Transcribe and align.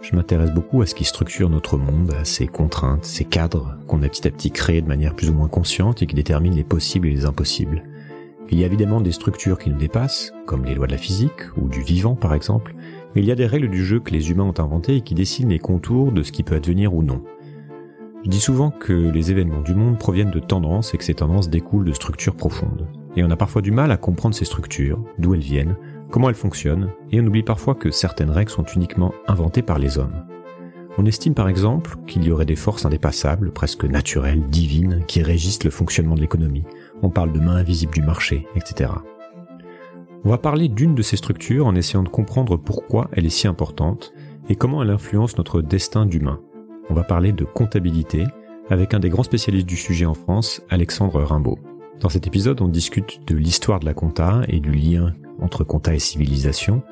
Je 0.00 0.14
m'intéresse 0.14 0.52
beaucoup 0.52 0.80
à 0.80 0.86
ce 0.86 0.94
qui 0.94 1.04
structure 1.04 1.50
notre 1.50 1.76
monde, 1.76 2.12
à 2.12 2.24
ces 2.24 2.46
contraintes, 2.46 3.04
ces 3.04 3.24
cadres 3.24 3.76
qu'on 3.88 4.02
a 4.02 4.08
petit 4.08 4.28
à 4.28 4.30
petit 4.30 4.52
créés 4.52 4.80
de 4.80 4.86
manière 4.86 5.14
plus 5.14 5.28
ou 5.28 5.34
moins 5.34 5.48
consciente 5.48 6.02
et 6.02 6.06
qui 6.06 6.14
déterminent 6.14 6.54
les 6.54 6.64
possibles 6.64 7.08
et 7.08 7.10
les 7.10 7.24
impossibles. 7.24 7.82
Il 8.50 8.58
y 8.58 8.62
a 8.62 8.66
évidemment 8.66 9.00
des 9.00 9.12
structures 9.12 9.58
qui 9.58 9.70
nous 9.70 9.76
dépassent, 9.76 10.32
comme 10.46 10.64
les 10.64 10.74
lois 10.74 10.86
de 10.86 10.92
la 10.92 10.98
physique 10.98 11.56
ou 11.60 11.68
du 11.68 11.82
vivant 11.82 12.14
par 12.14 12.32
exemple, 12.32 12.74
mais 13.14 13.22
il 13.22 13.26
y 13.26 13.32
a 13.32 13.36
des 13.36 13.46
règles 13.46 13.68
du 13.68 13.84
jeu 13.84 13.98
que 13.98 14.12
les 14.12 14.30
humains 14.30 14.44
ont 14.44 14.62
inventées 14.62 14.96
et 14.96 15.00
qui 15.00 15.14
dessinent 15.14 15.50
les 15.50 15.58
contours 15.58 16.12
de 16.12 16.22
ce 16.22 16.32
qui 16.32 16.44
peut 16.44 16.54
advenir 16.54 16.94
ou 16.94 17.02
non. 17.02 17.22
Je 18.24 18.30
dis 18.30 18.40
souvent 18.40 18.70
que 18.70 18.92
les 18.92 19.30
événements 19.30 19.62
du 19.62 19.74
monde 19.74 19.98
proviennent 19.98 20.30
de 20.30 20.40
tendances 20.40 20.94
et 20.94 20.98
que 20.98 21.04
ces 21.04 21.14
tendances 21.14 21.50
découlent 21.50 21.86
de 21.86 21.92
structures 21.92 22.34
profondes. 22.34 22.86
Et 23.16 23.24
on 23.24 23.30
a 23.30 23.36
parfois 23.36 23.62
du 23.62 23.72
mal 23.72 23.90
à 23.90 23.96
comprendre 23.96 24.34
ces 24.34 24.44
structures, 24.44 25.02
d'où 25.18 25.34
elles 25.34 25.40
viennent, 25.40 25.76
comment 26.10 26.28
elles 26.28 26.34
fonctionnent, 26.34 26.90
et 27.10 27.20
on 27.20 27.26
oublie 27.26 27.42
parfois 27.42 27.74
que 27.74 27.90
certaines 27.90 28.30
règles 28.30 28.50
sont 28.50 28.64
uniquement 28.64 29.12
inventées 29.26 29.62
par 29.62 29.78
les 29.78 29.98
hommes. 29.98 30.24
On 30.96 31.06
estime 31.06 31.34
par 31.34 31.48
exemple 31.48 31.96
qu'il 32.06 32.24
y 32.24 32.32
aurait 32.32 32.44
des 32.44 32.56
forces 32.56 32.84
indépassables, 32.84 33.52
presque 33.52 33.84
naturelles, 33.84 34.42
divines, 34.46 35.04
qui 35.06 35.22
régissent 35.22 35.62
le 35.62 35.70
fonctionnement 35.70 36.16
de 36.16 36.20
l'économie. 36.20 36.64
On 37.02 37.10
parle 37.10 37.32
de 37.32 37.38
mains 37.38 37.56
invisibles 37.56 37.94
du 37.94 38.02
marché, 38.02 38.46
etc. 38.56 38.90
On 40.24 40.30
va 40.30 40.38
parler 40.38 40.68
d'une 40.68 40.96
de 40.96 41.02
ces 41.02 41.16
structures 41.16 41.66
en 41.66 41.76
essayant 41.76 42.02
de 42.02 42.08
comprendre 42.08 42.56
pourquoi 42.56 43.08
elle 43.12 43.26
est 43.26 43.30
si 43.30 43.46
importante 43.46 44.12
et 44.48 44.56
comment 44.56 44.82
elle 44.82 44.90
influence 44.90 45.38
notre 45.38 45.62
destin 45.62 46.04
d'humain. 46.04 46.40
On 46.90 46.94
va 46.94 47.04
parler 47.04 47.32
de 47.32 47.44
comptabilité 47.44 48.24
avec 48.68 48.92
un 48.92 48.98
des 48.98 49.08
grands 49.08 49.22
spécialistes 49.22 49.68
du 49.68 49.76
sujet 49.76 50.06
en 50.06 50.14
France, 50.14 50.62
Alexandre 50.68 51.22
Rimbaud. 51.22 51.58
Dans 52.00 52.08
cet 52.08 52.26
épisode, 52.26 52.60
on 52.60 52.68
discute 52.68 53.20
de 53.26 53.36
l'histoire 53.36 53.78
de 53.78 53.86
la 53.86 53.94
compta 53.94 54.42
et 54.48 54.58
du 54.58 54.72
lien 54.72 55.14
entre 55.40 55.64
compta 55.64 55.94
et 55.94 55.98
civilisation. 55.98 56.82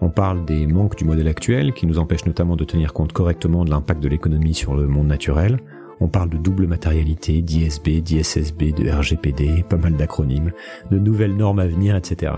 On 0.00 0.10
parle 0.10 0.44
des 0.44 0.66
manques 0.66 0.96
du 0.96 1.04
modèle 1.04 1.28
actuel 1.28 1.72
qui 1.72 1.86
nous 1.86 1.98
empêchent 1.98 2.26
notamment 2.26 2.56
de 2.56 2.64
tenir 2.64 2.92
compte 2.92 3.12
correctement 3.12 3.64
de 3.64 3.70
l'impact 3.70 4.02
de 4.02 4.08
l'économie 4.08 4.54
sur 4.54 4.74
le 4.74 4.86
monde 4.86 5.06
naturel. 5.06 5.58
On 6.00 6.08
parle 6.08 6.28
de 6.28 6.36
double 6.36 6.66
matérialité, 6.66 7.40
d'ISB, 7.40 8.02
d'ISSB, 8.02 8.74
de 8.74 8.90
RGPD, 8.90 9.64
pas 9.68 9.78
mal 9.78 9.94
d'acronymes, 9.94 10.52
de 10.90 10.98
nouvelles 10.98 11.34
normes 11.34 11.58
à 11.58 11.66
venir, 11.66 11.96
etc. 11.96 12.32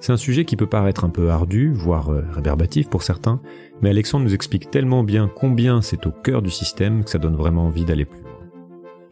C'est 0.00 0.12
un 0.12 0.16
sujet 0.16 0.44
qui 0.44 0.56
peut 0.56 0.66
paraître 0.66 1.04
un 1.04 1.10
peu 1.10 1.30
ardu, 1.30 1.72
voire 1.74 2.10
euh, 2.10 2.24
réverbatif 2.32 2.88
pour 2.88 3.02
certains, 3.02 3.40
mais 3.82 3.90
Alexandre 3.90 4.24
nous 4.24 4.34
explique 4.34 4.70
tellement 4.70 5.02
bien 5.02 5.28
combien 5.28 5.82
c'est 5.82 6.06
au 6.06 6.12
cœur 6.12 6.40
du 6.40 6.50
système 6.50 7.04
que 7.04 7.10
ça 7.10 7.18
donne 7.18 7.36
vraiment 7.36 7.66
envie 7.66 7.84
d'aller 7.84 8.04
plus 8.04 8.20
loin. 8.20 8.38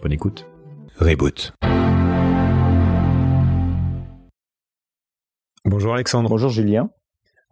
Bonne 0.00 0.12
écoute. 0.12 0.46
Reboot. 0.98 1.52
Bonjour 5.66 5.94
Alexandre. 5.94 6.28
Bonjour 6.28 6.50
Julien. 6.50 6.90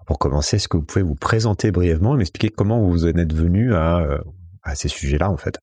Pour 0.06 0.18
commencer, 0.18 0.56
est-ce 0.56 0.68
que 0.68 0.76
vous 0.76 0.84
pouvez 0.84 1.02
vous 1.04 1.14
présenter 1.14 1.70
brièvement 1.70 2.14
et 2.14 2.18
m'expliquer 2.18 2.48
comment 2.48 2.80
vous 2.80 3.04
en 3.04 3.16
êtes 3.16 3.32
venu 3.32 3.74
à, 3.74 3.98
euh, 3.98 4.18
à 4.62 4.74
ces 4.74 4.88
sujets-là 4.88 5.30
en 5.30 5.36
fait? 5.36 5.58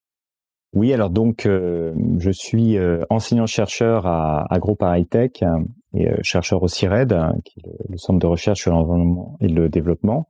Oui, 0.74 0.94
alors 0.94 1.10
donc 1.10 1.46
euh, 1.46 1.94
je 2.20 2.32
suis 2.32 2.78
enseignant-chercheur 3.10 4.06
à 4.06 4.46
AgroParisTech 4.54 5.44
et 5.94 6.10
euh, 6.10 6.16
chercheur 6.22 6.64
au 6.64 6.68
CIRED, 6.68 7.14
hein, 7.14 7.36
qui 7.44 7.60
est 7.60 7.90
le, 7.90 7.98
Centre 7.98 8.20
de 8.20 8.28
recherche 8.28 8.62
sur 8.62 8.72
l'environnement 8.72 9.38
et 9.42 9.48
le 9.48 9.70
développement. 9.70 10.30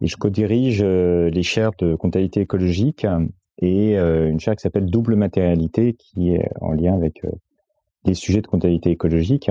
Et 0.00 0.06
je 0.06 0.16
co-dirige 0.16 0.82
euh, 0.82 1.30
les 1.30 1.42
chaires 1.42 1.72
de 1.78 1.94
comptabilité 1.94 2.40
écologique 2.40 3.06
et 3.58 3.98
euh, 3.98 4.30
une 4.30 4.40
chaire 4.40 4.56
qui 4.56 4.62
s'appelle 4.62 4.86
Double 4.86 5.16
Matérialité, 5.16 5.94
qui 5.94 6.30
est 6.34 6.48
en 6.60 6.72
lien 6.72 6.94
avec 6.94 7.22
des 8.04 8.14
sujets 8.14 8.40
de 8.40 8.46
comptabilité 8.46 8.90
écologique. 8.90 9.50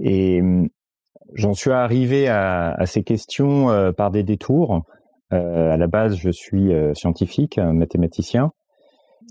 Et 0.00 0.40
hum, 0.40 0.68
j'en 1.34 1.54
suis 1.54 1.70
arrivé 1.70 2.28
à, 2.28 2.76
ces 2.86 3.02
questions 3.02 3.92
par 3.96 4.10
des 4.10 4.22
détours. 4.22 4.82
à 5.30 5.76
la 5.76 5.86
base, 5.86 6.16
je 6.16 6.30
suis 6.30 6.70
scientifique, 6.94 7.58
mathématicien, 7.58 8.52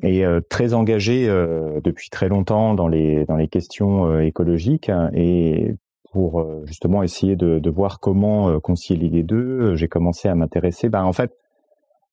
et 0.03 0.25
euh, 0.25 0.41
très 0.49 0.73
engagé 0.73 1.27
euh, 1.29 1.79
depuis 1.83 2.09
très 2.09 2.27
longtemps 2.27 2.73
dans 2.73 2.88
les 2.88 3.25
dans 3.25 3.38
les 3.38 3.47
questions 3.47 4.05
euh, 4.05 4.19
écologiques 4.22 4.91
et 5.13 5.73
pour 6.11 6.47
justement 6.66 7.03
essayer 7.03 7.35
de, 7.35 7.59
de 7.59 7.69
voir 7.69 8.00
comment 8.00 8.57
concilier 8.61 9.09
les 9.09 9.23
deux, 9.23 9.75
j'ai 9.75 9.89
commencé 9.89 10.29
à 10.29 10.35
m'intéresser. 10.35 10.88
Ben 10.88 11.03
en 11.03 11.11
fait, 11.11 11.35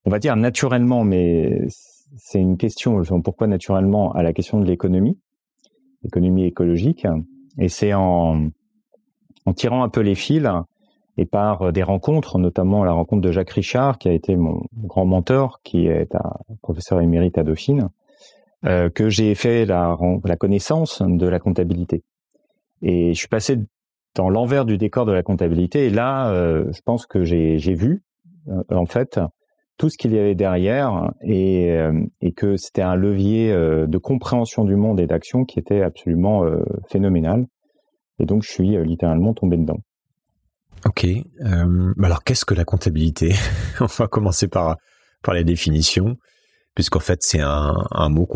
on 0.03 0.09
va 0.09 0.19
dire 0.19 0.35
naturellement, 0.35 1.05
mais 1.05 1.65
c'est 2.17 2.41
une 2.41 2.57
question. 2.57 3.01
Pourquoi 3.23 3.47
naturellement 3.47 4.11
à 4.11 4.21
la 4.21 4.33
question 4.33 4.59
de 4.59 4.65
l'économie, 4.65 5.17
l'économie 6.01 6.43
écologique, 6.43 7.07
et 7.57 7.69
c'est 7.69 7.93
en 7.93 8.49
en 9.45 9.53
tirant 9.53 9.83
un 9.83 9.89
peu 9.89 10.01
les 10.01 10.15
fils 10.15 10.49
et 11.17 11.25
par 11.25 11.61
euh, 11.61 11.71
des 11.71 11.83
rencontres, 11.83 12.39
notamment 12.39 12.83
la 12.83 12.93
rencontre 12.93 13.21
de 13.21 13.31
Jacques 13.31 13.51
Richard, 13.51 13.97
qui 13.97 14.09
a 14.09 14.13
été 14.13 14.35
mon 14.35 14.63
grand 14.75 15.05
mentor, 15.05 15.61
qui 15.63 15.87
est 15.87 16.15
un 16.15 16.33
professeur 16.61 17.01
émérite 17.01 17.37
à 17.37 17.43
Dauphine, 17.43 17.89
euh, 18.65 18.89
que 18.89 19.09
j'ai 19.09 19.35
fait 19.35 19.65
la, 19.65 19.97
connaissance 20.39 21.01
de 21.01 21.27
la 21.27 21.39
comptabilité. 21.39 22.03
Et 22.81 23.13
je 23.13 23.19
suis 23.19 23.27
passé 23.27 23.59
dans 24.15 24.29
l'envers 24.29 24.65
du 24.65 24.77
décor 24.77 25.05
de 25.05 25.11
la 25.11 25.23
comptabilité, 25.23 25.85
et 25.85 25.89
là, 25.89 26.29
euh, 26.29 26.65
je 26.71 26.81
pense 26.81 27.05
que 27.05 27.23
j'ai 27.23 27.73
vu, 27.73 28.03
en 28.69 28.85
fait, 28.85 29.19
tout 29.77 29.89
ce 29.89 29.97
qu'il 29.97 30.13
y 30.13 30.19
avait 30.19 30.35
derrière, 30.35 31.11
et 31.23 31.79
que 32.35 32.57
c'était 32.57 32.81
un 32.83 32.95
levier 32.95 33.51
de 33.51 33.97
compréhension 33.97 34.65
du 34.65 34.75
monde 34.75 34.99
et 34.99 35.07
d'action 35.07 35.45
qui 35.45 35.59
était 35.59 35.81
absolument 35.81 36.43
phénoménal. 36.89 37.47
Et 38.19 38.25
donc, 38.25 38.43
je 38.43 38.51
suis 38.51 38.77
littéralement 38.83 39.33
tombé 39.33 39.57
dedans. 39.57 39.79
Ok. 40.85 41.05
Euh, 41.05 41.93
alors, 42.03 42.23
qu'est-ce 42.23 42.45
que 42.45 42.53
la 42.53 42.65
comptabilité? 42.65 43.33
On 43.79 43.85
va 43.85 44.07
commencer 44.07 44.47
par 44.47 44.77
par 45.23 45.33
les 45.33 45.43
définitions, 45.43 46.17
puisqu'en 46.75 46.99
fait, 46.99 47.23
c'est 47.23 47.39
un, 47.39 47.73
un 47.91 48.09
mot 48.09 48.27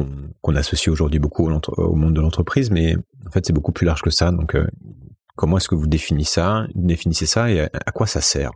qu'on 0.41 0.55
associe 0.55 0.91
aujourd'hui 0.91 1.19
beaucoup 1.19 1.47
au, 1.47 1.59
au, 1.77 1.95
monde 1.95 2.13
de 2.13 2.21
l'entreprise, 2.21 2.71
mais 2.71 2.95
en 3.27 3.29
fait, 3.29 3.45
c'est 3.45 3.53
beaucoup 3.53 3.73
plus 3.73 3.85
large 3.85 4.01
que 4.01 4.09
ça. 4.09 4.31
Donc, 4.31 4.55
euh, 4.55 4.65
comment 5.35 5.57
est-ce 5.57 5.67
que 5.67 5.75
vous 5.75 5.87
définissez 5.87 6.35
ça, 6.35 6.65
définissez 6.73 7.25
ça 7.25 7.51
et 7.51 7.61
à, 7.61 7.91
quoi 7.91 8.07
ça 8.07 8.21
sert? 8.21 8.51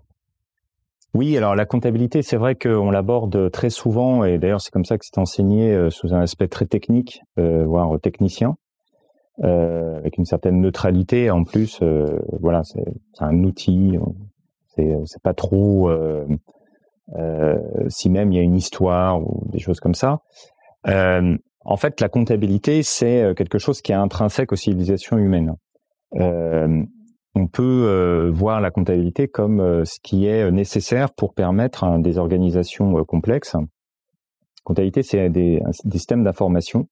Oui, 1.14 1.36
alors 1.38 1.56
la 1.56 1.66
comptabilité, 1.66 2.22
c'est 2.22 2.38
vrai 2.38 2.56
qu'on 2.56 2.90
l'aborde 2.90 3.52
très 3.52 3.70
souvent, 3.70 4.24
et 4.24 4.38
d'ailleurs 4.38 4.62
c'est 4.62 4.72
comme 4.72 4.86
ça 4.86 4.98
que 4.98 5.06
c'est 5.06 5.20
enseigné 5.20 5.74
euh, 5.74 5.90
sous 5.90 6.14
un 6.14 6.22
aspect 6.22 6.48
très 6.48 6.66
technique, 6.66 7.22
euh, 7.38 7.66
voire 7.66 8.00
technicien. 8.00 8.56
Euh, 9.40 9.98
avec 9.98 10.18
une 10.18 10.26
certaine 10.26 10.60
neutralité. 10.60 11.32
En 11.32 11.46
plus, 11.46 11.80
euh, 11.82 12.20
voilà, 12.40 12.64
c'est 12.64 12.84
un 13.20 13.44
outil. 13.44 13.98
C'est 14.76 14.94
c'est 15.06 15.22
pas 15.22 15.34
trop. 15.34 15.90
Euh, 15.90 16.26
si 17.88 18.10
même 18.10 18.32
il 18.32 18.36
y 18.36 18.40
a 18.40 18.44
une 18.44 18.56
histoire 18.56 19.22
ou 19.22 19.50
des 19.52 19.60
choses 19.60 19.80
comme 19.80 19.96
ça. 19.96 20.20
en 20.86 21.78
fait, 21.78 22.02
la 22.02 22.10
comptabilité, 22.10 22.84
c'est 22.84 23.34
quelque 23.36 23.58
chose 23.58 23.82
qui 23.82 23.92
est 23.92 23.96
intrinsèque 23.96 24.52
aux 24.52 24.58
civilisations 24.58 25.18
humaines. 25.18 25.56
on 26.14 27.48
peut 27.48 28.30
voir 28.34 28.62
la 28.62 28.72
comptabilité 28.72 29.28
comme 29.28 29.86
ce 29.86 30.00
qui 30.02 30.26
est 30.26 30.52
nécessaire 30.52 31.14
pour 31.14 31.34
permettre 31.34 32.00
des 32.00 32.18
organisations 32.18 33.04
complexes. 33.06 33.56
Comptabilité, 34.64 35.04
c'est 35.04 35.30
des, 35.30 35.62
systèmes 35.92 36.24
d'information 36.24 36.88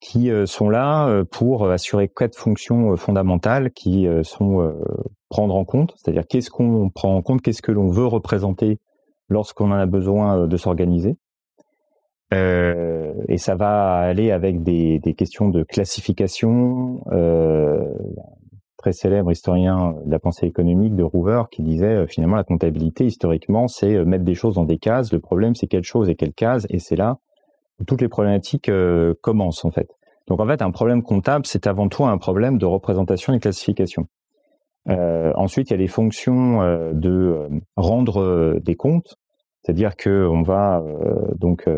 qui 0.00 0.30
euh, 0.30 0.46
sont 0.46 0.70
là 0.70 1.08
euh, 1.08 1.24
pour 1.24 1.68
assurer 1.70 2.08
quatre 2.08 2.36
fonctions 2.36 2.92
euh, 2.92 2.96
fondamentales 2.96 3.72
qui 3.72 4.06
sont 4.22 4.74
prendre 5.28 5.54
en 5.54 5.64
compte, 5.64 5.94
c'est-à-dire 5.96 6.26
qu'est-ce 6.26 6.50
qu'on 6.50 6.90
prend 6.90 7.14
en 7.14 7.22
compte, 7.22 7.42
qu'est-ce 7.42 7.62
que 7.62 7.72
l'on 7.72 7.88
veut 7.88 8.06
représenter 8.06 8.78
lorsqu'on 9.28 9.70
en 9.70 9.74
a 9.74 9.86
besoin 9.86 10.46
de 10.46 10.56
s'organiser. 10.56 11.16
Euh, 12.32 13.12
et 13.28 13.38
ça 13.38 13.54
va 13.54 13.96
aller 13.96 14.30
avec 14.30 14.62
des, 14.62 14.98
des 14.98 15.14
questions 15.14 15.48
de 15.48 15.62
classification. 15.62 17.02
Euh, 17.12 17.82
très 18.78 18.92
célèbre 18.92 19.32
historien 19.32 19.96
de 20.06 20.10
la 20.10 20.20
pensée 20.20 20.46
économique 20.46 20.94
de 20.94 21.02
Hoover 21.02 21.42
qui 21.50 21.62
disait 21.62 22.06
finalement 22.06 22.36
la 22.36 22.44
comptabilité 22.44 23.06
historiquement 23.06 23.66
c'est 23.66 24.04
mettre 24.04 24.22
des 24.22 24.36
choses 24.36 24.54
dans 24.54 24.64
des 24.64 24.78
cases. 24.78 25.12
Le 25.12 25.18
problème 25.18 25.56
c'est 25.56 25.66
quelle 25.66 25.82
chose 25.82 26.08
et 26.08 26.14
quelle 26.14 26.32
case 26.32 26.64
et 26.70 26.78
c'est 26.78 26.94
là 26.94 27.18
toutes 27.86 28.00
les 28.00 28.08
problématiques 28.08 28.68
euh, 28.68 29.14
commencent 29.20 29.64
en 29.64 29.70
fait. 29.70 29.88
Donc 30.28 30.40
en 30.40 30.46
fait, 30.46 30.62
un 30.62 30.70
problème 30.70 31.02
comptable, 31.02 31.46
c'est 31.46 31.66
avant 31.66 31.88
tout 31.88 32.04
un 32.04 32.18
problème 32.18 32.58
de 32.58 32.66
représentation 32.66 33.32
et 33.32 33.40
classification. 33.40 34.06
Euh, 34.88 35.32
ensuite, 35.34 35.70
il 35.70 35.72
y 35.72 35.74
a 35.74 35.78
les 35.78 35.88
fonctions 35.88 36.62
euh, 36.62 36.92
de 36.92 37.48
rendre 37.76 38.58
des 38.62 38.76
comptes, 38.76 39.16
c'est-à-dire 39.62 39.96
que 39.96 40.26
on 40.26 40.42
va 40.42 40.82
donc 41.36 41.68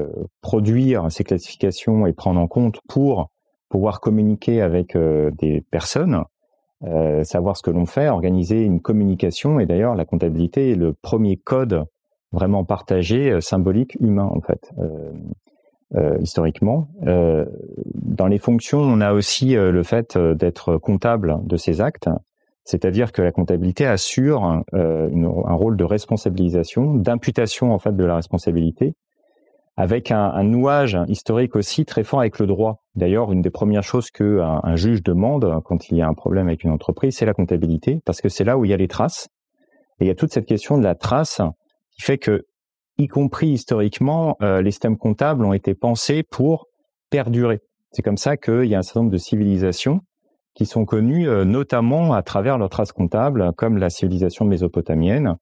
produire 0.43 1.11
ces 1.11 1.25
classifications 1.25 2.07
et 2.07 2.13
prendre 2.13 2.39
en 2.39 2.47
compte 2.47 2.81
pour 2.89 3.31
pouvoir 3.69 4.01
communiquer 4.01 4.61
avec 4.61 4.97
des 4.97 5.65
personnes, 5.73 6.25
savoir 7.25 7.57
ce 7.57 7.63
que 7.63 7.71
l'on 7.71 7.87
fait, 7.87 8.09
organiser 8.09 8.63
une 8.63 8.81
communication. 8.81 9.59
Et 9.59 9.67
d'ailleurs, 9.67 9.97
la 9.97 10.05
comptabilité 10.05 10.73
est 10.73 10.77
le 10.77 10.93
premier 10.93 11.37
code 11.37 11.85
vraiment 12.33 12.65
partagé, 12.65 13.41
symbolique, 13.41 13.97
humain 13.99 14.31
en 14.31 14.41
fait. 14.41 14.71
Euh, 15.97 16.19
historiquement. 16.21 16.87
Euh, 17.09 17.45
dans 17.97 18.29
les 18.29 18.39
fonctions, 18.39 18.79
on 18.79 19.01
a 19.01 19.13
aussi 19.13 19.57
euh, 19.57 19.73
le 19.73 19.83
fait 19.83 20.17
d'être 20.17 20.77
comptable 20.77 21.39
de 21.43 21.57
ces 21.57 21.81
actes. 21.81 22.09
C'est-à-dire 22.63 23.11
que 23.11 23.23
la 23.23 23.33
comptabilité 23.33 23.87
assure 23.87 24.45
un 24.45 25.55
rôle 25.55 25.77
de 25.77 25.83
responsabilisation, 25.83 26.95
d'imputation 26.95 27.73
en 27.73 27.81
fait 27.81 27.97
de 27.97 28.05
la 28.05 28.15
responsabilité, 28.15 28.95
avec 29.77 30.13
un, 30.13 30.45
nouage 30.45 30.97
historique 31.09 31.57
aussi 31.57 31.85
très 31.85 32.05
fort 32.05 32.21
avec 32.21 32.39
le 32.39 32.47
droit. 32.47 32.85
D'ailleurs, 32.95 33.33
une 33.33 33.43
des 33.43 33.51
premières 33.51 33.83
choses 33.83 34.13
que 34.13 34.41
un, 34.41 34.77
juge 34.77 35.03
demande 35.03 35.61
quand 35.65 35.91
il 35.91 35.97
y 35.97 36.03
a 36.03 36.07
un 36.07 36.15
problème 36.15 36.47
avec 36.47 36.63
une 36.63 36.71
entreprise, 36.71 37.17
c'est 37.17 37.27
la 37.27 37.35
comptabilité, 37.35 38.01
parce 38.05 38.21
que 38.21 38.29
c'est 38.29 38.45
là 38.45 38.57
où 38.57 38.65
il 38.65 38.71
y 38.71 38.75
a 38.75 38.77
les 38.77 38.89
traces. 38.89 39.29
Et 39.99 40.05
il 40.05 40.07
y 40.07 40.11
a 40.11 40.15
toute 40.15 40.33
cette 40.33 40.47
question 40.47 40.79
de 40.79 40.85
la 40.85 40.95
trace 40.95 41.41
qui 41.91 42.03
fait 42.03 42.19
que, 42.19 42.47
y 43.01 43.09
compris 43.09 43.49
historiquement, 43.49 44.37
euh, 44.43 44.63
les 44.63 44.71
systèmes 44.71 44.99
comptables 44.99 45.45
ont 45.45 45.53
été 45.53 45.75
pensés 45.75 46.23
pour 46.23 46.67
perdurer. 47.09 47.61
C'est 47.93 48.03
comme 48.03 48.19
ça 48.19 48.37
qu'il 48.37 48.67
y 48.67 48.75
a 48.75 48.79
un 48.79 48.83
certain 48.83 49.01
nombre 49.01 49.13
de 49.13 49.19
civilisations 49.19 50.01
qui 50.55 50.67
sont 50.67 50.85
connues 50.85 51.29
euh, 51.29 51.45
notamment 51.45 52.13
à 52.13 52.23
travers 52.23 52.59
leurs 52.59 52.69
traces 52.69 52.93
comptables, 52.93 53.53
comme 53.57 53.79
la 53.79 53.89
civilisation 53.89 54.45
mésopotamienne, 54.45 55.37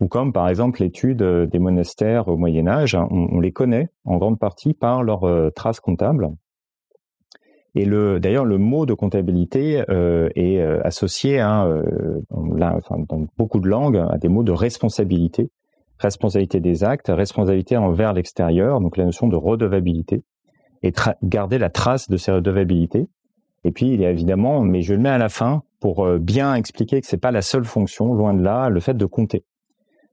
ou 0.00 0.08
comme 0.08 0.32
par 0.32 0.48
exemple 0.48 0.80
l'étude 0.80 1.22
euh, 1.22 1.46
des 1.46 1.58
monastères 1.58 2.28
au 2.28 2.36
Moyen 2.36 2.66
Âge, 2.66 2.94
hein, 2.94 3.06
on, 3.10 3.40
les 3.40 3.52
connaît 3.52 3.90
en 4.04 4.16
grande 4.16 4.38
partie 4.38 4.72
par 4.72 5.02
leurs 5.02 5.52
traces 5.54 5.80
comptables. 5.80 6.30
Et 7.74 7.84
le, 7.84 8.20
d'ailleurs, 8.20 8.44
le 8.44 8.58
mot 8.58 8.84
de 8.84 8.92
comptabilité 8.92 9.82
est 9.88 10.60
associé, 10.84 11.38
dans 11.38 13.26
beaucoup 13.38 13.60
de 13.60 13.68
langues, 13.68 13.96
à 13.96 14.18
des 14.18 14.28
mots 14.28 14.42
de 14.42 14.52
responsabilité, 14.52 15.50
responsabilité 16.02 16.60
des 16.60 16.84
actes, 16.84 17.08
responsabilité 17.08 17.76
envers 17.76 18.12
l'extérieur, 18.12 18.80
donc 18.80 18.96
la 18.96 19.04
notion 19.04 19.28
de 19.28 19.36
redevabilité, 19.36 20.22
et 20.82 20.92
garder 21.22 21.58
la 21.58 21.70
trace 21.70 22.08
de 22.08 22.16
ces 22.16 22.32
redevabilités. 22.32 23.08
Et 23.64 23.70
puis, 23.70 23.86
il 23.86 24.00
y 24.00 24.06
a 24.06 24.10
évidemment, 24.10 24.60
mais 24.60 24.82
je 24.82 24.94
le 24.94 25.00
mets 25.00 25.08
à 25.08 25.18
la 25.18 25.28
fin 25.28 25.62
pour 25.80 26.06
bien 26.18 26.54
expliquer 26.54 27.00
que 27.00 27.06
c'est 27.06 27.16
pas 27.16 27.30
la 27.30 27.42
seule 27.42 27.64
fonction, 27.64 28.14
loin 28.14 28.34
de 28.34 28.42
là, 28.42 28.68
le 28.68 28.80
fait 28.80 28.94
de 28.94 29.06
compter. 29.06 29.44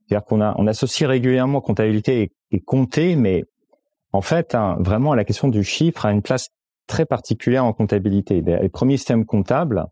C'est-à-dire 0.10 0.26
qu'on 0.26 0.42
a, 0.42 0.56
on 0.58 0.66
associe 0.66 1.08
régulièrement 1.08 1.62
comptabilité 1.62 2.32
et, 2.52 2.60
compter, 2.62 3.16
mais 3.16 3.44
en 4.12 4.22
fait, 4.22 4.56
hein, 4.56 4.78
vraiment, 4.80 5.14
la 5.14 5.24
question 5.24 5.48
du 5.48 5.64
chiffre 5.64 6.06
a 6.06 6.12
une 6.12 6.24
place 6.24 6.50
très 6.88 7.06
particulière 7.06 7.64
en 7.64 7.74
comptabilité. 7.74 8.42
Les 8.42 8.70
premiers 8.70 8.98
systèmes 8.98 9.26
comptables 9.26 9.86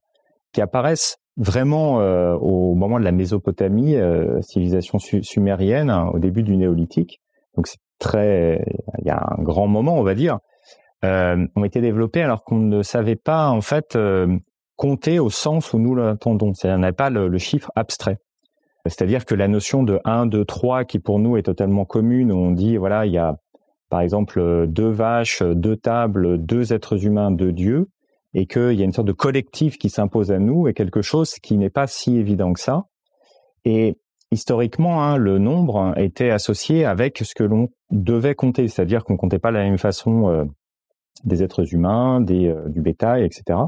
qui 0.53 0.61
apparaissent 0.61 1.17
vraiment 1.37 2.01
euh, 2.01 2.33
au 2.33 2.73
moment 2.73 2.99
de 2.99 3.05
la 3.05 3.11
Mésopotamie, 3.11 3.95
euh, 3.95 4.41
civilisation 4.41 4.97
sumérienne, 4.99 5.89
hein, 5.89 6.09
au 6.13 6.19
début 6.19 6.43
du 6.43 6.57
néolithique. 6.57 7.21
Donc 7.55 7.67
c'est 7.67 7.79
très, 7.99 8.63
il 8.99 9.07
y 9.07 9.09
a 9.09 9.23
un 9.37 9.41
grand 9.41 9.67
moment, 9.67 9.97
on 9.97 10.03
va 10.03 10.15
dire, 10.15 10.39
euh, 11.05 11.45
ont 11.55 11.63
été 11.63 11.79
développés 11.79 12.21
alors 12.21 12.43
qu'on 12.43 12.57
ne 12.57 12.81
savait 12.81 13.15
pas 13.15 13.49
en 13.49 13.61
fait 13.61 13.97
compter 14.75 15.19
au 15.19 15.29
sens 15.29 15.73
où 15.73 15.79
nous 15.79 15.95
l'entendons. 15.95 16.53
C'est-à-dire, 16.53 16.79
n'avait 16.79 16.93
pas 16.93 17.09
le, 17.09 17.37
chiffre 17.37 17.71
abstrait. 17.75 18.17
C'est-à-dire 18.85 19.25
que 19.25 19.35
la 19.35 19.47
notion 19.47 19.83
de 19.83 19.99
1, 20.05 20.27
2, 20.27 20.45
3, 20.45 20.85
qui 20.85 20.99
pour 20.99 21.19
nous 21.19 21.37
est 21.37 21.43
totalement 21.43 21.85
commune, 21.85 22.31
on 22.31 22.51
dit, 22.51 22.77
voilà, 22.77 23.05
il 23.05 23.11
y 23.11 23.17
a 23.17 23.35
par 23.89 24.01
exemple 24.01 24.67
deux 24.67 24.89
vaches, 24.89 25.41
deux 25.43 25.77
tables, 25.77 26.37
deux 26.43 26.73
êtres 26.73 27.05
humains, 27.05 27.31
deux 27.31 27.51
dieux, 27.51 27.87
et 28.33 28.45
qu'il 28.45 28.73
y 28.73 28.81
a 28.81 28.85
une 28.85 28.93
sorte 28.93 29.07
de 29.07 29.13
collectif 29.13 29.77
qui 29.77 29.89
s'impose 29.89 30.31
à 30.31 30.39
nous, 30.39 30.67
et 30.67 30.73
quelque 30.73 31.01
chose 31.01 31.35
qui 31.35 31.57
n'est 31.57 31.69
pas 31.69 31.87
si 31.87 32.17
évident 32.17 32.53
que 32.53 32.59
ça. 32.59 32.85
Et 33.65 33.97
historiquement, 34.31 35.03
hein, 35.03 35.17
le 35.17 35.39
nombre 35.39 35.93
était 35.97 36.29
associé 36.29 36.85
avec 36.85 37.19
ce 37.19 37.33
que 37.33 37.43
l'on 37.43 37.69
devait 37.91 38.35
compter, 38.35 38.67
c'est-à-dire 38.67 39.03
qu'on 39.03 39.17
comptait 39.17 39.39
pas 39.39 39.51
de 39.51 39.57
la 39.57 39.63
même 39.63 39.77
façon 39.77 40.29
euh, 40.29 40.45
des 41.23 41.43
êtres 41.43 41.73
humains, 41.73 42.23
euh, 42.29 42.69
du 42.69 42.81
bétail, 42.81 43.23
etc. 43.23 43.59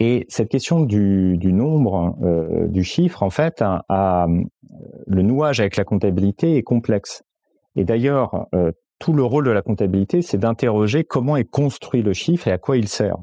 Et 0.00 0.26
cette 0.28 0.48
question 0.48 0.80
du, 0.80 1.38
nombre, 1.42 2.16
euh, 2.22 2.68
du 2.68 2.84
chiffre, 2.84 3.22
en 3.22 3.30
fait, 3.30 3.64
le 3.88 5.22
nouage 5.22 5.58
avec 5.58 5.76
la 5.76 5.84
comptabilité 5.84 6.56
est 6.56 6.62
complexe. 6.62 7.24
Et 7.74 7.84
d'ailleurs, 7.84 8.46
tout 9.00 9.12
le 9.12 9.24
rôle 9.24 9.46
de 9.46 9.50
la 9.50 9.62
comptabilité, 9.62 10.22
c'est 10.22 10.38
d'interroger 10.38 11.02
comment 11.02 11.36
est 11.36 11.48
construit 11.48 12.02
le 12.02 12.12
chiffre 12.12 12.46
et 12.46 12.52
à 12.52 12.58
quoi 12.58 12.76
il 12.76 12.86
sert. 12.86 13.16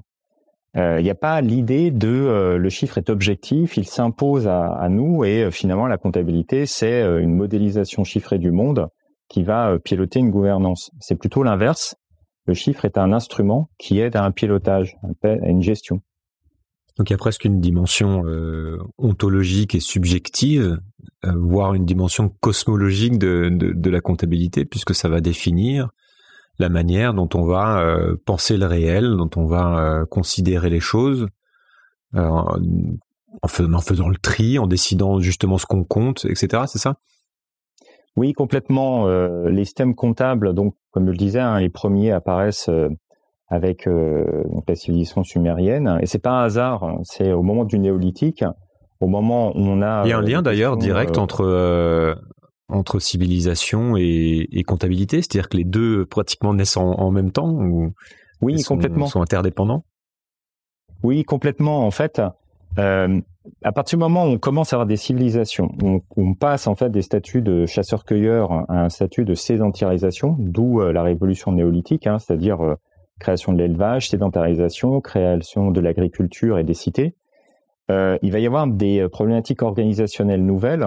Euh, 0.76 1.00
il 1.00 1.04
n'y 1.04 1.10
a 1.10 1.16
pas 1.16 1.42
l'idée 1.42 1.90
de 1.90 2.58
le 2.60 2.70
chiffre 2.70 2.98
est 2.98 3.10
objectif, 3.10 3.78
il 3.78 3.86
s'impose 3.86 4.48
à, 4.48 4.88
nous 4.90 5.24
et 5.24 5.50
finalement 5.52 5.88
la 5.88 5.98
comptabilité, 5.98 6.66
c'est 6.66 7.02
une 7.02 7.34
modélisation 7.34 8.04
chiffrée 8.04 8.40
du 8.40 8.52
monde 8.52 8.90
qui 9.30 9.44
va 9.44 9.80
piloter 9.80 10.20
une 10.20 10.32
gouvernance. 10.32 10.92
C'est 11.00 11.16
plutôt 11.16 11.44
l'inverse. 11.44 11.96
Le 12.46 12.54
chiffre 12.54 12.86
est 12.86 12.98
un 12.98 13.14
instrument 13.14 13.70
qui 13.78 14.00
aide 14.00 14.16
à 14.16 14.24
un 14.24 14.32
pilotage, 14.32 14.98
à 15.24 15.48
une 15.48 15.62
gestion. 15.62 16.02
Donc 16.98 17.10
il 17.10 17.14
y 17.14 17.16
a 17.16 17.18
presque 17.18 17.46
une 17.46 17.60
dimension 17.60 18.26
euh, 18.26 18.78
ontologique 18.98 19.76
et 19.76 19.80
subjective, 19.80 20.80
euh, 21.26 21.34
voire 21.36 21.74
une 21.74 21.86
dimension 21.86 22.30
cosmologique 22.40 23.20
de, 23.20 23.50
de, 23.52 23.90
la 23.90 24.00
comptabilité, 24.00 24.64
puisque 24.64 24.96
ça 24.96 25.10
va 25.10 25.20
définir 25.20 25.90
la 26.60 26.70
manière 26.70 27.14
dont 27.14 27.30
on 27.34 27.44
va 27.44 27.80
euh, 27.80 28.16
penser 28.26 28.58
le 28.58 28.66
réel, 28.66 29.16
dont 29.18 29.30
on 29.36 29.46
va 29.46 30.06
considérer 30.10 30.70
les 30.70 30.80
choses, 30.80 31.28
en, 32.14 32.46
faisant, 33.48 33.74
en 33.74 33.82
faisant 33.82 34.08
le 34.08 34.18
tri, 34.18 34.58
en 34.58 34.68
décidant 34.68 35.20
justement 35.20 35.58
ce 35.58 35.66
qu'on 35.66 35.84
compte, 35.84 36.26
etc. 36.26 36.64
C'est 36.68 36.80
ça? 36.80 36.96
Oui, 38.16 38.32
complètement. 38.32 39.08
les 39.48 39.66
systèmes 39.66 39.96
comptables, 39.96 40.54
donc 40.54 40.76
comme 40.92 41.06
je 41.08 41.12
le 41.12 41.18
disais, 41.18 41.42
hein, 41.42 41.60
les 41.60 41.70
premiers 41.70 42.12
apparaissent 42.12 42.70
avec 43.48 43.88
euh, 43.88 44.44
la 44.68 44.76
civilisation 44.76 45.24
sumérienne. 45.24 46.00
Et 46.02 46.06
c'est 46.06 46.20
pas 46.20 46.32
un 46.32 46.44
hasard, 46.44 46.84
hein. 46.84 47.00
c'est 47.04 47.32
au 47.32 47.44
moment 47.44 47.66
du 47.66 47.80
néolithique, 47.80 48.44
au 49.00 49.08
moment 49.08 49.56
où 49.56 49.60
on 49.60 49.82
a. 49.82 50.04
Il 50.06 50.10
y 50.10 50.14
a 50.14 50.18
un 50.18 50.22
lien 50.22 50.42
d'ailleurs 50.42 50.78
direct 50.78 51.18
euh, 51.18 51.22
entre 51.22 51.46
euh, 51.46 52.16
entre 52.68 53.00
civilisation 53.00 53.96
et, 53.98 54.48
et 54.52 54.64
comptabilité, 54.64 55.18
c'est-à-dire 55.18 55.50
que 55.50 55.58
les 55.58 55.64
deux 55.64 56.06
pratiquement 56.06 56.54
naissent 56.54 56.78
en, 56.78 57.12
même 57.12 57.32
temps 57.32 57.52
ou 57.52 57.94
oui 58.42 58.60
sont, 58.60 58.76
complètement 58.76 59.08
sont 59.08 59.22
interdépendants? 59.22 59.86
Oui, 61.04 61.24
complètement. 61.24 61.86
En 61.86 61.92
fait, 61.92 62.22
euh, 62.80 63.22
à 63.64 63.72
partir 63.72 63.98
du 63.98 64.04
moment 64.04 64.26
où 64.26 64.30
on 64.30 64.38
commence 64.40 64.74
à 64.74 64.78
avoir 64.78 64.88
des 64.88 64.98
civilisations, 64.98 65.72
on, 65.84 66.02
on 66.18 66.34
passe 66.34 66.66
en 66.68 66.76
fait 66.76 66.90
des 66.90 67.04
statuts 67.04 67.44
de 67.44 67.66
chasseurs-cueilleurs 67.66 68.52
à 68.70 68.86
un 68.86 68.90
statut 68.90 69.26
de 69.26 69.36
sédentarisation, 69.36 70.36
d'où 70.40 70.80
la 70.82 71.04
révolution 71.04 71.52
néolithique, 71.52 72.08
hein, 72.08 72.18
c'est-à-dire 72.18 72.78
création 73.20 73.54
de 73.54 73.60
l'élevage, 73.60 74.10
sédentarisation, 74.10 75.00
création 75.02 75.72
de 75.72 75.80
l'agriculture 75.80 76.58
et 76.58 76.64
des 76.64 76.74
cités, 76.74 77.16
euh, 77.92 78.18
il 78.22 78.32
va 78.32 78.40
y 78.40 78.48
avoir 78.48 78.68
des 78.68 79.00
euh, 79.00 79.10
problématiques 79.10 79.62
organisationnelles 79.62 80.44
nouvelles 80.44 80.86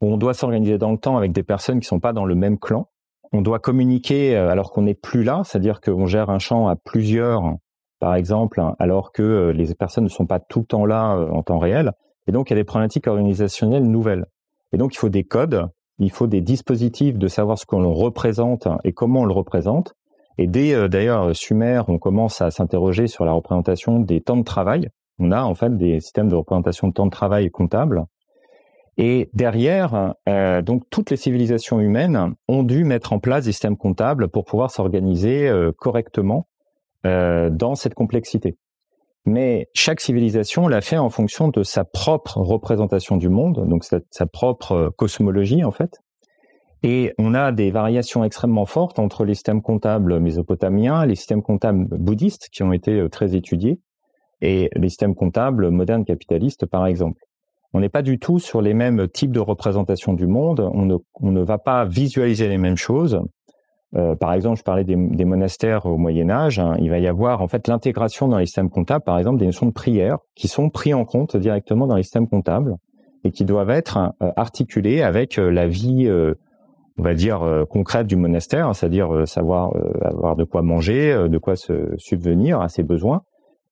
on 0.00 0.16
doit 0.16 0.34
s'organiser 0.34 0.78
dans 0.78 0.92
le 0.92 0.98
temps 0.98 1.16
avec 1.16 1.32
des 1.32 1.42
personnes 1.42 1.80
qui 1.80 1.86
sont 1.86 2.00
pas 2.00 2.12
dans 2.12 2.24
le 2.24 2.34
même 2.34 2.58
clan. 2.58 2.88
On 3.32 3.42
doit 3.42 3.58
communiquer 3.58 4.36
euh, 4.36 4.50
alors 4.50 4.72
qu'on 4.72 4.82
n'est 4.82 4.94
plus 4.94 5.24
là, 5.24 5.42
c'est-à-dire 5.44 5.80
qu'on 5.80 6.06
gère 6.06 6.30
un 6.30 6.38
champ 6.38 6.68
à 6.68 6.76
plusieurs, 6.76 7.54
par 8.00 8.14
exemple, 8.14 8.62
alors 8.78 9.12
que 9.12 9.50
les 9.54 9.74
personnes 9.74 10.04
ne 10.04 10.08
sont 10.08 10.26
pas 10.26 10.40
tout 10.40 10.60
le 10.60 10.66
temps 10.66 10.86
là 10.86 11.16
en 11.16 11.42
temps 11.42 11.58
réel. 11.58 11.92
Et 12.26 12.32
donc, 12.32 12.50
il 12.50 12.54
y 12.54 12.56
a 12.56 12.60
des 12.60 12.64
problématiques 12.64 13.06
organisationnelles 13.06 13.84
nouvelles. 13.84 14.26
Et 14.72 14.76
donc, 14.76 14.94
il 14.94 14.98
faut 14.98 15.08
des 15.08 15.24
codes, 15.24 15.68
il 15.98 16.10
faut 16.10 16.26
des 16.26 16.40
dispositifs 16.40 17.18
de 17.18 17.28
savoir 17.28 17.58
ce 17.58 17.66
qu'on 17.66 17.92
représente 17.92 18.68
et 18.82 18.92
comment 18.92 19.20
on 19.20 19.24
le 19.24 19.32
représente. 19.32 19.94
Et 20.38 20.46
dès 20.46 20.74
euh, 20.74 20.88
d'ailleurs 20.88 21.34
Sumer, 21.34 21.82
on 21.88 21.98
commence 21.98 22.40
à 22.40 22.50
s'interroger 22.50 23.06
sur 23.06 23.24
la 23.24 23.32
représentation 23.32 24.00
des 24.00 24.20
temps 24.20 24.36
de 24.36 24.42
travail. 24.42 24.88
On 25.18 25.30
a 25.30 25.42
en 25.42 25.54
fait 25.54 25.76
des 25.76 26.00
systèmes 26.00 26.28
de 26.28 26.34
représentation 26.34 26.88
de 26.88 26.92
temps 26.92 27.06
de 27.06 27.10
travail 27.10 27.50
comptable. 27.50 28.04
Et 28.96 29.30
derrière, 29.34 30.14
euh, 30.28 30.62
donc 30.62 30.84
toutes 30.90 31.10
les 31.10 31.16
civilisations 31.16 31.80
humaines 31.80 32.34
ont 32.48 32.62
dû 32.62 32.84
mettre 32.84 33.12
en 33.12 33.18
place 33.18 33.44
des 33.44 33.52
systèmes 33.52 33.76
comptables 33.76 34.28
pour 34.28 34.44
pouvoir 34.44 34.70
s'organiser 34.70 35.48
euh, 35.48 35.72
correctement 35.72 36.48
dans 37.06 37.74
cette 37.74 37.92
complexité. 37.92 38.56
Mais 39.26 39.68
chaque 39.74 40.00
civilisation 40.00 40.68
l'a 40.68 40.80
fait 40.80 40.96
en 40.96 41.10
fonction 41.10 41.48
de 41.48 41.62
sa 41.62 41.84
propre 41.84 42.38
représentation 42.38 43.18
du 43.18 43.28
monde, 43.28 43.68
donc 43.68 43.84
sa 43.84 44.26
propre 44.26 44.90
cosmologie 44.96 45.64
en 45.64 45.70
fait. 45.70 46.00
Et 46.84 47.14
on 47.16 47.32
a 47.32 47.50
des 47.50 47.70
variations 47.70 48.24
extrêmement 48.24 48.66
fortes 48.66 48.98
entre 48.98 49.24
les 49.24 49.32
systèmes 49.32 49.62
comptables 49.62 50.20
mésopotamiens, 50.20 51.06
les 51.06 51.14
systèmes 51.14 51.42
comptables 51.42 51.86
bouddhistes 51.88 52.50
qui 52.52 52.62
ont 52.62 52.74
été 52.74 52.92
euh, 53.00 53.08
très 53.08 53.34
étudiés, 53.34 53.80
et 54.42 54.68
les 54.76 54.90
systèmes 54.90 55.14
comptables 55.14 55.70
modernes 55.70 56.04
capitalistes, 56.04 56.66
par 56.66 56.86
exemple. 56.86 57.23
On 57.74 57.80
n'est 57.80 57.88
pas 57.88 58.02
du 58.02 58.18
tout 58.18 58.38
sur 58.38 58.62
les 58.62 58.72
mêmes 58.72 59.08
types 59.08 59.32
de 59.32 59.40
représentation 59.40 60.14
du 60.14 60.26
monde, 60.26 60.70
on 60.72 61.30
ne, 61.30 61.40
va 61.42 61.58
pas 61.58 61.84
visualiser 61.84 62.48
les 62.48 62.56
mêmes 62.56 62.76
choses. 62.76 63.20
Euh, 63.96 64.16
par 64.16 64.32
exemple, 64.32 64.58
je 64.58 64.62
parlais 64.64 64.84
des, 64.84 64.96
monastères 64.96 65.86
au 65.86 65.98
Moyen 65.98 66.30
Âge, 66.30 66.58
hein, 66.58 66.76
il 66.80 66.90
va 66.90 66.98
y 66.98 67.06
avoir 67.06 67.42
en 67.42 67.48
fait 67.48 67.68
l'intégration 67.68 68.28
dans 68.28 68.38
les 68.38 68.46
systèmes 68.46 68.70
comptables, 68.70 69.04
par 69.04 69.18
exemple, 69.18 69.38
des 69.38 69.46
notions 69.46 69.66
de 69.66 69.72
prière 69.72 70.18
qui 70.34 70.48
sont 70.48 70.70
pris 70.70 70.94
en 70.94 71.04
compte 71.04 71.36
directement 71.36 71.86
dans 71.86 71.96
les 71.96 72.02
systèmes 72.02 72.28
comptables 72.28 72.76
et 73.24 73.30
qui 73.30 73.44
doivent 73.44 73.70
être 73.70 74.14
euh, 74.22 74.30
articulées 74.36 75.02
avec 75.02 75.36
la 75.36 75.66
vie 75.66 76.08
on 76.98 77.02
va 77.02 77.14
dire 77.14 77.42
euh, 77.42 77.64
concrète 77.64 78.06
du 78.06 78.16
monastère, 78.16 78.68
hein, 78.68 78.74
c'est-à-dire 78.74 79.12
euh, 79.12 79.26
savoir 79.26 79.74
euh, 79.76 79.92
avoir 80.02 80.36
de 80.36 80.44
quoi 80.44 80.62
manger, 80.62 81.28
de 81.28 81.38
quoi 81.38 81.56
se 81.56 81.94
subvenir 81.96 82.60
à 82.60 82.68
ses 82.68 82.82
besoins, 82.82 83.22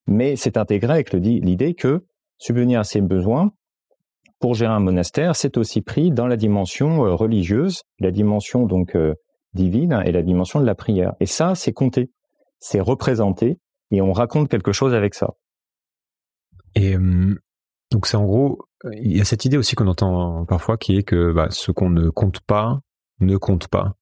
mais 0.07 0.37
c'est 0.37 0.57
intégré 0.57 0.93
avec 0.93 1.13
l'idée 1.13 1.75
que 1.75 2.05
subvenir 2.39 2.81
à 2.81 2.85
ses 2.85 3.01
besoins 3.01 3.53
pour 4.43 4.55
gérer 4.55 4.73
un 4.73 4.81
monastère, 4.81 5.37
c'est 5.37 5.57
aussi 5.57 5.81
pris 5.81 6.11
dans 6.11 6.27
la 6.27 6.37
dimension 6.37 7.07
euh, 7.07 7.15
religieuse, 7.15 7.83
la 8.01 8.11
dimension 8.11 8.67
donc 8.67 8.95
euh, 8.97 9.15
divine 9.55 10.03
et 10.05 10.13
la 10.13 10.23
dimension 10.23 10.61
de 10.61 10.67
la 10.67 10.75
prière. 10.75 11.15
Et 11.21 11.27
ça, 11.27 11.55
c'est 11.55 11.73
compté, 11.73 12.11
c'est 12.59 12.81
représenté, 12.81 13.59
et 13.91 14.03
on 14.03 14.13
raconte 14.13 14.49
quelque 14.49 14.73
chose 14.73 14.93
avec 14.93 15.15
ça. 15.15 15.31
Et 16.75 16.97
donc 17.91 18.07
c'est 18.07 18.17
en 18.17 18.25
gros, 18.25 18.59
il 18.93 19.15
y 19.17 19.21
a 19.21 19.25
cette 19.25 19.45
idée 19.45 19.59
aussi 19.59 19.75
qu'on 19.75 19.87
entend 19.87 20.47
parfois 20.47 20.79
qui 20.79 20.97
est 20.97 21.03
que 21.03 21.33
bah, 21.33 21.49
ce 21.51 21.71
qu'on 21.71 21.91
ne 21.91 22.09
compte 22.09 22.41
pas 22.41 22.81
ne 23.21 23.37
compte 23.37 23.69
pas. 23.69 23.93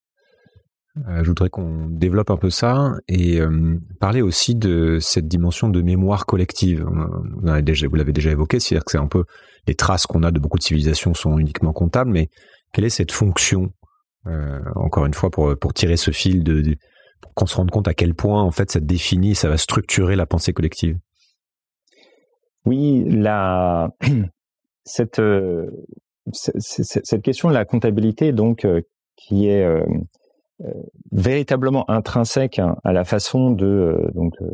Euh, 1.09 1.23
je 1.23 1.29
voudrais 1.29 1.51
qu'on 1.51 1.89
développe 1.89 2.31
un 2.31 2.37
peu 2.37 2.51
ça 2.51 2.95
et 3.09 3.41
euh, 3.41 3.79
parler 4.01 4.23
aussi 4.23 4.55
de 4.55 4.99
cette 5.01 5.29
dimension 5.29 5.69
de 5.69 5.83
mémoire 5.83 6.27
collective. 6.27 6.85
Vous 6.85 7.43
l'avez 7.45 8.13
déjà 8.13 8.31
évoqué, 8.31 8.61
c'est-à-dire 8.61 8.85
que 8.85 8.93
c'est 8.93 8.99
un 8.99 9.07
peu 9.07 9.25
les 9.67 9.75
traces 9.75 10.07
qu'on 10.07 10.23
a 10.23 10.31
de 10.31 10.39
beaucoup 10.39 10.59
de 10.59 10.63
civilisations 10.63 11.15
sont 11.15 11.39
uniquement 11.39 11.73
comptables, 11.73 12.11
mais 12.11 12.29
quelle 12.73 12.85
est 12.85 12.91
cette 12.91 13.13
fonction, 13.13 13.73
euh, 14.27 14.61
encore 14.77 15.07
une 15.07 15.15
fois, 15.15 15.31
pour, 15.31 15.57
pour 15.59 15.75
tirer 15.75 15.97
ce 15.97 16.11
fil 16.11 16.45
de, 16.45 16.77
pour 17.21 17.35
qu'on 17.35 17.47
se 17.47 17.57
rende 17.57 17.71
compte 17.71 17.89
à 17.89 17.95
quel 17.95 18.15
point 18.15 18.43
en 18.43 18.51
fait 18.51 18.71
ça 18.71 18.81
définit, 18.81 19.35
ça 19.35 19.49
va 19.49 19.57
structurer 19.57 20.17
la 20.17 20.27
pensée 20.27 20.53
collective? 20.53 20.99
Oui, 22.67 23.05
la 23.09 23.91
cette 24.85 25.21
cette 26.33 27.23
question 27.23 27.49
de 27.49 27.55
la 27.55 27.65
comptabilité 27.65 28.33
donc 28.33 28.67
qui 29.17 29.49
est 29.49 29.65
euh, 30.63 30.73
véritablement 31.11 31.91
intrinsèque 31.91 32.61
à 32.85 32.93
la 32.93 33.05
façon 33.05 33.51
de 33.51 33.67
euh, 33.67 34.11
donc 34.15 34.35
euh, 34.43 34.51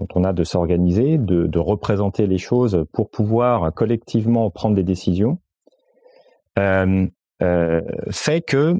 dont 0.00 0.08
on 0.14 0.24
a 0.24 0.32
de 0.32 0.44
s'organiser, 0.44 1.18
de, 1.18 1.58
représenter 1.58 2.26
les 2.26 2.38
choses 2.38 2.84
pour 2.92 3.10
pouvoir 3.10 3.72
collectivement 3.74 4.50
prendre 4.50 4.74
des 4.74 4.82
décisions, 4.82 5.38
euh, 6.58 7.06
euh, 7.42 7.80
fait 8.10 8.40
que 8.40 8.76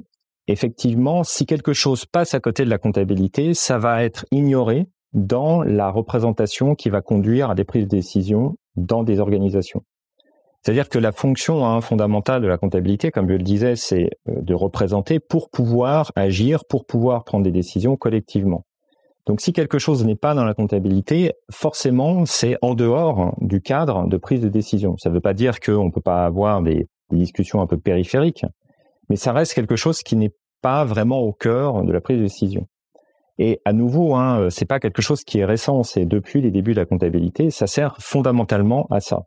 effectivement, 0.47 1.23
si 1.23 1.47
quelque 1.47 1.73
chose 1.73 2.07
passe 2.07 2.35
à 2.35 2.41
côté 2.41 2.65
de 2.65 2.71
la 2.71 2.79
comptabilité, 2.79 3.55
ça 3.55 3.79
va 3.79 4.03
être 4.03 4.27
ignoré 4.33 4.87
dans 5.12 5.62
la 5.62 5.91
représentation 5.91 6.75
qui 6.75 6.89
va 6.89 7.03
conduire 7.03 7.50
à 7.50 7.55
des 7.55 7.65
prises 7.65 7.85
de 7.85 7.97
décision 7.97 8.57
dans 8.77 9.03
des 9.03 9.21
organisations. 9.21 9.83
C'est-à-dire 10.62 10.89
que 10.89 10.99
la 10.99 11.12
fonction 11.12 11.65
hein, 11.65 11.81
fondamentale 11.81 12.43
de 12.43 12.47
la 12.47 12.59
comptabilité, 12.59 13.11
comme 13.11 13.29
je 13.29 13.35
le 13.35 13.43
disais, 13.43 13.77
c'est 13.77 14.11
euh, 14.29 14.43
de 14.43 14.55
représenter 14.55 15.19
pour 15.21 15.50
pouvoir 15.50 16.12
agir, 16.17 16.65
pour 16.65 16.85
pouvoir 16.85 17.25
prendre 17.25 17.45
des 17.45 17.50
décisions 17.50 17.97
collectivement. 17.97 18.65
Donc 19.27 19.41
si 19.41 19.53
quelque 19.53 19.79
chose 19.79 20.05
n'est 20.05 20.17
pas 20.17 20.35
dans 20.35 20.45
la 20.45 20.55
comptabilité, 20.55 21.33
forcément, 21.50 22.25
c'est 22.27 22.57
en 22.62 22.75
dehors 22.75 23.35
du 23.41 23.61
cadre 23.61 24.09
de 24.09 24.17
prise 24.17 24.41
de 24.41 24.49
décision. 24.49 24.97
Ça 24.99 25.11
ne 25.11 25.15
veut 25.15 25.21
pas 25.21 25.35
dire 25.35 25.61
qu'on 25.61 25.87
ne 25.87 25.91
peut 25.91 26.00
pas 26.00 26.25
avoir 26.25 26.62
des, 26.62 26.87
discussions 27.12 27.61
un 27.61 27.67
peu 27.67 27.77
périphériques, 27.77 28.45
mais 29.09 29.17
ça 29.17 29.33
reste 29.33 29.55
quelque 29.55 29.75
chose 29.75 30.05
qui 30.05 30.15
n'est 30.15 30.33
pas 30.62 30.85
vraiment 30.85 31.19
au 31.19 31.33
cœur 31.33 31.83
de 31.83 31.93
la 31.93 32.00
prise 32.00 32.19
de 32.19 32.23
décision. 32.23 32.69
Et 33.37 33.61
à 33.65 33.73
nouveau, 33.73 34.15
hein, 34.15 34.47
c'est 34.49 34.65
pas 34.65 34.79
quelque 34.79 35.03
chose 35.03 35.25
qui 35.25 35.41
est 35.41 35.45
récent, 35.45 35.83
c'est 35.83 36.05
depuis 36.05 36.41
les 36.41 36.53
débuts 36.53 36.73
de 36.73 36.79
la 36.79 36.87
comptabilité, 36.87 37.50
ça 37.50 37.67
sert 37.67 37.97
fondamentalement 37.99 38.87
à 38.91 39.00
ça. 39.00 39.23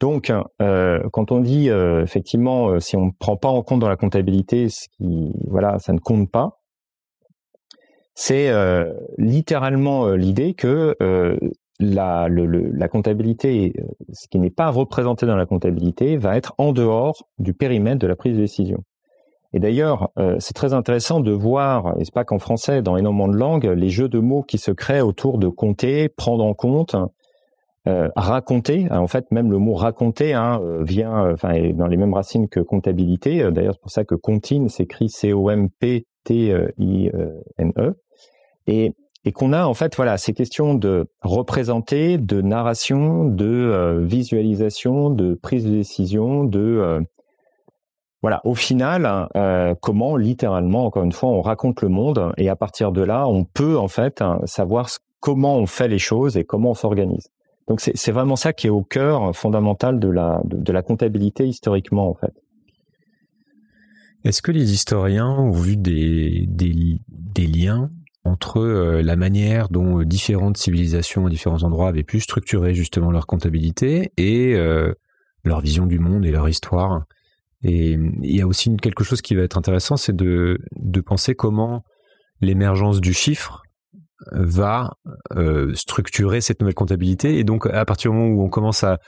Donc, 0.00 0.32
euh, 0.62 1.00
quand 1.12 1.32
on 1.32 1.40
dit 1.40 1.70
euh, 1.70 2.02
effectivement, 2.02 2.68
euh, 2.68 2.78
si 2.78 2.96
on 2.96 3.06
ne 3.06 3.10
prend 3.18 3.36
pas 3.36 3.48
en 3.48 3.62
compte 3.62 3.80
dans 3.80 3.88
la 3.88 3.96
comptabilité, 3.96 4.68
voilà, 5.46 5.78
ça 5.78 5.92
ne 5.92 5.98
compte 5.98 6.30
pas, 6.30 6.57
c'est 8.20 8.52
littéralement 9.16 10.10
l'idée 10.10 10.54
que 10.54 10.96
la, 11.78 12.28
la 12.28 12.88
comptabilité, 12.88 13.74
ce 14.12 14.26
qui 14.26 14.40
n'est 14.40 14.50
pas 14.50 14.70
représenté 14.70 15.24
dans 15.24 15.36
la 15.36 15.46
comptabilité, 15.46 16.16
va 16.16 16.36
être 16.36 16.52
en 16.58 16.72
dehors 16.72 17.28
du 17.38 17.54
périmètre 17.54 18.00
de 18.00 18.08
la 18.08 18.16
prise 18.16 18.34
de 18.34 18.40
décision. 18.40 18.82
Et 19.52 19.60
d'ailleurs, 19.60 20.10
c'est 20.40 20.54
très 20.54 20.74
intéressant 20.74 21.20
de 21.20 21.30
voir, 21.30 21.94
et 22.00 22.04
c'est 22.04 22.12
pas 22.12 22.24
qu'en 22.24 22.40
français, 22.40 22.82
dans 22.82 22.96
énormément 22.96 23.28
de 23.28 23.36
langues, 23.36 23.66
les 23.66 23.88
jeux 23.88 24.08
de 24.08 24.18
mots 24.18 24.42
qui 24.42 24.58
se 24.58 24.72
créent 24.72 25.00
autour 25.00 25.38
de 25.38 25.46
compter, 25.46 26.08
prendre 26.08 26.44
en 26.44 26.54
compte, 26.54 26.96
euh, 27.88 28.08
raconter. 28.16 28.86
En 28.90 29.06
fait, 29.06 29.30
même 29.30 29.50
le 29.50 29.56
mot 29.56 29.72
raconter 29.72 30.34
hein, 30.34 30.60
euh, 30.62 30.82
vient, 30.82 31.24
euh, 31.24 31.36
est 31.54 31.72
dans 31.72 31.86
les 31.86 31.96
mêmes 31.96 32.12
racines 32.12 32.46
que 32.48 32.60
comptabilité. 32.60 33.50
D'ailleurs, 33.50 33.74
c'est 33.74 33.80
pour 33.80 33.90
ça 33.90 34.04
que 34.04 34.14
contine 34.14 34.68
s'écrit 34.68 35.08
C-O-M-P-T-I-N-E. 35.08 36.04
Et, 38.68 38.94
qu'on 39.34 39.52
a 39.52 39.66
en 39.66 39.74
fait, 39.74 39.94
voilà, 39.94 40.16
ces 40.16 40.32
questions 40.32 40.74
de 40.74 41.06
représenter, 41.20 42.16
de 42.16 42.40
narration, 42.40 43.26
de 43.26 43.98
visualisation, 44.00 45.10
de 45.10 45.34
prise 45.34 45.66
de 45.66 45.70
décision, 45.70 46.44
de 46.44 47.04
voilà, 48.22 48.40
au 48.44 48.54
final, 48.54 49.28
comment 49.82 50.16
littéralement, 50.16 50.86
encore 50.86 51.02
une 51.02 51.12
fois, 51.12 51.28
on 51.28 51.42
raconte 51.42 51.82
le 51.82 51.90
monde 51.90 52.32
et 52.38 52.48
à 52.48 52.56
partir 52.56 52.90
de 52.90 53.02
là, 53.02 53.28
on 53.28 53.44
peut 53.44 53.76
en 53.76 53.88
fait 53.88 54.22
hein, 54.22 54.40
savoir 54.46 54.88
comment 55.20 55.56
on 55.56 55.66
fait 55.66 55.88
les 55.88 55.98
choses 55.98 56.38
et 56.38 56.44
comment 56.44 56.70
on 56.70 56.74
s'organise. 56.74 57.28
Donc 57.68 57.80
c'est 57.82 58.12
vraiment 58.12 58.36
ça 58.36 58.54
qui 58.54 58.66
est 58.66 58.70
au 58.70 58.82
cœur 58.82 59.36
fondamental 59.36 60.00
de 60.00 60.08
la, 60.08 60.40
de, 60.44 60.72
la 60.72 60.82
comptabilité 60.82 61.46
historiquement 61.46 62.08
en 62.08 62.14
fait. 62.14 62.32
Est-ce 64.24 64.40
que 64.40 64.50
les 64.50 64.72
historiens 64.72 65.28
ont 65.28 65.50
vu 65.50 65.76
des, 65.76 66.46
des, 66.48 67.46
liens 67.46 67.90
entre 68.24 68.60
euh, 68.60 69.02
la 69.02 69.16
manière 69.16 69.68
dont 69.68 70.00
euh, 70.00 70.04
différentes 70.04 70.56
civilisations 70.56 71.26
à 71.26 71.30
différents 71.30 71.62
endroits 71.62 71.88
avaient 71.88 72.04
pu 72.04 72.20
structurer 72.20 72.74
justement 72.74 73.10
leur 73.10 73.26
comptabilité 73.26 74.12
et 74.16 74.54
euh, 74.54 74.92
leur 75.44 75.60
vision 75.60 75.86
du 75.86 75.98
monde 75.98 76.26
et 76.26 76.30
leur 76.30 76.48
histoire 76.48 77.04
Et 77.62 77.92
il 77.92 78.36
y 78.36 78.40
a 78.40 78.46
aussi 78.46 78.76
quelque 78.76 79.04
chose 79.04 79.22
qui 79.22 79.34
va 79.34 79.42
être 79.42 79.56
intéressant, 79.56 79.96
c'est 79.96 80.14
de, 80.14 80.58
penser 81.06 81.34
comment 81.34 81.84
l'émergence 82.40 83.00
du 83.00 83.12
chiffre 83.12 83.62
va 84.32 84.94
structurer 85.74 86.40
cette 86.40 86.60
nouvelle 86.60 86.74
comptabilité. 86.74 87.38
Et 87.38 87.44
donc, 87.44 87.66
à 87.66 87.84
partir 87.84 88.10
du 88.10 88.16
moment 88.16 88.30
où 88.30 88.44
on 88.44 88.50
commence 88.50 88.84
à, 88.84 88.98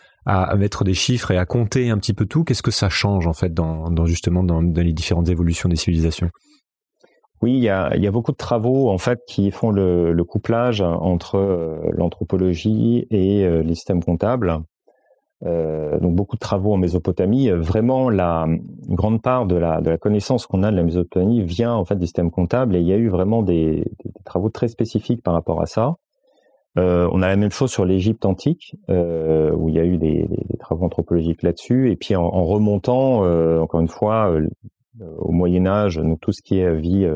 mettre 0.56 0.84
des 0.84 0.94
chiffres 0.94 1.32
et 1.32 1.36
à 1.36 1.46
compter 1.46 1.90
un 1.90 1.98
petit 1.98 2.14
peu 2.14 2.26
tout, 2.26 2.44
qu'est-ce 2.44 2.62
que 2.62 2.70
ça 2.70 2.88
change 2.88 3.26
en 3.26 3.32
fait 3.32 3.52
dans, 3.52 4.06
justement 4.06 4.44
dans, 4.44 4.60
les 4.60 4.92
différentes 4.92 5.28
évolutions 5.28 5.68
des 5.68 5.76
civilisations? 5.76 6.30
Oui, 7.42 7.54
il 7.54 7.62
y 7.62 7.70
a, 7.70 8.10
beaucoup 8.10 8.32
de 8.32 8.36
travaux 8.36 8.90
en 8.90 8.98
fait 8.98 9.20
qui 9.26 9.50
font 9.50 9.70
le, 9.70 10.24
couplage 10.24 10.82
entre 10.82 11.36
euh, 11.36 11.78
l'anthropologie 11.92 13.06
et 13.10 13.44
euh, 13.46 13.62
les 13.62 13.74
systèmes 13.74 14.04
comptables. 14.04 14.58
Euh, 15.46 15.98
donc 16.00 16.14
beaucoup 16.14 16.36
de 16.36 16.40
travaux 16.40 16.74
en 16.74 16.76
Mésopotamie. 16.76 17.48
Vraiment, 17.48 18.10
la 18.10 18.46
grande 18.88 19.22
part 19.22 19.46
de 19.46 19.56
la, 19.56 19.80
connaissance 19.96 20.46
qu'on 20.46 20.62
a 20.62 20.70
de 20.70 20.76
la 20.76 20.82
Mésopotamie 20.82 21.42
vient 21.42 21.72
en 21.72 21.86
fait 21.86 21.96
des 21.96 22.04
systèmes 22.04 22.30
comptables 22.30 22.76
et 22.76 22.80
il 22.80 22.86
y 22.86 22.92
a 22.92 22.96
eu 22.96 23.08
vraiment 23.08 23.42
des, 23.42 23.84
travaux 24.26 24.50
très 24.50 24.68
spécifiques 24.68 25.22
par 25.22 25.32
rapport 25.32 25.62
à 25.62 25.66
ça. 25.66 25.94
On 26.76 27.22
a 27.22 27.28
la 27.28 27.36
même 27.36 27.50
chose 27.50 27.70
sur 27.70 27.84
l'Égypte 27.84 28.24
antique, 28.24 28.76
où 28.88 29.68
il 29.68 29.74
y 29.74 29.80
a 29.80 29.84
eu 29.84 29.98
des, 29.98 30.28
travaux 30.60 30.84
anthropologiques 30.84 31.42
là-dessus. 31.42 31.90
Et 31.90 31.96
puis 31.96 32.14
en, 32.16 32.44
remontant, 32.44 33.22
encore 33.60 33.80
une 33.80 33.88
fois, 33.88 34.32
au 35.18 35.32
Moyen 35.32 35.66
Âge, 35.66 36.00
tout 36.20 36.32
ce 36.32 36.42
qui 36.42 36.58
est 36.58 36.74
vie 36.74 37.08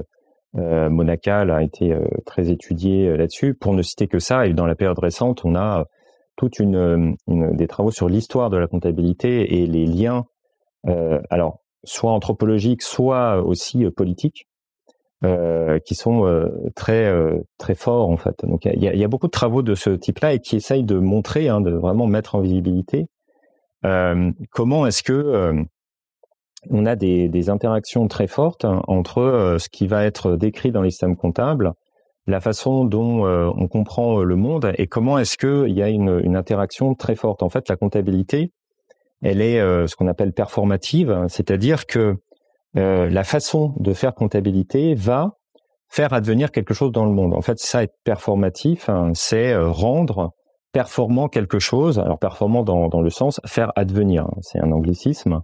monacale 0.55 1.51
a 1.51 1.63
été 1.63 1.97
très 2.27 2.51
étudié 2.51 3.17
là-dessus. 3.17 3.55
Pour 3.55 3.75
ne 3.75 3.83
citer 3.83 4.07
que 4.07 4.19
ça, 4.19 4.47
et 4.47 4.53
dans 4.53 4.67
la 4.67 4.75
période 4.75 4.99
récente, 4.99 5.45
on 5.45 5.57
a 5.57 5.87
toute 6.37 6.59
une, 6.59 7.17
des 7.27 7.67
travaux 7.67 7.91
sur 7.91 8.09
l'histoire 8.09 8.51
de 8.51 8.57
la 8.57 8.67
comptabilité 8.67 9.63
et 9.63 9.67
les 9.67 9.87
liens, 9.87 10.25
euh, 10.87 11.21
alors 11.31 11.61
soit 11.85 12.13
anthropologiques, 12.13 12.83
soit 12.83 13.43
aussi 13.43 13.85
euh, 13.85 13.91
politiques, 13.91 14.49
euh, 15.25 15.79
qui 15.79 15.95
sont 15.95 16.27
euh, 16.27 16.49
très 16.75 17.07
euh, 17.07 17.39
très 17.57 17.75
forts 17.75 18.11
en 18.11 18.17
fait. 18.17 18.35
Donc 18.43 18.65
il 18.67 18.83
y 18.83 18.89
a, 18.89 18.95
y 18.95 19.05
a, 19.05 19.09
beaucoup 19.09 19.27
de 19.27 19.33
travaux 19.33 19.63
de 19.63 19.75
ce 19.75 19.91
type-là 19.91 20.35
et 20.35 20.39
qui 20.41 20.57
essayent 20.57 20.85
de 20.85 20.99
montrer, 20.99 21.49
hein, 21.49 21.61
de 21.61 21.71
vraiment 21.71 22.07
mettre 22.07 22.35
en 22.35 22.41
visibilité 22.41 23.07
comment 24.51 24.87
est-ce 24.87 25.03
que 25.03 25.53
on 26.71 26.87
a 26.87 26.97
des, 26.97 27.29
des, 27.29 27.51
interactions 27.51 28.09
très 28.09 28.27
fortes 28.27 28.67
entre 28.89 29.57
ce 29.59 29.69
qui 29.69 29.87
va 29.87 30.05
être 30.05 30.37
décrit 30.37 30.73
dans 30.73 30.83
les 30.83 30.91
systèmes 30.91 31.17
comptables 31.17 31.75
la 32.27 32.41
façon 32.41 32.85
dont 32.85 33.27
euh, 33.27 33.51
on 33.57 33.69
comprend 33.69 34.21
euh, 34.21 34.25
le 34.25 34.37
monde 34.37 34.73
et 34.79 34.87
comment 34.87 35.19
est-ce 35.19 35.37
qu'il 35.37 35.75
y 35.75 35.83
a 35.83 35.89
une, 35.89 36.37
interaction 36.37 36.95
très 36.95 37.17
forte. 37.17 37.43
En 37.43 37.49
fait, 37.49 37.69
la 37.69 37.77
comptabilité, 37.77 38.53
elle 39.23 39.41
est 39.41 39.61
euh, 39.61 39.87
ce 39.87 39.97
qu'on 39.97 40.09
appelle 40.09 40.33
performative, 40.33 41.27
c'est-à-dire 41.29 41.87
que 41.87 42.17
la 42.77 43.23
façon 43.23 43.73
de 43.79 43.93
faire 43.93 44.15
comptabilité 44.15 44.97
va 44.97 45.37
faire 45.89 46.13
advenir 46.13 46.51
quelque 46.51 46.75
chose 46.75 46.91
dans 46.91 47.05
le 47.05 47.13
monde. 47.13 47.33
En 47.33 47.41
fait, 47.41 47.61
ça 47.61 47.85
être 47.85 47.95
performatif, 48.03 48.89
hein, 48.89 49.13
c'est 49.15 49.55
rendre 49.57 50.33
performant 50.73 51.29
quelque 51.29 51.61
chose. 51.61 52.01
Alors 52.01 52.19
performant 52.19 52.65
dans, 52.65 52.89
dans 52.89 53.01
le 53.01 53.11
sens 53.11 53.41
faire 53.47 53.71
advenir, 53.77 54.25
hein, 54.25 54.39
c'est 54.41 54.59
un 54.59 54.73
anglicisme. 54.73 55.43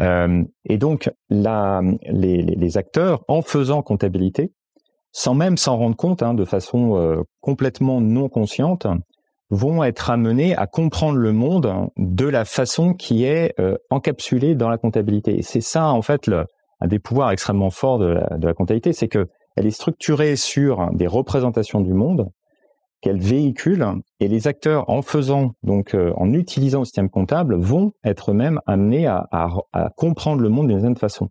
Euh, 0.00 0.42
et 0.64 0.78
donc, 0.78 1.10
la, 1.30 1.80
les, 2.02 2.78
acteurs, 2.78 3.24
en 3.28 3.42
faisant 3.42 3.82
comptabilité, 3.82 4.52
sans 5.12 5.34
même 5.34 5.56
s'en 5.56 5.76
rendre 5.76 5.96
compte, 5.96 6.22
hein, 6.22 6.34
de 6.34 6.44
façon 6.44 6.96
euh, 6.96 7.22
complètement 7.40 8.00
non 8.00 8.28
consciente, 8.28 8.86
vont 9.50 9.84
être 9.84 10.10
amenés 10.10 10.56
à 10.56 10.66
comprendre 10.66 11.18
le 11.18 11.32
monde 11.32 11.90
de 11.96 12.26
la 12.26 12.44
façon 12.44 12.94
qui 12.94 13.24
est 13.24 13.54
euh, 13.60 13.76
encapsulée 13.90 14.54
dans 14.54 14.68
la 14.68 14.78
comptabilité. 14.78 15.42
C'est 15.42 15.60
ça, 15.60 15.88
en 15.88 16.02
fait, 16.02 16.28
un 16.80 16.86
des 16.86 16.98
pouvoirs 16.98 17.30
extrêmement 17.30 17.70
forts 17.70 17.98
de 17.98 18.06
la, 18.06 18.36
de 18.36 18.46
la 18.46 18.54
comptabilité, 18.54 18.92
c'est 18.92 19.08
que 19.08 19.28
elle 19.56 19.66
est 19.66 19.70
structurée 19.70 20.34
sur 20.34 20.90
des 20.92 21.06
représentations 21.06 21.80
du 21.80 21.92
monde 21.92 22.28
qu'elle 23.04 23.20
véhicule, 23.20 23.86
et 24.18 24.28
les 24.28 24.48
acteurs, 24.48 24.88
en 24.88 25.02
faisant, 25.02 25.52
donc 25.62 25.94
euh, 25.94 26.14
en 26.16 26.32
utilisant 26.32 26.78
le 26.78 26.84
système 26.86 27.10
comptable, 27.10 27.54
vont 27.54 27.92
être 28.02 28.30
eux-mêmes 28.30 28.60
amenés 28.64 29.06
à, 29.06 29.28
comprendre 29.98 30.40
le 30.40 30.48
monde 30.48 30.68
d'une 30.68 30.78
certaine 30.78 30.96
façon. 30.96 31.28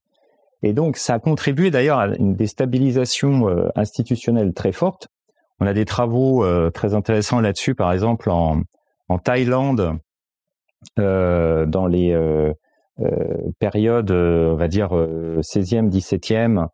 Et 0.61 0.73
donc, 0.73 0.97
ça 0.97 1.15
a 1.15 1.19
contribué 1.19 1.71
d'ailleurs 1.71 1.97
à 1.97 2.09
une 2.09 2.35
déstabilisation 2.35 3.49
euh, 3.49 3.69
institutionnelle 3.75 4.53
très 4.53 4.71
forte, 4.71 5.07
on 5.59 5.65
a 5.65 5.73
des 5.73 5.85
travaux 5.85 6.45
euh, 6.45 6.69
très 6.69 6.93
intéressants 6.93 7.39
là-dessus, 7.39 7.73
par 7.73 7.91
exemple 7.91 8.29
en, 8.29 8.61
en 9.09 9.17
Thaïlande, 9.17 9.97
dans 10.97 11.87
les 11.87 12.53
périodes, 13.57 14.11
on 14.11 14.55
va 14.55 14.67
dire 14.67 14.89
16e, 14.89 15.89
17e, 15.89 16.67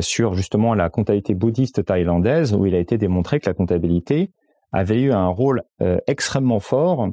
sur 0.00 0.34
justement 0.34 0.74
la 0.74 0.90
comptabilité 0.90 1.34
bouddhiste 1.34 1.84
thaïlandaise, 1.84 2.54
où 2.54 2.66
il 2.66 2.74
a 2.74 2.78
été 2.78 2.98
démontré 2.98 3.38
que 3.40 3.48
la 3.48 3.54
comptabilité 3.54 4.30
avait 4.72 5.00
eu 5.00 5.12
un 5.12 5.28
rôle 5.28 5.62
extrêmement 6.06 6.60
fort 6.60 7.08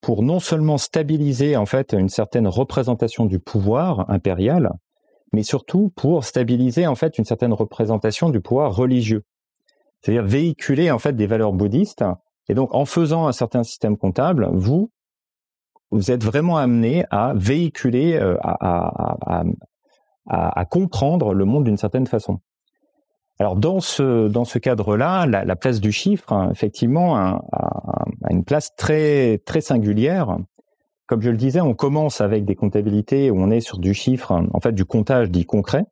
pour 0.00 0.22
non 0.22 0.38
seulement 0.38 0.78
stabiliser 0.78 1.56
en 1.56 1.66
fait 1.66 1.92
une 1.92 2.08
certaine 2.08 2.46
représentation 2.46 3.24
du 3.24 3.38
pouvoir 3.38 4.10
impérial, 4.10 4.72
mais 5.32 5.42
surtout 5.42 5.92
pour 5.96 6.24
stabiliser 6.24 6.86
en 6.86 6.94
fait 6.94 7.18
une 7.18 7.24
certaine 7.24 7.52
représentation 7.52 8.28
du 8.28 8.40
pouvoir 8.40 8.74
religieux 8.76 9.24
c'est-à-dire 10.00 10.24
véhiculer 10.24 10.90
en 10.90 10.98
fait 10.98 11.14
des 11.14 11.26
valeurs 11.26 11.52
bouddhistes. 11.52 12.04
Et 12.48 12.54
donc, 12.54 12.74
en 12.74 12.84
faisant 12.84 13.26
un 13.26 13.32
certain 13.32 13.62
système 13.62 13.96
comptable, 13.96 14.48
vous 14.52 14.90
vous 15.90 16.10
êtes 16.10 16.24
vraiment 16.24 16.56
amené 16.56 17.04
à 17.10 17.32
véhiculer, 17.34 18.14
euh, 18.14 18.36
à, 18.42 19.42
à, 20.30 20.64
comprendre 20.64 21.34
le 21.34 21.44
monde 21.44 21.64
d'une 21.64 21.76
certaine 21.76 22.06
façon. 22.06 22.40
Alors 23.38 23.56
dans 23.56 23.80
ce 23.80 24.28
dans 24.28 24.44
ce 24.44 24.58
cadre-là, 24.58 25.26
la, 25.26 25.44
la, 25.44 25.56
place 25.56 25.80
du 25.80 25.92
chiffre, 25.92 26.32
hein, 26.32 26.50
effectivement, 26.52 27.16
a, 27.16 27.42
une 28.30 28.44
place 28.44 28.74
très 28.76 29.38
très 29.38 29.60
singulière. 29.60 30.38
Comme 31.06 31.22
je 31.22 31.30
le 31.30 31.36
disais, 31.36 31.60
on 31.60 31.74
commence 31.74 32.20
avec 32.20 32.44
des 32.44 32.54
comptabilités 32.54 33.30
où 33.30 33.40
on 33.40 33.50
est 33.50 33.60
sur 33.60 33.78
du 33.78 33.94
chiffre, 33.94 34.32
en 34.52 34.60
fait 34.60 34.72
du 34.72 34.84
comptage 34.84 35.30
dit 35.30 35.44
concret, 35.44 35.84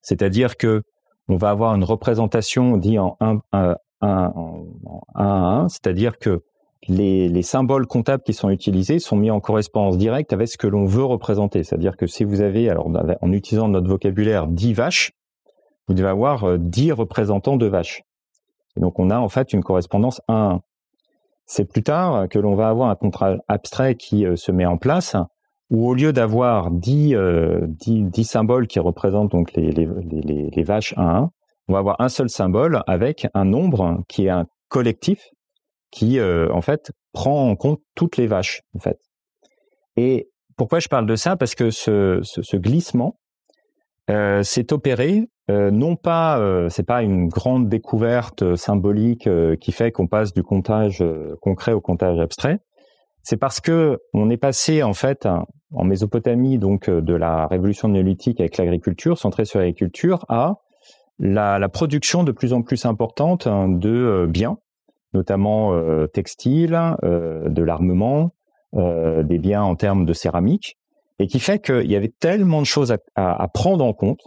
c'est-à-dire 0.00 0.56
que 0.56 0.82
on 1.28 1.36
va 1.36 1.50
avoir 1.50 1.74
une 1.74 1.84
représentation 1.84 2.78
dit 2.78 2.98
en 2.98 3.18
1 3.20 3.40
à 4.00 4.32
1, 5.14 5.68
c'est-à-dire 5.68 6.18
que 6.18 6.42
les, 6.86 7.28
les, 7.28 7.42
symboles 7.42 7.86
comptables 7.86 8.22
qui 8.22 8.32
sont 8.32 8.50
utilisés 8.50 8.98
sont 8.98 9.16
mis 9.16 9.30
en 9.30 9.40
correspondance 9.40 9.98
directe 9.98 10.32
avec 10.32 10.48
ce 10.48 10.56
que 10.56 10.66
l'on 10.66 10.84
veut 10.84 11.04
représenter. 11.04 11.64
C'est-à-dire 11.64 11.96
que 11.96 12.06
si 12.06 12.24
vous 12.24 12.40
avez, 12.40 12.72
en 12.72 13.32
utilisant 13.32 13.68
notre 13.68 13.88
vocabulaire, 13.88 14.46
10 14.46 14.74
vaches, 14.74 15.12
vous 15.88 15.94
devez 15.94 16.08
avoir 16.08 16.58
10 16.58 16.90
euh, 16.90 16.94
représentants 16.94 17.56
de 17.56 17.66
vaches. 17.66 18.02
Donc 18.76 18.98
on 18.98 19.10
a 19.10 19.18
en 19.18 19.28
fait 19.28 19.52
une 19.52 19.64
correspondance 19.64 20.20
1 20.28 20.34
à 20.34 20.52
1. 20.54 20.60
C'est 21.46 21.64
plus 21.64 21.82
tard 21.82 22.28
que 22.28 22.38
l'on 22.38 22.54
va 22.54 22.68
avoir 22.68 22.90
un 22.90 22.94
contrat 22.94 23.36
abstrait 23.48 23.94
qui 23.94 24.26
euh, 24.26 24.36
se 24.36 24.52
met 24.52 24.66
en 24.66 24.76
place 24.76 25.16
où 25.70 25.88
au 25.88 25.94
lieu 25.94 26.12
d'avoir 26.12 26.70
10, 26.70 27.14
euh, 27.14 27.66
symboles 28.22 28.66
qui 28.66 28.78
représentent 28.78 29.32
donc 29.32 29.52
les, 29.52 29.70
les, 29.70 30.62
vaches 30.62 30.94
1 30.96 31.02
à 31.02 31.16
1, 31.18 31.30
on 31.68 31.72
va 31.72 31.78
avoir 31.78 32.00
un 32.00 32.08
seul 32.08 32.30
symbole 32.30 32.82
avec 32.86 33.26
un 33.34 33.44
nombre 33.44 34.02
qui 34.08 34.26
est 34.26 34.30
un 34.30 34.46
collectif 34.68 35.30
qui 35.90 36.18
euh, 36.18 36.48
en 36.52 36.60
fait 36.60 36.92
prend 37.12 37.48
en 37.48 37.56
compte 37.56 37.80
toutes 37.94 38.16
les 38.16 38.26
vaches 38.26 38.62
en 38.74 38.78
fait. 38.78 38.98
Et 39.96 40.28
pourquoi 40.56 40.80
je 40.80 40.88
parle 40.88 41.06
de 41.06 41.16
ça? 41.16 41.36
Parce 41.36 41.54
que 41.54 41.70
ce, 41.70 42.20
ce, 42.22 42.56
glissement 42.56 43.18
euh, 44.10 44.42
s'est 44.42 44.72
opéré 44.72 45.28
euh, 45.50 45.70
non 45.70 45.96
pas 45.96 46.40
c'est 46.68 46.86
pas 46.86 47.02
une 47.02 47.28
grande 47.28 47.68
découverte 47.68 48.54
symbolique 48.56 49.28
qui 49.60 49.72
fait 49.72 49.92
qu'on 49.92 50.06
passe 50.06 50.32
du 50.34 50.42
comptage 50.42 51.02
concret 51.40 51.72
au 51.72 51.80
comptage 51.80 52.18
abstrait, 52.20 52.60
c'est 53.22 53.38
parce 53.38 53.60
que 53.60 53.98
on 54.12 54.28
est 54.28 54.36
passé 54.36 54.82
en 54.82 54.92
fait 54.92 55.26
en 55.72 55.84
Mésopotamie 55.84 56.58
donc 56.58 56.90
de 56.90 57.14
la 57.14 57.46
révolution 57.46 57.88
néolithique 57.88 58.40
avec 58.40 58.58
l'agriculture 58.58 59.16
centrée 59.16 59.46
sur 59.46 59.58
l'agriculture 59.58 60.26
à 60.28 60.56
la, 61.18 61.68
production 61.68 62.24
de 62.24 62.32
plus 62.32 62.52
en 62.52 62.62
plus 62.62 62.84
importante 62.84 63.46
hein, 63.46 63.68
de 63.68 64.26
biens, 64.28 64.58
notamment 65.14 65.74
euh, 65.74 66.06
textiles, 66.06 66.78
euh, 67.02 67.48
de 67.48 67.62
l'armement, 67.62 68.32
euh, 68.74 69.22
des 69.22 69.38
biens 69.38 69.62
en 69.62 69.76
termes 69.76 70.04
de 70.04 70.12
céramique, 70.12 70.76
et 71.18 71.26
qui 71.26 71.40
fait 71.40 71.58
qu'il 71.58 71.90
y 71.90 71.96
avait 71.96 72.12
tellement 72.20 72.60
de 72.60 72.66
choses 72.66 72.94
à, 73.16 73.48
prendre 73.52 73.84
en 73.84 73.92
compte 73.92 74.20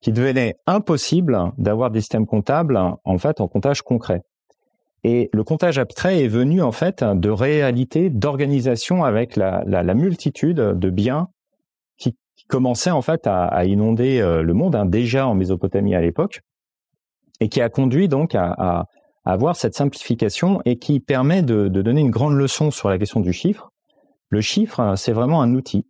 qu'il 0.00 0.14
devenait 0.14 0.56
impossible 0.66 1.52
d'avoir 1.58 1.90
des 1.90 2.00
systèmes 2.00 2.24
comptables 2.24 2.78
en 3.04 3.18
fait 3.18 3.40
en 3.40 3.48
comptage 3.48 3.82
concret. 3.82 4.22
Et 5.04 5.28
le 5.32 5.44
comptage 5.44 5.78
abstrait 5.78 6.24
est 6.24 6.28
venu 6.28 6.62
en 6.62 6.72
fait 6.72 7.04
de 7.04 7.28
réalité, 7.28 8.08
d'organisation 8.08 9.04
avec 9.04 9.36
la, 9.36 9.94
multitude 9.94 10.56
de 10.56 10.90
biens 10.90 11.28
qui, 11.98 12.16
commençaient 12.48 12.90
en 12.90 13.02
fait 13.02 13.26
à, 13.26 13.66
inonder 13.66 14.20
le 14.20 14.54
monde, 14.54 14.76
hein, 14.76 14.86
déjà 14.86 15.26
en 15.26 15.34
Mésopotamie 15.34 15.94
à 15.94 16.00
l'époque, 16.00 16.40
et 17.40 17.50
qui 17.50 17.60
a 17.60 17.68
conduit 17.68 18.08
donc 18.08 18.34
à, 18.34 18.86
avoir 19.28 19.56
cette 19.56 19.74
simplification 19.74 20.62
et 20.64 20.78
qui 20.78 21.00
permet 21.00 21.42
de, 21.42 21.68
donner 21.68 22.00
une 22.00 22.10
grande 22.10 22.32
leçon 22.32 22.70
sur 22.70 22.88
la 22.88 22.98
question 22.98 23.20
du 23.20 23.34
chiffre. 23.34 23.70
Le 24.30 24.40
chiffre, 24.40 24.94
c'est 24.96 25.12
vraiment 25.12 25.42
un 25.42 25.54
outil 25.54 25.86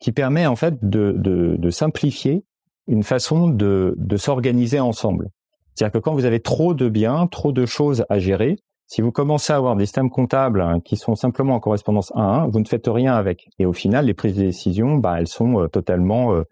qui 0.00 0.10
permet 0.10 0.46
en 0.46 0.56
fait 0.56 0.74
de, 0.82 1.70
simplifier 1.70 2.44
une 2.88 3.04
façon 3.04 3.48
de, 3.48 3.96
s'organiser 4.16 4.80
ensemble. 4.80 5.28
C'est-à-dire 5.74 5.92
que 5.92 5.98
quand 5.98 6.14
vous 6.14 6.24
avez 6.24 6.40
trop 6.40 6.74
de 6.74 6.88
biens, 6.88 7.28
trop 7.28 7.52
de 7.52 7.66
choses 7.66 8.04
à 8.08 8.18
gérer, 8.18 8.56
si 8.88 9.00
vous 9.00 9.12
commencez 9.12 9.52
à 9.52 9.56
avoir 9.56 9.76
des 9.76 9.86
systèmes 9.86 10.10
comptables 10.10 10.60
hein, 10.60 10.80
qui 10.84 10.96
sont 10.96 11.14
simplement 11.14 11.54
en 11.54 11.60
correspondance 11.60 12.12
1 12.16 12.20
à 12.20 12.26
1, 12.42 12.46
vous 12.48 12.60
ne 12.60 12.64
faites 12.64 12.86
rien 12.88 13.14
avec. 13.14 13.48
Et 13.60 13.66
au 13.66 13.72
final, 13.72 14.06
les 14.06 14.14
prises 14.14 14.36
de 14.36 14.42
décision, 14.42 14.96
bah, 14.96 15.16
elles 15.18 15.26
sont 15.28 15.60
euh, 15.60 15.68
totalement, 15.68 16.34
euh, 16.34 16.42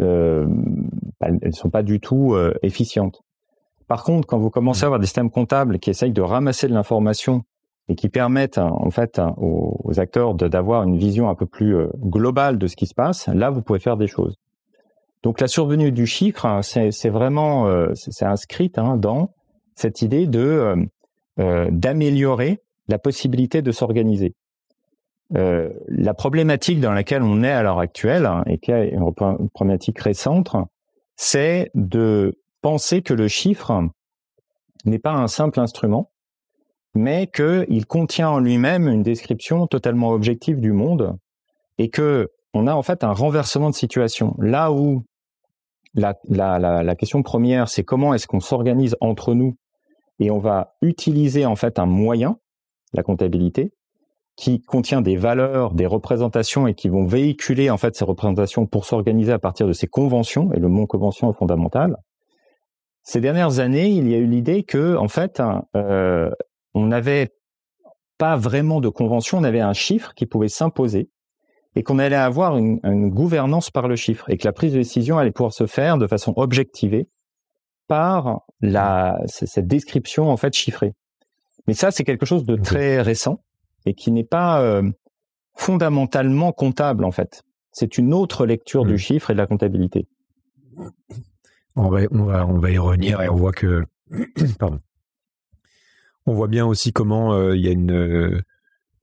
euh, 0.00 0.46
bah, 1.20 1.28
elles 1.42 1.54
sont 1.54 1.70
pas 1.70 1.82
du 1.82 2.00
tout 2.00 2.34
euh, 2.34 2.54
efficientes. 2.62 3.22
Par 3.88 4.02
contre, 4.02 4.26
quand 4.26 4.38
vous 4.38 4.50
commencez 4.50 4.82
à 4.82 4.86
avoir 4.86 5.00
des 5.00 5.06
systèmes 5.06 5.30
comptables 5.30 5.78
qui 5.78 5.90
essayent 5.90 6.12
de 6.12 6.22
ramasser 6.22 6.68
de 6.68 6.74
l'information 6.74 7.44
et 7.88 7.94
qui 7.94 8.08
permettent 8.08 8.58
hein, 8.58 8.70
en 8.72 8.90
fait 8.90 9.18
hein, 9.18 9.34
aux, 9.38 9.98
acteurs 9.98 10.34
d'avoir 10.34 10.82
une 10.82 10.96
vision 10.96 11.28
un 11.28 11.34
peu 11.34 11.46
plus 11.46 11.76
euh, 11.76 11.88
globale 12.02 12.58
de 12.58 12.66
ce 12.66 12.74
qui 12.74 12.86
se 12.86 12.94
passe, 12.94 13.28
là, 13.28 13.50
vous 13.50 13.62
pouvez 13.62 13.78
faire 13.78 13.96
des 13.96 14.08
choses. 14.08 14.36
Donc 15.22 15.40
la 15.40 15.48
survenue 15.48 15.92
du 15.92 16.06
chiffre, 16.06 16.46
hein, 16.46 16.62
c'est 16.62 17.08
vraiment, 17.08 17.68
euh, 17.68 17.92
c'est 17.94 18.24
inscrit 18.24 18.72
hein, 18.76 18.96
dans 18.96 19.30
cette 19.74 20.02
idée 20.02 20.28
euh, 20.34 20.76
d'améliorer 21.70 22.60
la 22.88 22.98
possibilité 22.98 23.62
de 23.62 23.72
s'organiser. 23.72 24.34
La 25.30 26.14
problématique 26.14 26.78
dans 26.78 26.92
laquelle 26.92 27.22
on 27.22 27.42
est 27.42 27.50
à 27.50 27.60
l'heure 27.64 27.80
actuelle, 27.80 28.30
et 28.46 28.58
qui 28.58 28.70
est 28.70 28.90
une 28.90 29.12
problématique 29.52 29.98
récente, 29.98 30.54
c'est 31.16 31.72
de 31.74 32.38
penser 32.66 33.00
que 33.00 33.14
le 33.14 33.28
chiffre 33.28 33.70
n'est 34.86 34.98
pas 34.98 35.12
un 35.12 35.28
simple 35.28 35.60
instrument, 35.60 36.10
mais 36.96 37.28
qu'il 37.28 37.86
contient 37.86 38.28
en 38.28 38.40
lui-même 38.40 38.88
une 38.88 39.04
description 39.04 39.68
totalement 39.68 40.10
objective 40.10 40.60
du 40.60 40.72
monde, 40.72 41.16
et 41.78 41.90
que 41.90 42.28
on 42.54 42.66
a 42.66 42.74
en 42.74 42.82
fait 42.82 43.04
un 43.04 43.12
renversement 43.12 43.70
de 43.70 43.74
situation. 43.76 44.34
Là 44.40 44.72
où 44.72 45.04
la, 45.94 46.16
la, 46.28 46.58
la, 46.58 46.82
la 46.82 46.96
question 46.96 47.22
première, 47.22 47.68
c'est 47.68 47.84
comment 47.84 48.14
est-ce 48.14 48.26
qu'on 48.26 48.40
s'organise 48.40 48.96
entre 49.00 49.34
nous 49.34 49.54
et 50.18 50.32
on 50.32 50.40
va 50.40 50.74
utiliser 50.82 51.46
en 51.46 51.54
fait 51.54 51.78
un 51.78 51.86
moyen, 51.86 52.36
la 52.94 53.04
comptabilité, 53.04 53.70
qui 54.34 54.60
contient 54.60 55.02
des 55.02 55.16
valeurs, 55.16 55.72
des 55.72 55.86
représentations 55.86 56.66
et 56.66 56.74
qui 56.74 56.88
vont 56.88 57.06
véhiculer 57.06 57.70
en 57.70 57.76
fait 57.76 57.94
ces 57.94 58.04
représentations 58.04 58.66
pour 58.66 58.86
s'organiser 58.86 59.30
à 59.30 59.38
partir 59.38 59.68
de 59.68 59.72
ces 59.72 59.86
conventions 59.86 60.52
et 60.52 60.58
le 60.58 60.66
mot 60.66 60.88
convention 60.88 61.30
est 61.30 61.36
fondamental. 61.36 61.96
Ces 63.06 63.20
dernières 63.20 63.60
années, 63.60 63.88
il 63.88 64.08
y 64.08 64.16
a 64.16 64.18
eu 64.18 64.26
l'idée 64.26 64.64
que 64.64 64.96
en 64.96 65.06
fait, 65.06 65.40
euh, 65.76 66.28
on 66.74 66.86
n'avait 66.86 67.30
pas 68.18 68.36
vraiment 68.36 68.80
de 68.80 68.88
convention, 68.88 69.38
on 69.38 69.44
avait 69.44 69.60
un 69.60 69.74
chiffre 69.74 70.12
qui 70.14 70.26
pouvait 70.26 70.48
s'imposer 70.48 71.08
et 71.76 71.84
qu'on 71.84 72.00
allait 72.00 72.16
avoir 72.16 72.56
une, 72.56 72.80
une, 72.82 73.10
gouvernance 73.10 73.70
par 73.70 73.86
le 73.86 73.94
chiffre 73.94 74.28
et 74.28 74.36
que 74.36 74.44
la 74.44 74.52
prise 74.52 74.72
de 74.72 74.78
décision 74.78 75.18
allait 75.18 75.30
pouvoir 75.30 75.52
se 75.52 75.68
faire 75.68 75.98
de 75.98 76.08
façon 76.08 76.32
objectivée 76.34 77.08
par 77.86 78.40
la, 78.60 79.20
cette 79.26 79.68
description 79.68 80.28
en 80.28 80.36
fait 80.36 80.52
chiffrée. 80.52 80.92
Mais 81.68 81.74
ça, 81.74 81.92
c'est 81.92 82.02
quelque 82.02 82.26
chose 82.26 82.44
de 82.44 82.56
très 82.56 83.00
récent 83.00 83.40
et 83.84 83.94
qui 83.94 84.10
n'est 84.10 84.24
pas 84.24 84.60
euh, 84.62 84.82
fondamentalement 85.54 86.50
comptable 86.50 87.04
en 87.04 87.12
fait. 87.12 87.44
C'est 87.70 87.98
une 87.98 88.12
autre 88.12 88.46
lecture 88.46 88.84
mmh. 88.84 88.88
du 88.88 88.98
chiffre 88.98 89.30
et 89.30 89.34
de 89.34 89.38
la 89.38 89.46
comptabilité. 89.46 90.08
On 91.76 91.90
va, 91.90 92.02
y 92.02 92.78
revenir 92.78 93.20
et 93.20 93.28
on 93.28 93.36
voit 93.36 93.52
que, 93.52 93.84
pardon, 94.58 94.80
On 96.24 96.34
voit 96.34 96.48
bien 96.48 96.66
aussi 96.66 96.92
comment 96.92 97.52
il 97.52 97.60
y 97.60 97.68
a 97.68 97.72
une 97.72 98.42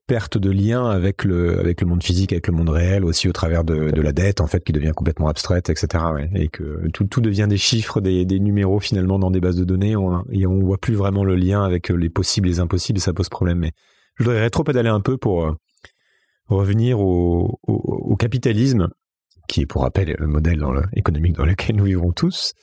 perte 0.06 0.36
de 0.36 0.50
lien 0.50 0.86
avec 0.90 1.24
le 1.24 1.74
monde 1.84 2.02
physique, 2.02 2.32
avec 2.32 2.46
le 2.46 2.52
monde 2.52 2.68
réel, 2.68 3.04
aussi 3.04 3.28
au 3.28 3.32
travers 3.32 3.64
de, 3.64 3.74
la 3.74 4.12
dette 4.12 4.40
en 4.40 4.46
fait 4.46 4.62
qui 4.62 4.72
devient 4.72 4.92
complètement 4.94 5.28
abstraite, 5.28 5.70
etc. 5.70 6.04
Et 6.34 6.48
que 6.48 6.88
tout, 6.88 7.20
devient 7.20 7.46
des 7.48 7.56
chiffres, 7.56 8.00
des, 8.00 8.40
numéros 8.40 8.80
finalement 8.80 9.18
dans 9.18 9.30
des 9.30 9.40
bases 9.40 9.56
de 9.56 9.64
données, 9.64 9.96
on, 9.96 10.24
et 10.30 10.46
on 10.46 10.58
voit 10.60 10.78
plus 10.78 10.94
vraiment 10.94 11.24
le 11.24 11.36
lien 11.36 11.64
avec 11.64 11.88
les 11.88 12.10
possibles, 12.10 12.48
et 12.48 12.52
les 12.52 12.60
impossibles, 12.60 12.98
et 12.98 13.02
ça 13.02 13.12
pose 13.12 13.28
problème. 13.28 13.58
Mais 13.58 13.72
je 14.16 14.24
voudrais 14.24 14.40
rétro-pédaler 14.40 14.90
un 14.90 15.00
peu 15.00 15.16
pour 15.16 15.44
euh, 15.44 15.52
revenir 16.46 17.00
au, 17.00 18.16
capitalisme, 18.18 18.88
qui 19.48 19.62
est 19.62 19.66
pour 19.66 19.82
rappel 19.82 20.16
le 20.18 20.26
modèle 20.26 20.64
économique 20.94 21.34
dans 21.34 21.44
lequel 21.44 21.76
nous 21.76 21.84
vivons 21.84 22.12
tous. 22.12 22.54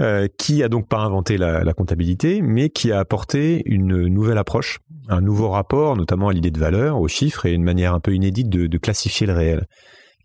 Euh, 0.00 0.26
qui 0.38 0.64
a 0.64 0.68
donc 0.68 0.88
pas 0.88 0.98
inventé 0.98 1.36
la, 1.36 1.72
comptabilité, 1.72 2.42
mais 2.42 2.68
qui 2.68 2.90
a 2.90 2.98
apporté 2.98 3.62
une 3.64 4.08
nouvelle 4.08 4.38
approche, 4.38 4.80
un 5.08 5.20
nouveau 5.20 5.50
rapport, 5.50 5.96
notamment 5.96 6.30
à 6.30 6.32
l'idée 6.32 6.50
de 6.50 6.58
valeur, 6.58 7.00
aux 7.00 7.06
chiffres 7.06 7.46
et 7.46 7.52
une 7.52 7.62
manière 7.62 7.94
un 7.94 8.00
peu 8.00 8.12
inédite 8.12 8.48
de, 8.48 8.78
classifier 8.78 9.28
le 9.28 9.34
réel. 9.34 9.68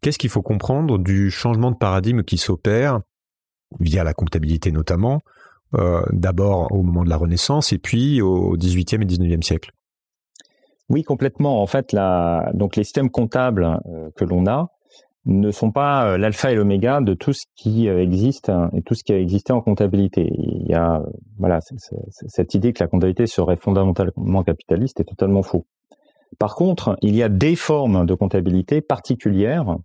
Qu'est-ce 0.02 0.18
qu'il 0.18 0.32
faut 0.32 0.42
comprendre 0.42 0.98
du 0.98 1.30
changement 1.30 1.70
de 1.70 1.76
paradigme 1.76 2.24
qui 2.24 2.40
s'opère 2.40 3.02
via 3.80 4.04
la 4.04 4.16
comptabilité 4.16 4.72
notamment, 4.72 5.22
euh, 5.76 6.02
d'abord 6.14 6.72
au 6.72 6.82
moment 6.82 7.04
de 7.04 7.10
la 7.10 7.18
Renaissance 7.18 7.72
et 7.72 7.78
puis 7.78 8.24
au 8.24 8.58
XVIIIe 8.58 9.04
et 9.04 9.06
XIXe 9.06 9.46
siècle 9.46 9.72
Oui, 10.90 11.04
complètement. 11.04 11.62
En 11.62 11.68
fait, 11.68 11.96
donc 12.56 12.76
les 12.76 12.84
systèmes 12.84 13.12
comptables 13.12 13.80
euh, 13.86 14.10
que 14.16 14.26
l'on 14.26 14.48
a, 14.48 14.72
ne 15.26 15.52
sont 15.52 15.72
pas 15.72 16.06
euh, 16.06 16.18
l'alpha 16.18 16.52
et 16.52 16.56
l'oméga 16.56 17.02
de 17.02 17.14
tout 17.14 17.34
ce 17.34 17.46
qui 17.56 17.88
euh, 17.88 18.02
existe 18.02 18.50
hein, 18.50 18.70
et 18.76 18.82
tout 18.82 18.96
ce 18.96 19.04
qui 19.04 19.14
a 19.14 19.20
existé 19.20 19.54
en 19.54 19.62
comptabilité. 19.62 20.30
Il 20.32 20.68
y 20.68 20.74
a 20.74 21.02
voilà 21.38 21.60
cette 22.28 22.54
idée 22.54 22.74
que 22.74 22.84
la 22.84 22.88
comptabilité 22.88 23.28
serait 23.28 23.58
fondamentalement 23.58 24.44
capitaliste 24.44 25.00
est 25.00 25.06
totalement 25.06 25.44
faux. 25.44 25.66
Par 26.38 26.56
contre, 26.56 26.98
il 27.02 27.16
y 27.16 27.24
a 27.24 27.30
des 27.30 27.56
formes 27.56 28.06
de 28.06 28.14
comptabilité 28.14 28.82
particulières 28.82 29.78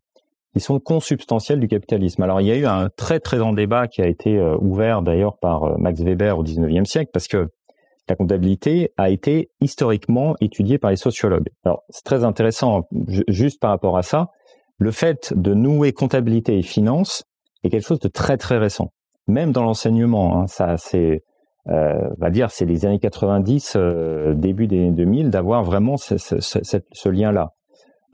qui 0.53 0.61
sont 0.61 0.79
consubstantielles 0.79 1.59
du 1.59 1.69
capitalisme. 1.69 2.23
Alors 2.23 2.41
il 2.41 2.47
y 2.47 2.53
a 2.53 2.57
eu 2.57 2.67
un 2.67 2.89
très 2.97 3.19
très 3.19 3.39
grand 3.39 3.53
débat 3.53 3.89
qui 3.89 4.03
a 4.03 4.07
été 4.07 4.39
euh, 4.39 4.57
ouvert 4.61 5.03
d'ailleurs 5.03 5.37
par 5.39 5.79
Max 5.79 6.01
Weber 6.01 6.39
au 6.39 6.43
XIXe 6.43 6.89
siècle 6.89 7.11
parce 7.13 7.27
que 7.27 7.49
la 8.09 8.17
comptabilité 8.17 8.93
a 8.99 9.09
été 9.11 9.51
historiquement 9.61 10.37
étudiée 10.41 10.79
par 10.79 10.91
les 10.91 10.97
sociologues. 10.97 11.49
Alors 11.65 11.83
c'est 11.89 12.05
très 12.05 12.23
intéressant 12.23 12.87
juste 13.29 13.61
par 13.61 13.71
rapport 13.71 13.97
à 13.97 14.03
ça 14.03 14.29
le 14.79 14.91
fait 14.91 15.33
de 15.37 15.55
nouer 15.55 15.93
comptabilité 15.93 16.59
et 16.59 16.63
finance 16.63 17.25
est 17.63 17.71
quelque 17.71 17.87
chose 17.87 18.01
de 18.01 18.09
très 18.09 18.37
très 18.37 18.59
récent. 18.59 18.93
Même 19.27 19.53
dans 19.53 19.63
l'enseignement, 19.63 20.39
hein, 20.39 20.47
ça 20.47 20.77
c'est, 20.77 21.23
euh, 21.69 22.11
va 22.19 22.31
dire, 22.31 22.51
c'est 22.51 22.67
les 22.67 22.85
années 22.85 22.99
90, 22.99 23.75
euh, 23.77 24.35
début 24.35 24.67
des 24.67 24.91
2000, 24.91 25.31
d'avoir 25.31 25.65
vraiment 25.65 25.97
ce, 25.97 26.19
ce, 26.19 26.41
ce, 26.41 26.61
ce 26.63 27.09
lien-là. 27.09 27.53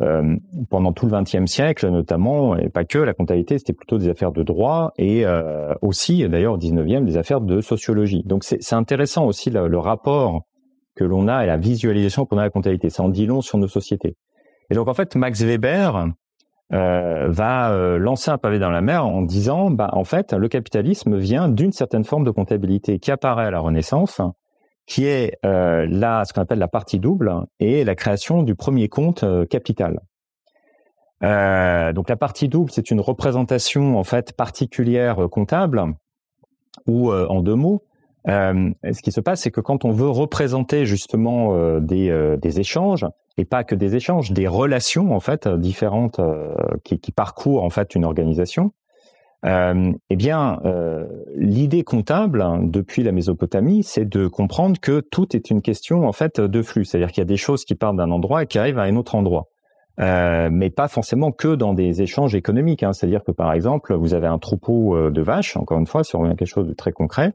Euh, 0.00 0.36
pendant 0.70 0.94
tout 0.94 1.06
le 1.06 1.12
XXe 1.12 1.44
siècle, 1.44 1.86
notamment, 1.90 2.56
et 2.56 2.70
pas 2.70 2.84
que, 2.84 2.96
la 2.96 3.12
comptabilité, 3.12 3.58
c'était 3.58 3.74
plutôt 3.74 3.98
des 3.98 4.08
affaires 4.08 4.32
de 4.32 4.42
droit 4.42 4.94
et 4.96 5.26
euh, 5.26 5.74
aussi, 5.82 6.26
d'ailleurs, 6.26 6.54
au 6.54 6.56
XIXe, 6.56 7.02
des 7.02 7.18
affaires 7.18 7.42
de 7.42 7.60
sociologie. 7.60 8.22
Donc 8.24 8.42
c'est 8.44 8.72
intéressant 8.72 9.26
aussi 9.26 9.50
le, 9.50 9.68
le 9.68 9.78
rapport 9.78 10.44
que 10.96 11.04
l'on 11.04 11.28
a 11.28 11.44
et 11.44 11.46
la 11.46 11.58
visualisation 11.58 12.24
qu'on 12.24 12.38
a 12.38 12.42
à 12.42 12.44
la 12.44 12.50
comptabilité. 12.50 12.88
Ça 12.88 13.02
en 13.02 13.10
dit 13.10 13.26
long 13.26 13.42
sur 13.42 13.58
nos 13.58 13.68
sociétés. 13.68 14.16
Et 14.70 14.74
donc 14.74 14.88
en 14.88 14.94
fait, 14.94 15.16
Max 15.16 15.42
Weber, 15.42 16.06
euh, 16.72 17.26
va 17.28 17.72
euh, 17.72 17.98
lancer 17.98 18.30
un 18.30 18.38
pavé 18.38 18.60
dans 18.60 18.70
la 18.70 18.80
mer 18.80 19.04
en 19.04 19.22
disant, 19.22 19.72
bah, 19.72 19.90
en 19.92 20.04
fait, 20.04 20.32
le 20.32 20.48
capitalisme 20.48 21.16
vient 21.16 21.48
d'une 21.48 21.72
certaine 21.72 22.04
forme 22.04 22.22
de 22.24 22.30
comptabilité 22.30 23.00
qui 23.00 23.10
apparaît 23.10 23.46
à 23.46 23.50
la 23.50 23.58
Renaissance, 23.58 24.20
qui 24.86 25.06
est 25.06 25.36
euh, 25.44 25.86
là 25.88 26.24
ce 26.24 26.32
qu'on 26.32 26.42
appelle 26.42 26.60
la 26.60 26.68
partie 26.68 27.00
double 27.00 27.32
et 27.58 27.82
la 27.82 27.96
création 27.96 28.44
du 28.44 28.54
premier 28.54 28.88
compte 28.88 29.24
capital. 29.48 30.00
donc 31.20 32.08
la 32.08 32.16
partie 32.16 32.48
double, 32.48 32.70
c'est 32.70 32.90
une 32.92 33.00
représentation 33.00 33.98
en 33.98 34.04
fait 34.04 34.32
particulière 34.32 35.28
comptable, 35.28 35.84
ou 36.86 37.12
en 37.12 37.42
deux 37.42 37.56
mots, 37.56 37.82
euh, 38.28 38.70
ce 38.92 39.00
qui 39.02 39.12
se 39.12 39.20
passe, 39.20 39.42
c'est 39.42 39.50
que 39.50 39.60
quand 39.60 39.84
on 39.84 39.92
veut 39.92 40.08
représenter 40.08 40.84
justement 40.84 41.54
euh, 41.54 41.80
des, 41.80 42.10
euh, 42.10 42.36
des, 42.36 42.60
échanges, 42.60 43.06
et 43.38 43.44
pas 43.44 43.64
que 43.64 43.74
des 43.74 43.96
échanges, 43.96 44.32
des 44.32 44.46
relations 44.46 45.14
en 45.14 45.20
fait 45.20 45.48
différentes 45.48 46.20
qui, 46.84 46.98
qui, 46.98 47.12
parcourent 47.12 47.64
en 47.64 47.70
fait 47.70 47.94
une 47.94 48.04
organisation, 48.04 48.72
eh 49.44 50.16
bien, 50.16 50.60
l'idée 51.34 51.82
comptable 51.82 52.42
hein, 52.42 52.60
depuis 52.62 53.02
la 53.02 53.12
Mésopotamie, 53.12 53.82
c'est 53.82 54.06
de 54.06 54.26
comprendre 54.26 54.78
que 54.78 55.00
tout 55.00 55.34
est 55.34 55.48
une 55.48 55.62
question 55.62 56.06
en 56.06 56.12
fait 56.12 56.38
de 56.38 56.62
flux, 56.62 56.84
c'est-à-dire 56.84 57.12
qu'il 57.12 57.22
y 57.22 57.24
a 57.24 57.26
des 57.26 57.38
choses 57.38 57.64
qui 57.64 57.74
partent 57.74 57.96
d'un 57.96 58.10
endroit 58.10 58.42
et 58.42 58.46
qui 58.46 58.58
arrivent 58.58 58.78
à 58.78 58.82
un 58.82 58.96
autre 58.96 59.14
endroit. 59.14 59.46
mais 59.96 60.68
pas 60.68 60.88
forcément 60.88 61.32
que 61.32 61.54
dans 61.54 61.72
des 61.72 62.02
échanges 62.02 62.34
économiques. 62.34 62.82
Hein. 62.82 62.92
C'est-à-dire 62.92 63.24
que 63.24 63.32
par 63.32 63.54
exemple, 63.54 63.94
vous 63.94 64.12
avez 64.12 64.26
un 64.26 64.38
troupeau 64.38 65.08
de 65.08 65.22
vaches, 65.22 65.56
encore 65.56 65.78
une 65.78 65.86
fois, 65.86 66.04
si 66.04 66.14
on 66.16 66.20
revient 66.20 66.32
à 66.32 66.36
quelque 66.36 66.48
chose 66.48 66.68
de 66.68 66.74
très 66.74 66.92
concret, 66.92 67.32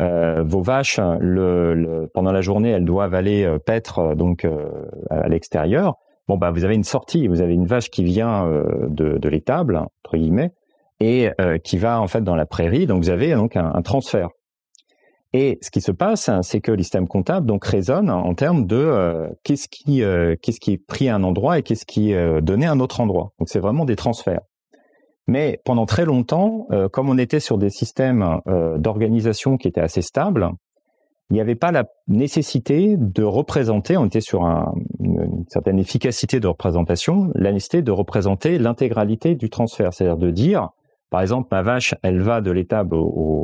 euh, 0.00 0.42
vos 0.46 0.62
vaches, 0.62 0.98
le, 1.20 1.74
le, 1.74 2.10
pendant 2.12 2.32
la 2.32 2.40
journée, 2.40 2.70
elles 2.70 2.84
doivent 2.84 3.14
aller 3.14 3.44
euh, 3.44 3.58
paître 3.58 3.98
euh, 3.98 4.14
donc 4.14 4.46
à 5.10 5.28
l'extérieur. 5.28 5.96
Bon, 6.28 6.36
bah, 6.36 6.50
vous 6.50 6.64
avez 6.64 6.74
une 6.74 6.84
sortie, 6.84 7.28
vous 7.28 7.40
avez 7.40 7.54
une 7.54 7.66
vache 7.66 7.90
qui 7.90 8.04
vient 8.04 8.46
de, 8.88 9.18
de 9.18 9.28
l'étable 9.28 9.76
entre 9.76 10.16
guillemets 10.16 10.52
et 11.00 11.30
qui 11.64 11.76
va 11.76 12.00
en 12.00 12.06
fait 12.06 12.20
dans 12.20 12.36
la 12.36 12.46
prairie. 12.46 12.86
Donc 12.86 13.02
vous 13.02 13.10
avez 13.10 13.34
donc 13.34 13.56
un, 13.56 13.72
un 13.74 13.82
transfert. 13.82 14.28
Et 15.32 15.58
ce 15.60 15.72
qui 15.72 15.80
se 15.80 15.90
passe, 15.90 16.28
hein, 16.28 16.42
c'est 16.42 16.60
que 16.60 16.76
système 16.76 17.08
comptable 17.08 17.46
donc 17.46 17.64
résonne 17.64 18.10
en 18.10 18.34
termes 18.34 18.66
de 18.66 19.28
qu'est-ce 19.42 19.66
qui 19.66 20.04
qu'est-ce 20.40 20.60
qui 20.60 20.74
est 20.74 20.86
pris 20.86 21.08
à 21.08 21.16
un 21.16 21.24
endroit 21.24 21.58
et 21.58 21.62
qu'est-ce 21.64 21.84
qui 21.84 22.12
est 22.12 22.40
donné 22.42 22.66
à 22.66 22.70
un 22.70 22.78
autre 22.78 23.00
endroit. 23.00 23.32
Donc 23.40 23.48
c'est 23.48 23.60
vraiment 23.60 23.84
des 23.84 23.96
transferts. 23.96 24.42
Mais 25.30 25.60
pendant 25.64 25.86
très 25.86 26.04
longtemps, 26.04 26.66
euh, 26.72 26.88
comme 26.88 27.08
on 27.08 27.16
était 27.16 27.38
sur 27.38 27.56
des 27.56 27.70
systèmes 27.70 28.40
euh, 28.48 28.78
d'organisation 28.78 29.58
qui 29.58 29.68
étaient 29.68 29.80
assez 29.80 30.02
stables, 30.02 30.50
il 31.30 31.34
n'y 31.34 31.40
avait 31.40 31.54
pas 31.54 31.70
la 31.70 31.84
nécessité 32.08 32.96
de 32.98 33.22
représenter, 33.22 33.96
on 33.96 34.06
était 34.06 34.20
sur 34.20 34.44
un, 34.44 34.74
une, 34.98 35.44
certaine 35.46 35.78
efficacité 35.78 36.40
de 36.40 36.48
représentation, 36.48 37.30
la 37.36 37.52
nécessité 37.52 37.80
de 37.80 37.92
représenter 37.92 38.58
l'intégralité 38.58 39.36
du 39.36 39.50
transfert, 39.50 39.94
c'est-à-dire 39.94 40.16
de 40.16 40.32
dire, 40.32 40.70
par 41.10 41.20
exemple, 41.20 41.46
ma 41.52 41.62
vache, 41.62 41.94
elle 42.02 42.20
va 42.20 42.40
de 42.40 42.50
l'étable 42.50 42.96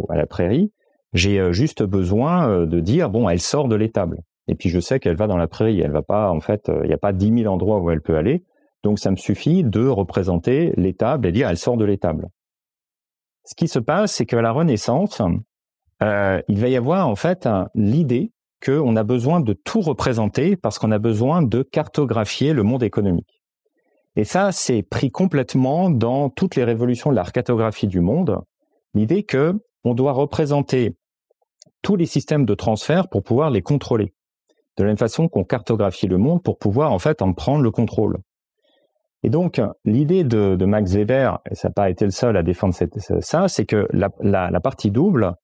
à 0.09 0.17
la 0.17 0.27
prairie, 0.27 0.73
j'ai 1.13 1.39
euh, 1.39 1.53
juste 1.53 1.85
besoin 1.85 2.67
de 2.67 2.81
dire, 2.81 3.11
bon, 3.11 3.29
elle 3.29 3.41
sort 3.41 3.69
de 3.69 3.77
l'étable. 3.77 4.23
Et 4.49 4.57
puis 4.57 4.71
je 4.71 4.81
sais 4.81 4.99
qu'elle 4.99 5.17
va 5.17 5.29
dans 5.29 5.37
la 5.37 5.47
prairie, 5.47 5.81
elle 5.81 5.93
va 5.93 6.03
pas, 6.03 6.33
en 6.33 6.41
fait, 6.41 6.69
il 6.83 6.89
n'y 6.89 6.95
a 6.95 6.99
pas 6.99 7.13
dix 7.13 7.31
mille 7.31 7.47
endroits 7.47 7.79
où 7.79 7.93
elle 7.93 8.03
peut 8.03 8.17
aller. 8.17 8.43
Donc 8.83 8.99
ça 8.99 9.11
me 9.11 9.17
suffit 9.17 9.65
de 9.65 9.87
représenter 9.87 10.73
l'étable 10.77 11.27
et 11.27 11.33
dire 11.33 11.49
elle 11.49 11.59
sort 11.59 11.77
de 11.77 11.85
l'étable. 11.85 12.29
Ce 13.45 13.55
qui 13.55 13.69
se 13.69 13.79
passe, 13.79 14.13
c'est 14.13 14.27
qu'à 14.27 14.43
la 14.43 14.53
Renaissance, 14.53 15.23
euh, 16.03 16.43
il 16.49 16.59
va 16.59 16.69
y 16.69 16.77
avoir 16.77 17.09
en 17.09 17.17
fait 17.17 17.49
l'idée 17.75 18.33
qu'on 18.65 18.97
a 18.97 19.05
besoin 19.05 19.41
de 19.41 19.53
tout 19.53 19.81
représenter 19.81 20.57
parce 20.57 20.79
qu'on 20.79 20.91
a 20.91 20.99
besoin 20.99 21.43
de 21.43 21.63
cartographier 21.63 22.53
le 22.53 22.63
monde 22.63 22.83
économique. 22.83 23.43
Et 24.17 24.25
ça, 24.25 24.51
c'est 24.51 24.83
pris 24.83 25.11
complètement 25.11 25.91
dans 25.91 26.31
toutes 26.31 26.57
les 26.57 26.65
révolutions 26.65 27.11
de 27.11 27.17
la 27.17 27.25
cartographie 27.25 27.87
du 27.87 28.01
monde, 28.01 28.41
l'idée 28.95 29.25
que 29.25 29.55
on 29.85 29.95
doit 29.95 30.13
représenter 30.13 30.97
tous 31.83 31.97
les 31.97 32.07
systèmes 32.07 32.47
de 32.47 32.55
transfert 32.55 33.09
pour 33.09 33.23
pouvoir 33.23 33.51
les 33.51 33.63
contrôler. 33.63 34.15
De 34.77 34.83
la 34.83 34.89
même 34.89 34.99
façon 34.99 35.29
qu'on 35.29 35.45
cartographie 35.45 36.09
le 36.09 36.19
monde 36.19 36.43
pour 36.43 36.59
pouvoir 36.59 36.93
en 36.93 36.99
fait 36.99 37.23
en 37.23 37.33
prendre 37.33 37.63
le 37.63 37.71
contrôle. 37.71 38.19
Et 39.23 39.31
donc, 39.31 39.61
l'idée 39.85 40.25
de, 40.25 40.65
Max 40.65 40.93
Weber, 40.93 41.41
et 41.51 41.55
ça 41.55 41.69
n'a 41.69 41.73
pas 41.73 41.91
été 41.91 42.05
le 42.05 42.11
seul 42.11 42.37
à 42.37 42.43
défendre 42.43 42.75
ça, 43.21 43.49
c'est 43.49 43.65
que 43.65 43.89
la, 43.93 44.61
partie 44.61 44.91
double, 44.91 45.35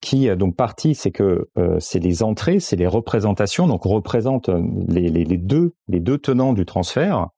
qui 0.00 0.28
donc 0.36 0.56
partie, 0.56 0.94
c'est 0.94 1.12
que 1.12 1.48
euh, 1.58 1.76
c'est 1.78 2.00
les 2.00 2.22
entrées, 2.22 2.60
c'est 2.60 2.76
les 2.76 2.86
représentations, 2.86 3.66
donc 3.66 3.86
on 3.86 3.90
représente 3.90 4.50
les, 4.88 5.10
deux 5.38 5.74
les 5.88 6.00
deux 6.00 6.18
tenants 6.18 6.52
du 6.52 6.66
transfert, 6.66 7.28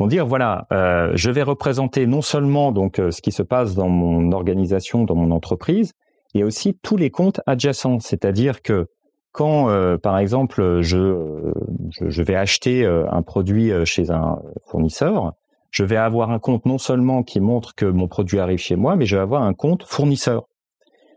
vont 0.00 0.08
dire 0.08 0.26
voilà, 0.26 0.66
euh, 0.72 1.12
je 1.14 1.30
vais 1.30 1.42
représenter 1.42 2.06
non 2.06 2.22
seulement 2.22 2.72
donc 2.72 2.98
euh, 2.98 3.10
ce 3.10 3.22
qui 3.22 3.32
se 3.32 3.42
passe 3.42 3.74
dans 3.74 3.88
mon 3.88 4.32
organisation, 4.32 5.04
dans 5.04 5.14
mon 5.14 5.30
entreprise, 5.30 5.92
et 6.34 6.42
aussi 6.42 6.78
tous 6.82 6.96
les 6.96 7.10
comptes 7.10 7.40
adjacents, 7.46 8.00
c'est-à-dire 8.00 8.62
que 8.62 8.88
quand, 9.32 9.98
par 10.02 10.18
exemple, 10.18 10.80
je, 10.80 12.22
vais 12.22 12.34
acheter 12.34 12.84
un 12.84 13.22
produit 13.22 13.72
chez 13.84 14.10
un 14.10 14.38
fournisseur, 14.66 15.34
je 15.70 15.84
vais 15.84 15.96
avoir 15.96 16.30
un 16.30 16.38
compte 16.38 16.66
non 16.66 16.78
seulement 16.78 17.22
qui 17.22 17.40
montre 17.40 17.74
que 17.74 17.86
mon 17.86 18.08
produit 18.08 18.40
arrive 18.40 18.58
chez 18.58 18.76
moi, 18.76 18.96
mais 18.96 19.06
je 19.06 19.16
vais 19.16 19.22
avoir 19.22 19.42
un 19.42 19.54
compte 19.54 19.84
fournisseur, 19.84 20.48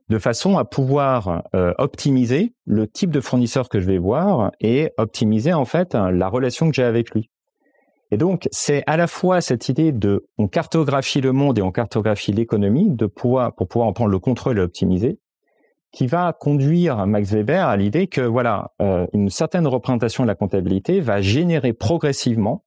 de 0.10 0.20
façon 0.20 0.58
à 0.58 0.66
pouvoir 0.66 1.44
euh, 1.56 1.74
optimiser 1.78 2.54
le 2.66 2.88
type 2.88 3.10
de 3.10 3.22
fournisseur 3.22 3.70
que 3.70 3.80
je 3.80 3.88
vais 3.88 3.98
voir 3.98 4.52
et 4.60 4.92
optimiser 4.98 5.54
en 5.54 5.66
fait 5.66 5.96
la 5.96 6.28
relation 6.28 6.70
que 6.70 6.76
j'ai 6.76 6.84
avec 6.84 7.12
lui. 7.12 7.30
Et 8.12 8.18
donc, 8.18 8.48
c'est 8.52 8.84
à 8.86 8.96
la 8.96 9.08
fois 9.08 9.42
cette 9.42 9.70
idée 9.70 9.92
de 9.92 10.28
on 10.38 10.48
cartographie 10.48 11.20
le 11.20 11.32
monde 11.32 11.58
et 11.58 11.64
on 11.64 11.72
cartographie 11.72 12.32
l'économie 12.32 12.92
de 12.92 13.08
pouvoir 13.08 13.56
pour 13.56 13.68
pouvoir 13.68 13.88
en 13.88 13.94
prendre 13.94 14.12
le 14.12 14.20
contrôle 14.20 14.58
et 14.58 14.62
l'optimiser, 14.62 15.18
qui 15.94 16.08
va 16.08 16.34
conduire 16.34 17.08
Max 17.08 17.32
Weber 17.32 17.68
à 17.68 17.78
l'idée 17.78 18.08
que 18.08 18.22
voilà, 18.22 18.74
euh, 18.82 19.08
une 19.14 19.30
certaine 19.30 19.68
représentation 19.68 20.24
de 20.24 20.28
la 20.28 20.36
comptabilité 20.36 21.00
va 21.00 21.22
générer 21.22 21.72
progressivement 21.72 22.66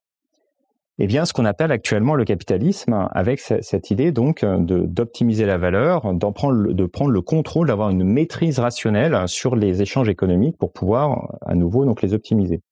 eh 0.98 1.06
bien, 1.06 1.26
ce 1.26 1.34
qu'on 1.34 1.44
appelle 1.44 1.72
actuellement 1.72 2.14
le 2.14 2.24
capitalisme, 2.24 3.08
avec 3.10 3.40
cette 3.40 3.90
idée 3.90 4.12
donc 4.12 4.44
de 4.44 4.78
d'optimiser 4.78 5.44
la 5.44 5.58
valeur, 5.58 6.14
d'en 6.14 6.32
prendre, 6.32 6.72
de 6.72 6.86
prendre 6.86 7.10
le 7.10 7.20
contrôle, 7.20 7.66
d'avoir 7.68 7.90
une 7.90 8.02
maîtrise 8.02 8.58
rationnelle 8.58 9.28
sur 9.28 9.56
les 9.56 9.82
échanges 9.82 10.08
économiques 10.08 10.56
pour 10.56 10.72
pouvoir 10.72 11.36
à 11.44 11.54
nouveau 11.54 11.84
donc 11.84 12.00
les 12.00 12.14
optimiser. 12.14 12.62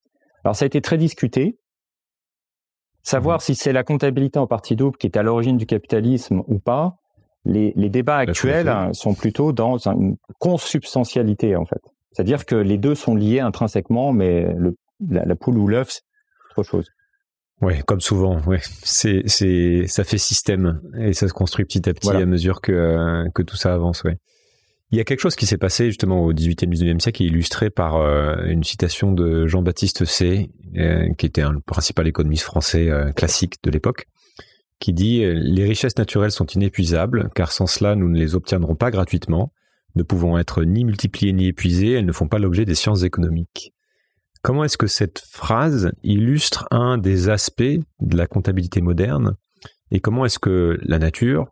Alors, 0.43 0.57
ça 0.57 0.65
a 0.65 0.67
été 0.67 0.81
très 0.81 0.97
discuté. 0.97 1.59
Savoir 3.03 3.37
mmh. 3.37 3.41
si 3.41 3.55
c'est 3.55 3.75
la 3.75 3.85
comptabilité 3.85 4.39
en 4.39 4.47
partie 4.47 4.75
double 4.75 4.97
qui 4.97 5.07
est 5.07 5.19
à 5.19 5.23
l'origine 5.23 5.59
du 5.59 5.67
capitalisme 5.67 6.43
ou 6.47 6.59
pas, 6.59 6.97
les, 7.45 7.73
les 7.77 7.91
débats 7.91 8.19
actuels 8.19 8.91
sont 8.93 9.15
plutôt 9.15 9.53
dans 9.53 9.77
une 9.89 10.17
consubstantialité 10.39 11.57
en 11.57 11.65
fait. 11.65 11.81
C'est-à-dire 12.13 12.47
que 12.47 12.55
les 12.55 12.79
deux 12.79 12.95
sont 12.95 13.15
liés 13.15 13.41
intrinsèquement, 13.41 14.13
mais 14.13 14.53
le, 14.57 14.77
la, 15.09 15.25
la 15.25 15.37
poule 15.37 15.59
ou 15.59 15.67
l'œuf, 15.67 15.91
c'est 15.91 16.03
autre 16.57 16.69
chose. 16.69 16.89
Ouais, 17.61 17.83
comme 17.87 18.01
souvent, 18.01 18.41
ouais. 18.43 18.61
C'est, 18.83 19.23
c'est, 19.27 19.87
ça 19.87 20.05
fait 20.05 20.19
système 20.19 20.81
et 20.99 21.13
ça 21.13 21.29
se 21.29 21.33
construit 21.33 21.65
petit 21.65 21.89
à 21.89 21.95
petit 21.95 22.11
à 22.11 22.27
mesure 22.27 22.61
que, 22.61 22.73
euh, 22.73 23.25
que 23.35 23.43
tout 23.43 23.57
ça 23.57 23.73
avance, 23.73 24.05
ouais. 24.05 24.19
Il 24.91 24.99
y 24.99 25.01
a 25.01 25.05
quelque 25.05 25.21
chose 25.21 25.35
qui 25.35 25.47
s'est 25.47 25.59
passé 25.59 25.87
justement 25.87 26.23
au 26.23 26.33
18e, 26.33 26.69
19e 26.69 27.01
siècle 27.01 27.17
qui 27.17 27.25
est 27.25 27.29
illustré 27.29 27.71
par 27.71 27.97
euh, 27.97 28.37
une 28.45 28.63
citation 28.63 29.13
de 29.13 29.47
Jean-Baptiste 29.47 30.05
C, 30.05 30.51
euh, 30.77 31.09
qui 31.15 31.27
était 31.27 31.43
un 31.43 31.59
principal 31.67 32.07
économiste 32.07 32.45
français 32.45 32.91
classique 33.17 33.55
de 33.65 33.71
l'époque, 33.71 34.07
qui 34.79 34.93
dit 34.93 35.25
Les 35.35 35.65
richesses 35.65 35.99
naturelles 35.99 36.31
sont 36.31 36.47
inépuisables, 36.47 37.31
car 37.35 37.53
sans 37.53 37.67
cela 37.67 37.95
nous 37.97 38.09
ne 38.09 38.19
les 38.19 38.35
obtiendrons 38.35 38.75
pas 38.75 38.91
gratuitement, 38.91 39.53
ne 39.95 40.03
pouvant 40.03 40.39
être 40.39 40.65
ni 40.65 40.85
multipliées 40.85 41.33
ni 41.33 41.47
épuisées, 41.47 41.93
elles 41.93 42.07
ne 42.07 42.13
font 42.13 42.29
pas 42.29 42.39
l'objet 42.39 42.65
des 42.65 42.75
sciences 42.75 43.03
économiques. 43.03 43.73
Comment 44.43 44.65
est-ce 44.65 44.77
que 44.77 44.87
cette 44.87 45.21
phrase 45.21 45.93
illustre 46.03 46.67
un 46.71 46.99
des 46.99 47.29
aspects 47.31 47.63
de 47.63 48.17
la 48.17 48.27
comptabilité 48.27 48.83
moderne? 48.83 49.37
Et 49.91 50.01
comment 50.01 50.27
est-ce 50.27 50.39
que 50.39 50.79
la 50.83 50.99
nature, 50.99 51.47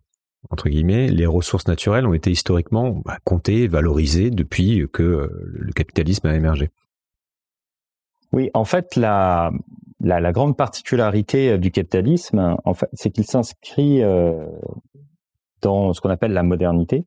entre 0.51 0.69
guillemets, 0.69 1.09
les 1.09 1.27
ressources 1.27 1.67
naturelles 1.69 2.07
ont 2.07 2.13
été 2.13 2.31
historiquement 2.31 3.01
bah, 3.05 3.19
comptées, 3.25 3.69
valorisées 3.69 4.31
depuis 4.31 4.87
que 4.93 5.31
le 5.55 5.73
capitalisme 5.73 6.27
a 6.27 6.35
émergé? 6.35 6.71
Oui, 8.33 8.51
en 8.53 8.65
fait, 8.65 8.97
la, 8.97 9.53
la, 10.03 10.33
grande 10.33 10.57
particularité 10.57 11.59
du 11.59 11.71
capitalisme, 11.71 12.57
en 12.65 12.75
fait, 12.75 12.89
c'est 12.93 13.11
qu'il 13.11 13.25
s'inscrit 13.25 14.03
euh, 14.03 14.47
dans 15.61 15.93
ce 15.93 16.01
qu'on 16.01 16.11
appelle 16.11 16.33
la 16.33 16.43
modernité. 16.43 17.07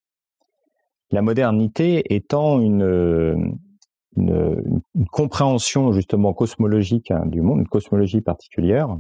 La 1.12 1.22
modernité 1.22 2.16
étant 2.16 2.60
une, 2.60 3.58
une, 4.18 4.82
compréhension 5.12 5.92
justement 5.92 6.34
cosmologique 6.34 7.12
hein, 7.12 7.26
du 7.26 7.42
monde, 7.42 7.60
une 7.60 7.68
cosmologie 7.68 8.22
particulière, 8.22 8.98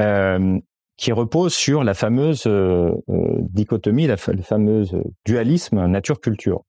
euh, 0.00 0.58
qui 0.96 1.10
repose 1.10 1.54
sur 1.54 1.82
la 1.82 1.94
fameuse 1.94 2.44
euh, 2.46 2.92
euh 3.08 3.38
dichotomie, 3.50 4.06
le 4.06 4.16
fameux 4.16 4.84
dualisme 5.24 5.86
nature-culture, 5.86 6.62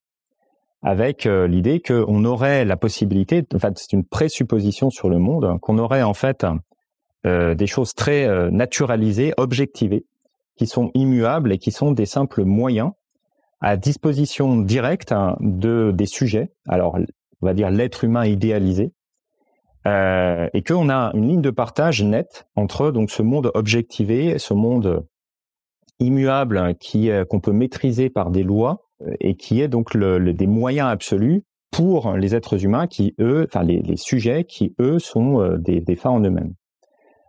avec 0.85 1.25
euh, 1.25 1.47
l'idée 1.47 1.81
qu'on 1.81 2.23
aurait 2.23 2.63
la 2.63 2.77
possibilité, 2.77 3.43
en 3.53 3.59
fait 3.59 3.77
c'est 3.77 3.91
une 3.91 4.05
présupposition 4.05 4.89
sur 4.89 5.09
le 5.09 5.17
monde, 5.17 5.59
qu'on 5.59 5.77
aurait 5.77 6.03
en 6.03 6.13
fait 6.13 6.45
euh, 7.25 7.55
des 7.55 7.67
choses 7.67 7.93
très 7.93 8.49
naturalisées, 8.51 9.33
objectivées, 9.35 10.05
qui 10.55 10.67
sont 10.67 10.91
immuables 10.93 11.51
et 11.51 11.57
qui 11.57 11.71
sont 11.71 11.91
des 11.91 12.05
simples 12.05 12.45
moyens 12.45 12.91
à 13.59 13.75
disposition 13.75 14.57
directe 14.57 15.11
hein, 15.11 15.35
de 15.41 15.91
des 15.91 16.05
sujets. 16.05 16.53
Alors 16.67 16.97
on 17.41 17.45
va 17.45 17.53
dire 17.53 17.69
l'être 17.69 18.05
humain 18.05 18.25
idéalisé, 18.25 18.93
euh, 19.87 20.49
et 20.53 20.63
qu'on 20.63 20.89
a 20.89 21.11
une 21.13 21.27
ligne 21.27 21.41
de 21.41 21.51
partage 21.51 22.01
nette 22.01 22.47
entre 22.55 22.89
donc 22.89 23.11
ce 23.11 23.21
monde 23.21 23.51
objectivé, 23.53 24.39
ce 24.39 24.55
monde 24.55 25.05
immuable 25.99 26.73
qui 26.79 27.11
euh, 27.11 27.23
qu'on 27.23 27.39
peut 27.39 27.51
maîtriser 27.51 28.09
par 28.09 28.31
des 28.31 28.41
lois 28.41 28.87
et 29.19 29.35
qui 29.35 29.61
est 29.61 29.67
donc 29.67 29.93
le, 29.93 30.33
des 30.33 30.47
moyens 30.47 30.89
absolus 30.89 31.43
pour 31.71 32.13
les 32.13 32.35
êtres 32.35 32.63
humains 32.63 32.87
qui 32.87 33.13
eux, 33.19 33.45
enfin 33.49 33.63
les, 33.63 33.81
les 33.81 33.97
sujets 33.97 34.45
qui 34.45 34.73
eux 34.79 34.99
sont 34.99 35.41
euh, 35.41 35.57
des, 35.57 35.81
des 35.81 35.95
fins 35.95 36.11
en 36.11 36.21
eux-mêmes. 36.21 36.53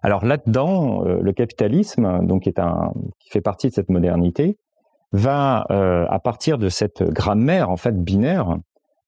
Alors 0.03 0.25
là-dedans, 0.25 1.05
euh, 1.05 1.19
le 1.21 1.33
capitalisme, 1.33 2.25
donc 2.27 2.47
est 2.47 2.59
un 2.59 2.93
qui 3.19 3.31
fait 3.31 3.41
partie 3.41 3.69
de 3.69 3.75
cette 3.75 3.89
modernité, 3.89 4.59
va 5.13 5.65
à 5.71 6.19
partir 6.19 6.59
de 6.59 6.69
cette 6.69 7.03
grammaire 7.03 7.71
en 7.71 7.77
fait 7.77 7.97
binaire 7.97 8.59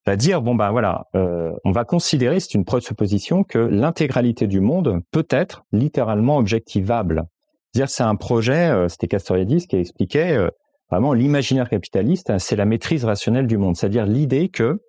va 0.08 0.16
dire 0.16 0.40
bon 0.40 0.54
ben 0.54 0.70
voilà, 0.70 1.06
euh, 1.14 1.52
on 1.64 1.72
va 1.72 1.84
considérer, 1.84 2.40
c'est 2.40 2.54
une 2.54 2.64
présupposition 2.64 3.44
que 3.44 3.58
l'intégralité 3.58 4.46
du 4.46 4.60
monde 4.60 5.00
peut 5.10 5.26
être 5.28 5.64
littéralement 5.70 6.38
objectivable. 6.38 7.24
C'est-à-dire 7.72 7.90
c'est 7.90 8.04
un 8.04 8.16
projet, 8.16 8.70
euh, 8.70 8.88
c'était 8.88 9.08
Castoriadis 9.08 9.66
qui 9.66 9.76
expliquait 9.76 10.34
euh, 10.36 10.48
vraiment 10.90 11.12
l'imaginaire 11.12 11.68
capitaliste, 11.68 12.38
c'est 12.38 12.56
la 12.56 12.64
maîtrise 12.64 13.04
rationnelle 13.04 13.46
du 13.46 13.58
monde, 13.58 13.76
c'est-à-dire 13.76 14.06
l'idée 14.06 14.48
que 14.48 14.80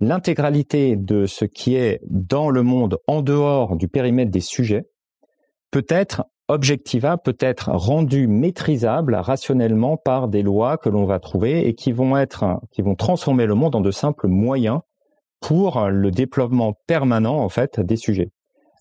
l'intégralité 0.00 0.96
de 0.96 1.26
ce 1.26 1.44
qui 1.44 1.76
est 1.76 2.00
dans 2.08 2.50
le 2.50 2.62
monde 2.62 2.98
en 3.06 3.22
dehors 3.22 3.76
du 3.76 3.88
périmètre 3.88 4.30
des 4.30 4.40
sujets 4.40 4.84
peut 5.70 5.86
être 5.88 6.24
objectiva 6.50 7.16
peut 7.16 7.36
être 7.38 7.70
rendu 7.70 8.26
maîtrisable 8.26 9.14
rationnellement 9.14 9.96
par 9.96 10.28
des 10.28 10.42
lois 10.42 10.76
que 10.76 10.88
l'on 10.88 11.04
va 11.04 11.20
trouver 11.20 11.66
et 11.66 11.74
qui 11.74 11.92
vont 11.92 12.16
être, 12.16 12.60
qui 12.72 12.82
vont 12.82 12.96
transformer 12.96 13.46
le 13.46 13.54
monde 13.54 13.76
en 13.76 13.80
de 13.80 13.90
simples 13.90 14.26
moyens 14.26 14.80
pour 15.40 15.88
le 15.88 16.10
déploiement 16.10 16.74
permanent, 16.86 17.38
en 17.38 17.48
fait, 17.48 17.80
des 17.80 17.96
sujets. 17.96 18.30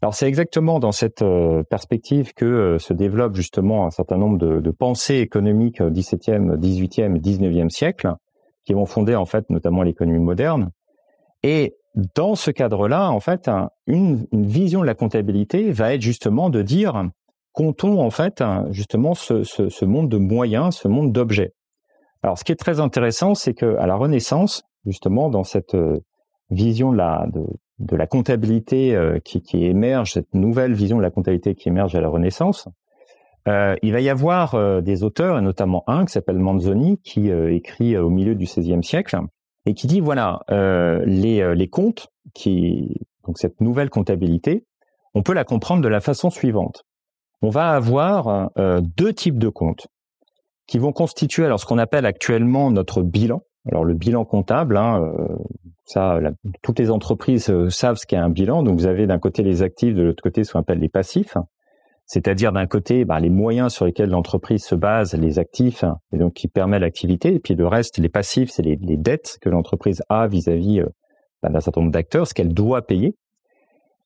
Alors 0.01 0.13
c'est 0.13 0.27
exactement 0.27 0.79
dans 0.79 0.93
cette 0.93 1.21
euh, 1.21 1.63
perspective 1.63 2.33
que 2.33 2.45
euh, 2.45 2.79
se 2.79 2.93
développe 2.93 3.35
justement 3.35 3.85
un 3.85 3.91
certain 3.91 4.17
nombre 4.17 4.38
de, 4.38 4.71
pensées 4.71 5.17
économiques 5.17 5.81
17e, 5.81 6.57
18e 6.57 7.17
et 7.17 7.19
19e 7.19 7.69
siècle, 7.69 8.13
qui 8.65 8.73
vont 8.73 8.85
fonder 8.85 9.15
en 9.15 9.25
fait 9.25 9.49
notamment 9.49 9.83
l'économie 9.83 10.23
moderne. 10.23 10.71
Et 11.43 11.75
dans 12.15 12.35
ce 12.35 12.51
cadre-là, 12.51 13.09
en 13.12 13.19
fait, 13.19 13.49
une, 13.88 14.25
vision 14.31 14.81
de 14.81 14.85
la 14.85 14.95
comptabilité 14.95 15.71
va 15.71 15.93
être 15.93 16.01
justement 16.01 16.49
de 16.49 16.62
dire 16.62 17.09
comptons 17.51 17.99
en 17.99 18.09
fait 18.09 18.41
justement 18.69 19.15
ce, 19.15 19.85
monde 19.85 20.07
de 20.07 20.17
moyens, 20.17 20.77
ce 20.77 20.88
monde 20.88 21.12
d'objets. 21.12 21.53
Alors, 22.23 22.38
ce 22.38 22.43
qui 22.43 22.51
est 22.51 22.57
très 22.57 22.79
intéressant, 22.79 23.35
c'est 23.35 23.53
que 23.53 23.75
à 23.77 23.88
la 23.88 23.95
Renaissance, 23.95 24.63
justement, 24.85 25.29
dans 25.29 25.43
cette 25.43 25.73
euh, 25.75 25.99
vision 26.49 26.91
de 26.91 26.97
la, 26.97 27.25
de, 27.33 27.45
la 27.91 28.07
comptabilité 28.07 28.95
euh, 28.95 29.19
qui, 29.19 29.41
émerge, 29.65 30.13
cette 30.13 30.33
nouvelle 30.33 30.73
vision 30.73 30.97
de 30.97 31.01
la 31.01 31.11
comptabilité 31.11 31.55
qui 31.55 31.69
émerge 31.69 31.95
à 31.95 32.01
la 32.01 32.09
Renaissance, 32.09 32.67
euh, 33.47 33.75
il 33.81 33.93
va 33.93 34.01
y 34.01 34.09
avoir 34.09 34.81
des 34.81 35.03
auteurs, 35.03 35.37
et 35.37 35.41
notamment 35.41 35.83
un 35.87 36.05
qui 36.05 36.11
s'appelle 36.11 36.39
Manzoni, 36.39 36.99
qui 36.99 37.29
écrit 37.29 37.97
au 37.97 38.09
milieu 38.09 38.35
du 38.35 38.45
XVIe 38.45 38.83
siècle, 38.83 39.17
et 39.65 39.73
qui 39.73 39.87
dit 39.87 40.01
voilà 40.01 40.41
les, 41.05 41.55
les 41.55 41.67
comptes, 41.67 42.09
qui 42.33 42.95
donc 43.25 43.37
cette 43.37 43.61
nouvelle 43.61 43.89
comptabilité, 43.89 44.65
on 45.13 45.23
peut 45.23 45.33
la 45.33 45.43
comprendre 45.45 45.81
de 45.81 45.87
la 45.87 46.01
façon 46.01 46.29
suivante 46.29 46.83
on 47.41 47.49
va 47.49 47.71
avoir 47.71 48.51
euh, 48.57 48.81
deux 48.81 49.13
types 49.13 49.39
de 49.39 49.49
comptes 49.49 49.87
qui 50.67 50.77
vont 50.77 50.91
constituer 50.91 51.45
alors 51.45 51.59
ce 51.59 51.65
qu'on 51.65 51.77
appelle 51.77 52.05
actuellement 52.05 52.69
notre 52.71 53.01
bilan. 53.01 53.41
Alors 53.71 53.86
le 53.86 53.93
bilan 53.93 54.25
comptable, 54.25 54.77
hein, 54.77 55.01
euh, 55.03 55.27
ça, 55.86 56.19
toutes 56.62 56.79
les 56.79 56.91
entreprises 56.91 57.49
euh, 57.49 57.69
savent 57.69 57.97
ce 57.97 58.05
qu'est 58.05 58.17
un 58.17 58.29
bilan. 58.29 58.63
Donc 58.63 58.79
vous 58.79 58.88
avez 58.88 59.08
d'un 59.08 59.19
côté 59.19 59.43
les 59.43 59.62
actifs, 59.62 59.93
de 59.93 60.03
l'autre 60.03 60.23
côté 60.23 60.43
ce 60.43 60.53
qu'on 60.53 60.60
appelle 60.60 60.79
les 60.79 60.89
passifs, 60.89 61.38
c'est-à-dire 62.05 62.51
d'un 62.51 62.67
côté 62.67 63.05
bah, 63.05 63.19
les 63.19 63.29
moyens 63.29 63.73
sur 63.73 63.86
lesquels 63.86 64.10
l'entreprise 64.10 64.63
se 64.63 64.75
base, 64.75 65.13
les 65.13 65.39
actifs, 65.39 65.84
et 66.12 66.17
donc 66.17 66.34
qui 66.34 66.47
permet 66.47 66.79
l'activité, 66.79 67.36
et 67.36 67.39
puis 67.39 67.55
le 67.55 67.67
reste, 67.67 67.99
les 67.99 68.10
passifs, 68.10 68.49
c'est 68.49 68.63
les, 68.63 68.77
dettes 68.77 69.38
que 69.41 69.49
l'entreprise 69.49 70.01
a 70.10 70.27
vis-à-vis 70.27 70.84
bah, 71.43 71.49
d'un 71.49 71.60
certain 71.60 71.82
nombre 71.82 71.93
d'acteurs, 71.93 72.27
ce 72.27 72.34
qu'elle 72.34 72.53
doit 72.53 72.82
payer. 72.82 73.15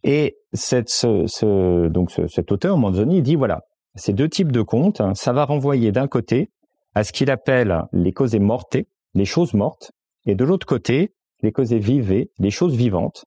Et 0.04 0.36
cette, 0.52 0.90
ce, 0.90 1.26
ce, 1.28 1.88
donc 1.88 2.12
cet 2.12 2.52
auteur, 2.52 2.78
Manzoni, 2.78 3.22
dit 3.22 3.36
voilà, 3.36 3.62
ces 3.96 4.12
deux 4.12 4.28
types 4.28 4.52
de 4.52 4.62
comptes, 4.62 5.00
hein, 5.00 5.14
ça 5.16 5.32
va 5.32 5.46
renvoyer 5.46 5.92
d'un 5.92 6.08
côté 6.08 6.50
à 6.96 7.04
ce 7.04 7.12
qu'il 7.12 7.32
appelle 7.32 7.84
les 7.92 8.12
causes 8.12 8.36
mortes, 8.36 8.78
les 9.14 9.26
choses 9.26 9.54
mortes, 9.54 9.92
et 10.26 10.36
de 10.36 10.44
l'autre 10.46 10.66
côté, 10.66 11.14
les 11.42 11.52
causes 11.52 11.74
vives, 11.74 12.28
les 12.40 12.52
choses 12.52 12.76
vivantes. 12.76 13.26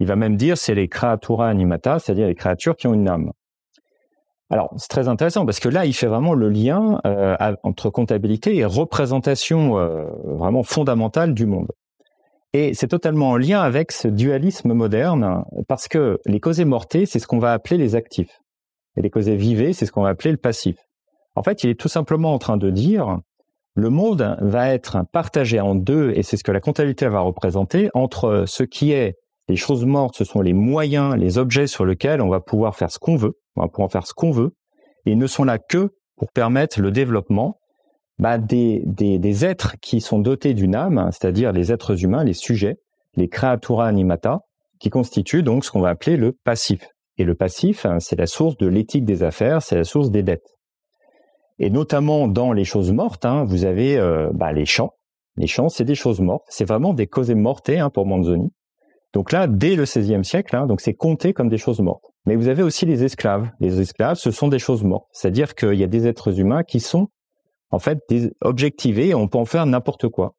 Il 0.00 0.06
va 0.06 0.16
même 0.16 0.36
dire 0.36 0.58
c'est 0.58 0.74
les 0.74 0.88
creatura 0.88 1.48
animata, 1.48 1.98
c'est-à-dire 1.98 2.26
les 2.26 2.34
créatures 2.34 2.76
qui 2.76 2.86
ont 2.86 2.94
une 2.94 3.08
âme. 3.08 3.32
Alors 4.50 4.72
c'est 4.76 4.88
très 4.88 5.08
intéressant 5.08 5.46
parce 5.46 5.60
que 5.60 5.68
là 5.68 5.86
il 5.86 5.94
fait 5.94 6.06
vraiment 6.06 6.34
le 6.34 6.48
lien 6.48 7.00
euh, 7.06 7.36
entre 7.62 7.90
comptabilité 7.90 8.56
et 8.56 8.64
représentation 8.64 9.78
euh, 9.78 10.04
vraiment 10.24 10.62
fondamentale 10.62 11.32
du 11.32 11.46
monde. 11.46 11.68
Et 12.52 12.72
c'est 12.72 12.86
totalement 12.86 13.30
en 13.30 13.36
lien 13.36 13.60
avec 13.60 13.90
ce 13.90 14.06
dualisme 14.06 14.74
moderne, 14.74 15.44
parce 15.66 15.88
que 15.88 16.20
les 16.24 16.38
causés 16.38 16.64
mortés, 16.64 17.04
c'est 17.04 17.18
ce 17.18 17.26
qu'on 17.26 17.40
va 17.40 17.52
appeler 17.52 17.76
les 17.76 17.96
actifs. 17.96 18.38
Et 18.96 19.02
les 19.02 19.10
causés 19.10 19.34
vivés, 19.34 19.72
c'est 19.72 19.86
ce 19.86 19.92
qu'on 19.92 20.04
va 20.04 20.10
appeler 20.10 20.30
le 20.30 20.36
passif. 20.36 20.76
En 21.34 21.42
fait, 21.42 21.64
il 21.64 21.70
est 21.70 21.80
tout 21.80 21.88
simplement 21.88 22.32
en 22.32 22.38
train 22.38 22.56
de 22.56 22.70
dire, 22.70 23.18
le 23.74 23.90
monde 23.90 24.36
va 24.40 24.72
être 24.72 25.04
partagé 25.12 25.60
en 25.60 25.74
deux, 25.74 26.12
et 26.14 26.22
c'est 26.22 26.36
ce 26.36 26.44
que 26.44 26.52
la 26.52 26.60
comptabilité 26.60 27.08
va 27.08 27.20
représenter, 27.20 27.90
entre 27.92 28.44
ce 28.46 28.62
qui 28.62 28.92
est 28.92 29.16
les 29.48 29.56
choses 29.56 29.84
mortes, 29.84 30.16
ce 30.16 30.24
sont 30.24 30.40
les 30.40 30.52
moyens, 30.52 31.16
les 31.16 31.38
objets 31.38 31.66
sur 31.66 31.84
lesquels 31.84 32.22
on 32.22 32.28
va 32.28 32.40
pouvoir 32.40 32.76
faire 32.76 32.90
ce 32.90 32.98
qu'on 32.98 33.16
veut, 33.16 33.34
on 33.56 33.62
va 33.62 33.68
pouvoir 33.68 33.90
faire 33.90 34.06
ce 34.06 34.14
qu'on 34.14 34.30
veut, 34.30 34.54
et 35.06 35.16
ne 35.16 35.26
sont 35.26 35.44
là 35.44 35.58
que 35.58 35.90
pour 36.16 36.30
permettre 36.32 36.80
le 36.80 36.90
développement 36.90 37.58
bah, 38.18 38.38
des, 38.38 38.82
des, 38.86 39.18
des, 39.18 39.44
êtres 39.44 39.74
qui 39.82 40.00
sont 40.00 40.20
dotés 40.20 40.54
d'une 40.54 40.74
âme, 40.74 41.10
c'est-à-dire 41.12 41.52
les 41.52 41.72
êtres 41.72 42.04
humains, 42.04 42.24
les 42.24 42.32
sujets, 42.32 42.76
les 43.16 43.28
creatura 43.28 43.86
animata, 43.86 44.40
qui 44.78 44.88
constituent 44.88 45.42
donc 45.42 45.64
ce 45.64 45.70
qu'on 45.70 45.80
va 45.80 45.90
appeler 45.90 46.16
le 46.16 46.32
passif. 46.32 46.86
Et 47.18 47.24
le 47.24 47.34
passif, 47.34 47.86
hein, 47.86 47.98
c'est 48.00 48.16
la 48.16 48.26
source 48.26 48.56
de 48.56 48.66
l'éthique 48.66 49.04
des 49.04 49.22
affaires, 49.22 49.62
c'est 49.62 49.76
la 49.76 49.84
source 49.84 50.10
des 50.10 50.22
dettes. 50.22 50.53
Et 51.58 51.70
notamment 51.70 52.28
dans 52.28 52.52
les 52.52 52.64
choses 52.64 52.92
mortes, 52.92 53.24
hein, 53.24 53.44
vous 53.44 53.64
avez 53.64 53.96
euh, 53.96 54.30
bah, 54.32 54.52
les 54.52 54.66
champs. 54.66 54.94
Les 55.36 55.46
champs, 55.46 55.68
c'est 55.68 55.84
des 55.84 55.94
choses 55.94 56.20
mortes. 56.20 56.44
C'est 56.48 56.64
vraiment 56.64 56.94
des 56.94 57.06
causes 57.06 57.30
mortes 57.30 57.68
hein, 57.70 57.90
pour 57.90 58.06
Manzoni. 58.06 58.52
Donc 59.12 59.30
là, 59.30 59.46
dès 59.46 59.76
le 59.76 59.84
XVIe 59.84 60.24
siècle, 60.24 60.56
hein, 60.56 60.66
donc 60.66 60.80
c'est 60.80 60.94
compté 60.94 61.32
comme 61.32 61.48
des 61.48 61.58
choses 61.58 61.80
mortes. 61.80 62.04
Mais 62.26 62.36
vous 62.36 62.48
avez 62.48 62.62
aussi 62.62 62.86
les 62.86 63.04
esclaves. 63.04 63.50
Les 63.60 63.80
esclaves, 63.80 64.16
ce 64.16 64.30
sont 64.30 64.48
des 64.48 64.58
choses 64.58 64.82
mortes. 64.82 65.06
C'est-à-dire 65.12 65.54
qu'il 65.54 65.74
y 65.74 65.84
a 65.84 65.88
des 65.88 66.06
êtres 66.06 66.40
humains 66.40 66.64
qui 66.64 66.80
sont 66.80 67.08
en 67.70 67.78
fait 67.78 67.98
objectivés 68.40 69.08
et 69.08 69.14
on 69.14 69.28
peut 69.28 69.38
en 69.38 69.44
faire 69.44 69.66
n'importe 69.66 70.08
quoi. 70.08 70.34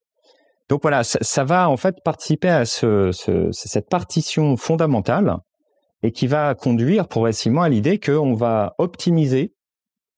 Donc 0.67 0.81
voilà, 0.81 1.03
ça, 1.03 1.43
va 1.43 1.69
en 1.69 1.77
fait 1.77 1.97
participer 2.03 2.49
à 2.49 2.65
ce, 2.65 3.11
cette 3.51 3.87
partition 3.87 4.57
fondamentale 4.57 5.37
et 6.01 6.11
qui 6.11 6.27
va 6.27 6.55
conduire 6.55 7.07
progressivement 7.07 7.61
à 7.61 7.69
l'idée 7.69 7.99
qu'on 7.99 8.33
va 8.33 8.73
optimiser 8.79 9.53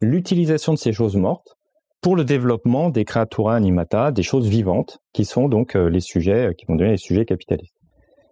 l'utilisation 0.02 0.74
de 0.74 0.78
ces 0.78 0.94
choses 0.94 1.16
mortes 1.16 1.58
pour 2.02 2.16
le 2.16 2.24
développement 2.24 2.90
des 2.90 3.06
creatura 3.06 3.56
animata, 3.56 4.12
des 4.12 4.24
choses 4.24 4.48
vivantes, 4.48 5.00
qui 5.14 5.26
sont 5.26 5.50
donc 5.50 5.76
euh, 5.76 5.90
les 5.90 6.00
sujets, 6.00 6.48
euh, 6.48 6.54
qui 6.54 6.66
vont 6.66 6.76
devenir 6.76 6.92
les 6.92 6.98
sujets 6.98 7.26
capitalistes. 7.26 7.76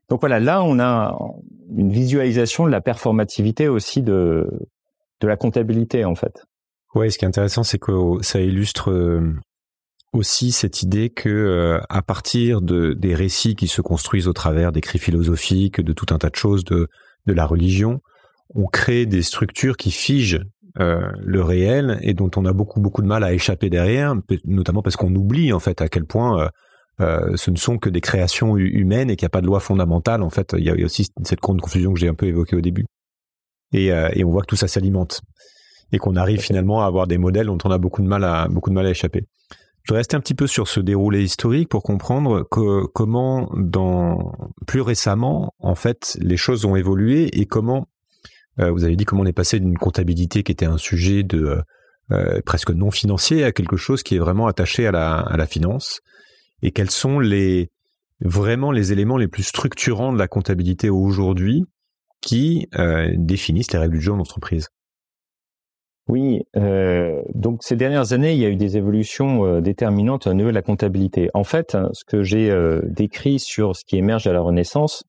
Donc 0.09 0.19
voilà, 0.19 0.39
là 0.39 0.63
on 0.63 0.79
a 0.79 1.17
une 1.75 1.91
visualisation 1.91 2.65
de 2.65 2.71
la 2.71 2.81
performativité 2.81 3.67
aussi 3.67 4.03
de, 4.03 4.47
de 5.19 5.27
la 5.27 5.35
comptabilité 5.35 6.05
en 6.05 6.13
fait. 6.13 6.43
Ouais, 6.93 7.09
ce 7.09 7.17
qui 7.17 7.25
est 7.25 7.27
intéressant, 7.27 7.63
c'est 7.63 7.79
que 7.79 7.91
ça 8.21 8.39
illustre 8.39 8.91
euh, 8.91 9.33
aussi 10.13 10.51
cette 10.51 10.83
idée 10.83 11.09
que 11.09 11.79
à 11.89 12.01
partir 12.03 12.61
de 12.61 12.93
des 12.93 13.15
récits 13.15 13.55
qui 13.55 13.67
se 13.67 13.81
construisent 13.81 14.27
au 14.27 14.33
travers 14.33 14.71
d'écrits 14.71 14.99
philosophiques, 14.99 15.81
de 15.81 15.91
tout 15.91 16.13
un 16.13 16.19
tas 16.19 16.29
de 16.29 16.35
choses 16.35 16.63
de 16.63 16.87
de 17.25 17.33
la 17.33 17.45
religion, 17.47 17.99
on 18.53 18.67
crée 18.67 19.05
des 19.05 19.23
structures 19.23 19.75
qui 19.75 19.91
figent 19.91 20.41
euh, 20.79 21.09
le 21.19 21.41
réel 21.41 21.99
et 22.01 22.13
dont 22.13 22.31
on 22.35 22.45
a 22.45 22.53
beaucoup 22.53 22.81
beaucoup 22.81 23.01
de 23.01 23.07
mal 23.07 23.23
à 23.23 23.33
échapper 23.33 23.69
derrière, 23.69 24.15
notamment 24.45 24.81
parce 24.81 24.95
qu'on 24.95 25.13
oublie 25.15 25.53
en 25.53 25.59
fait 25.59 25.81
à 25.81 25.87
quel 25.87 26.05
point 26.05 26.41
euh, 26.41 26.49
euh, 27.01 27.35
ce 27.35 27.51
ne 27.51 27.55
sont 27.55 27.77
que 27.77 27.89
des 27.89 28.01
créations 28.01 28.57
humaines 28.57 29.09
et 29.09 29.15
qu'il 29.15 29.25
n'y 29.25 29.27
a 29.27 29.29
pas 29.29 29.41
de 29.41 29.47
loi 29.47 29.59
fondamentale. 29.59 30.21
En 30.21 30.29
fait, 30.29 30.53
il 30.57 30.63
y 30.63 30.69
a 30.69 30.85
aussi 30.85 31.07
cette 31.23 31.39
grande 31.39 31.61
confusion 31.61 31.93
que 31.93 31.99
j'ai 31.99 32.07
un 32.07 32.13
peu 32.13 32.25
évoquée 32.25 32.55
au 32.55 32.61
début. 32.61 32.85
Et, 33.73 33.87
et 33.87 34.23
on 34.23 34.29
voit 34.29 34.41
que 34.41 34.47
tout 34.47 34.55
ça 34.55 34.67
s'alimente 34.67 35.21
et 35.91 35.97
qu'on 35.97 36.15
arrive 36.15 36.39
finalement 36.39 36.81
à 36.81 36.85
avoir 36.85 37.07
des 37.07 37.17
modèles 37.17 37.47
dont 37.47 37.57
on 37.65 37.71
a 37.71 37.77
beaucoup 37.77 38.01
de 38.01 38.07
mal 38.07 38.23
à 38.23 38.47
beaucoup 38.47 38.69
de 38.69 38.75
mal 38.75 38.85
à 38.85 38.91
échapper. 38.91 39.25
Je 39.83 39.93
vais 39.93 39.99
rester 39.99 40.17
un 40.17 40.19
petit 40.19 40.33
peu 40.33 40.47
sur 40.47 40.67
ce 40.67 40.79
déroulé 40.79 41.23
historique 41.23 41.69
pour 41.69 41.83
comprendre 41.83 42.43
que, 42.49 42.85
comment, 42.87 43.51
dans 43.55 44.33
plus 44.65 44.81
récemment, 44.81 45.53
en 45.59 45.75
fait, 45.75 46.17
les 46.19 46.37
choses 46.37 46.65
ont 46.65 46.75
évolué 46.75 47.39
et 47.39 47.45
comment 47.45 47.81
euh, 47.81 47.94
vous 48.57 48.83
avez 48.83 48.95
dit 48.95 49.05
comment 49.05 49.23
on 49.23 49.25
est 49.25 49.33
passé 49.33 49.59
d'une 49.59 49.77
comptabilité 49.77 50.43
qui 50.43 50.51
était 50.51 50.65
un 50.65 50.77
sujet 50.77 51.23
de 51.23 51.61
euh, 52.11 52.39
presque 52.45 52.69
non 52.69 52.91
financier 52.91 53.43
à 53.43 53.51
quelque 53.51 53.77
chose 53.77 54.03
qui 54.03 54.15
est 54.15 54.19
vraiment 54.19 54.45
attaché 54.47 54.85
à 54.85 54.91
la, 54.91 55.17
à 55.17 55.37
la 55.37 55.47
finance. 55.47 56.01
Et 56.61 56.71
quels 56.71 56.91
sont 56.91 57.19
les 57.19 57.71
vraiment 58.21 58.71
les 58.71 58.93
éléments 58.93 59.17
les 59.17 59.27
plus 59.27 59.43
structurants 59.43 60.13
de 60.13 60.19
la 60.19 60.27
comptabilité 60.27 60.89
aujourd'hui 60.89 61.63
qui 62.21 62.67
euh, 62.77 63.11
définissent 63.17 63.73
les 63.73 63.79
règles 63.79 63.95
du 63.95 64.01
jeu 64.01 64.13
en 64.13 64.19
entreprise? 64.19 64.69
Oui, 66.07 66.43
euh, 66.55 67.23
donc 67.33 67.63
ces 67.63 67.75
dernières 67.75 68.13
années, 68.13 68.33
il 68.33 68.39
y 68.39 68.45
a 68.45 68.49
eu 68.49 68.55
des 68.55 68.77
évolutions 68.77 69.43
euh, 69.43 69.61
déterminantes 69.61 70.27
au 70.27 70.33
niveau 70.35 70.49
de 70.49 70.55
la 70.55 70.61
comptabilité. 70.61 71.29
En 71.33 71.43
fait, 71.43 71.75
ce 71.93 72.03
que 72.05 72.21
j'ai 72.21 72.51
euh, 72.51 72.81
décrit 72.83 73.39
sur 73.39 73.75
ce 73.75 73.83
qui 73.83 73.97
émerge 73.97 74.27
à 74.27 74.33
la 74.33 74.41
Renaissance, 74.41 75.03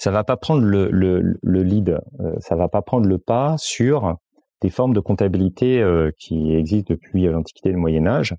ça 0.00 0.10
va 0.10 0.24
pas 0.24 0.38
prendre 0.38 0.62
le, 0.62 0.88
le, 0.90 1.38
le 1.42 1.62
lead, 1.62 2.00
euh, 2.20 2.32
ça 2.38 2.56
va 2.56 2.68
pas 2.68 2.80
prendre 2.80 3.06
le 3.06 3.18
pas 3.18 3.56
sur 3.58 4.16
des 4.62 4.70
formes 4.70 4.94
de 4.94 5.00
comptabilité 5.00 5.82
euh, 5.82 6.10
qui 6.18 6.54
existent 6.54 6.94
depuis 6.94 7.24
l'Antiquité 7.26 7.68
et 7.68 7.72
le 7.72 7.78
Moyen 7.78 8.06
Âge, 8.06 8.34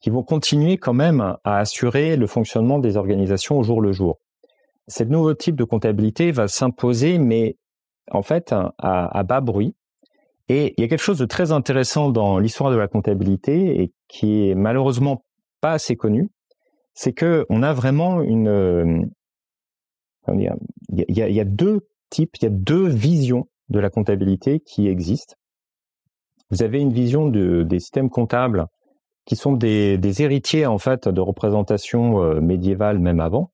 qui 0.00 0.08
vont 0.08 0.22
continuer 0.22 0.78
quand 0.78 0.94
même 0.94 1.20
à 1.44 1.58
assurer 1.58 2.16
le 2.16 2.26
fonctionnement 2.26 2.78
des 2.78 2.96
organisations 2.96 3.58
au 3.58 3.62
jour 3.62 3.82
le 3.82 3.92
jour. 3.92 4.18
Cette 4.86 5.10
nouveau 5.10 5.34
type 5.34 5.56
de 5.56 5.64
comptabilité 5.64 6.32
va 6.32 6.48
s'imposer, 6.48 7.18
mais 7.18 7.58
en 8.10 8.22
fait 8.22 8.52
à, 8.52 8.72
à, 8.78 9.22
bas 9.24 9.42
bruit. 9.42 9.76
Et 10.48 10.72
il 10.78 10.80
y 10.80 10.84
a 10.84 10.88
quelque 10.88 11.02
chose 11.02 11.18
de 11.18 11.26
très 11.26 11.52
intéressant 11.52 12.08
dans 12.08 12.38
l'histoire 12.38 12.70
de 12.70 12.76
la 12.76 12.88
comptabilité 12.88 13.82
et 13.82 13.92
qui 14.08 14.48
est 14.48 14.54
malheureusement 14.54 15.22
pas 15.60 15.72
assez 15.72 15.96
connu, 15.96 16.30
c'est 16.94 17.12
que 17.12 17.44
on 17.50 17.62
a 17.62 17.74
vraiment 17.74 18.22
une, 18.22 19.10
il 20.32 20.50
y, 21.08 21.40
a, 21.40 21.44
deux 21.44 21.80
types, 22.10 22.36
il 22.40 22.44
y 22.44 22.46
a 22.46 22.50
deux 22.50 22.86
visions 22.86 23.46
de 23.68 23.78
la 23.78 23.90
comptabilité 23.90 24.60
qui 24.60 24.88
existent. 24.88 25.34
Vous 26.50 26.62
avez 26.62 26.80
une 26.80 26.92
vision 26.92 27.28
de, 27.28 27.62
des 27.62 27.80
systèmes 27.80 28.10
comptables 28.10 28.66
qui 29.26 29.36
sont 29.36 29.52
des, 29.52 30.22
héritiers 30.22 30.66
en 30.66 30.78
fait 30.78 31.08
de 31.08 31.20
représentations 31.20 32.22
euh, 32.22 32.40
médiévales 32.40 32.98
même 32.98 33.20
avant, 33.20 33.50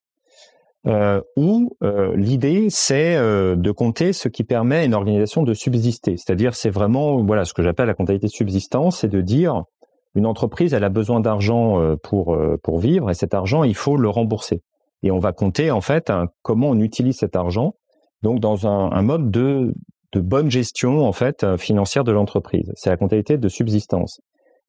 euh, 0.87 1.21
où 1.37 1.77
euh, 1.83 2.15
l'idée 2.15 2.67
c'est 2.69 3.15
de 3.15 3.71
compter 3.71 4.13
ce 4.13 4.27
qui 4.27 4.43
permet 4.43 4.77
à 4.77 4.83
une 4.83 4.93
organisation 4.93 5.43
de 5.43 5.53
subsister. 5.53 6.17
C'est-à-dire 6.17 6.55
c'est 6.55 6.69
vraiment 6.69 7.23
voilà 7.23 7.45
ce 7.45 7.53
que 7.53 7.63
j'appelle 7.63 7.87
la 7.87 7.93
comptabilité 7.93 8.27
de 8.27 8.31
subsistance, 8.31 8.99
c'est 8.99 9.09
de 9.09 9.21
dire 9.21 9.63
une 10.15 10.25
entreprise 10.25 10.73
elle 10.73 10.83
a 10.83 10.89
besoin 10.89 11.21
d'argent 11.21 11.95
pour 12.03 12.37
pour 12.63 12.79
vivre 12.79 13.09
et 13.09 13.13
cet 13.13 13.33
argent 13.33 13.63
il 13.63 13.75
faut 13.75 13.95
le 13.95 14.09
rembourser 14.09 14.61
et 15.03 15.11
on 15.11 15.19
va 15.19 15.31
compter 15.31 15.71
en 15.71 15.81
fait 15.81 16.11
comment 16.41 16.69
on 16.69 16.79
utilise 16.79 17.17
cet 17.17 17.35
argent, 17.35 17.75
donc 18.21 18.39
dans 18.39 18.67
un, 18.67 18.91
un 18.91 19.01
mode 19.01 19.31
de, 19.31 19.73
de, 20.13 20.19
bonne 20.19 20.51
gestion 20.51 21.05
en 21.05 21.11
fait 21.11 21.43
euh, 21.43 21.57
financière 21.57 22.03
de 22.03 22.11
l'entreprise. 22.11 22.71
C'est 22.75 22.89
la 22.89 22.97
comptabilité 22.97 23.37
de 23.37 23.49
subsistance. 23.49 24.21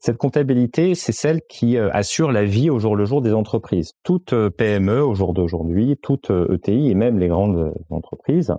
Cette 0.04 0.16
comptabilité, 0.16 0.96
c'est 0.96 1.12
celle 1.12 1.42
qui 1.42 1.78
euh, 1.78 1.88
assure 1.92 2.32
la 2.32 2.44
vie 2.44 2.70
au 2.70 2.80
jour 2.80 2.96
le 2.96 3.04
jour 3.04 3.22
des 3.22 3.32
entreprises. 3.32 3.92
Toute 4.02 4.32
euh, 4.32 4.50
PME 4.50 5.00
au 5.00 5.14
jour 5.14 5.32
d'aujourd'hui, 5.32 5.96
toute 6.02 6.28
ETI 6.28 6.90
et 6.90 6.94
même 6.96 7.20
les 7.20 7.28
grandes 7.28 7.72
entreprises 7.88 8.52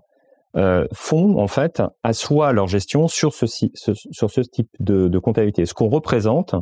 euh, 0.56 0.88
font 0.94 1.38
en 1.38 1.48
fait 1.48 1.84
assoient 2.02 2.54
leur 2.54 2.68
gestion 2.68 3.10
sur 3.10 3.34
ce, 3.34 3.46
sur 3.46 4.32
ce 4.32 4.40
type 4.40 4.70
de, 4.80 5.10
de 5.10 5.20
comptabilité. 5.20 5.66
Ce 5.66 5.74
qu'on 5.74 5.90
représente, 5.90 6.56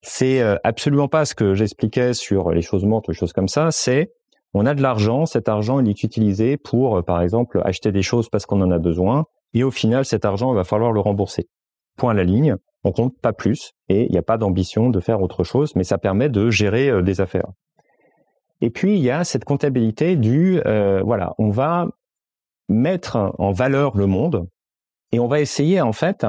c'est 0.00 0.40
absolument 0.64 1.08
pas 1.08 1.26
ce 1.26 1.34
que 1.34 1.52
j'expliquais 1.52 2.14
sur 2.14 2.50
les 2.50 2.62
choses 2.62 2.86
mortes 2.86 3.08
les 3.08 3.14
choses 3.14 3.34
comme 3.34 3.48
ça. 3.48 3.70
C'est 3.72 4.12
on 4.54 4.66
a 4.66 4.74
de 4.74 4.82
l'argent, 4.82 5.26
cet 5.26 5.48
argent 5.48 5.80
il 5.80 5.88
est 5.88 6.02
utilisé 6.04 6.56
pour, 6.56 6.96
euh, 6.96 7.02
par 7.02 7.20
exemple, 7.20 7.60
acheter 7.64 7.92
des 7.92 8.02
choses 8.02 8.28
parce 8.28 8.46
qu'on 8.46 8.62
en 8.62 8.70
a 8.70 8.78
besoin, 8.78 9.26
et 9.52 9.64
au 9.64 9.70
final, 9.70 10.04
cet 10.04 10.24
argent, 10.24 10.52
il 10.52 10.56
va 10.56 10.64
falloir 10.64 10.92
le 10.92 11.00
rembourser. 11.00 11.48
Point 11.96 12.12
à 12.12 12.14
la 12.14 12.24
ligne, 12.24 12.56
on 12.84 12.92
compte 12.92 13.18
pas 13.20 13.32
plus, 13.32 13.72
et 13.88 14.06
il 14.06 14.12
n'y 14.12 14.18
a 14.18 14.22
pas 14.22 14.38
d'ambition 14.38 14.90
de 14.90 15.00
faire 15.00 15.20
autre 15.22 15.44
chose, 15.44 15.74
mais 15.74 15.84
ça 15.84 15.98
permet 15.98 16.28
de 16.28 16.50
gérer 16.50 16.88
euh, 16.88 17.02
des 17.02 17.20
affaires. 17.20 17.48
Et 18.60 18.70
puis, 18.70 18.96
il 18.96 19.02
y 19.02 19.10
a 19.10 19.24
cette 19.24 19.44
comptabilité 19.44 20.16
du, 20.16 20.60
euh, 20.64 21.02
voilà, 21.04 21.34
on 21.38 21.50
va 21.50 21.88
mettre 22.68 23.34
en 23.38 23.52
valeur 23.52 23.96
le 23.96 24.06
monde, 24.06 24.48
et 25.12 25.18
on 25.18 25.26
va 25.26 25.40
essayer, 25.40 25.80
en 25.80 25.92
fait, 25.92 26.26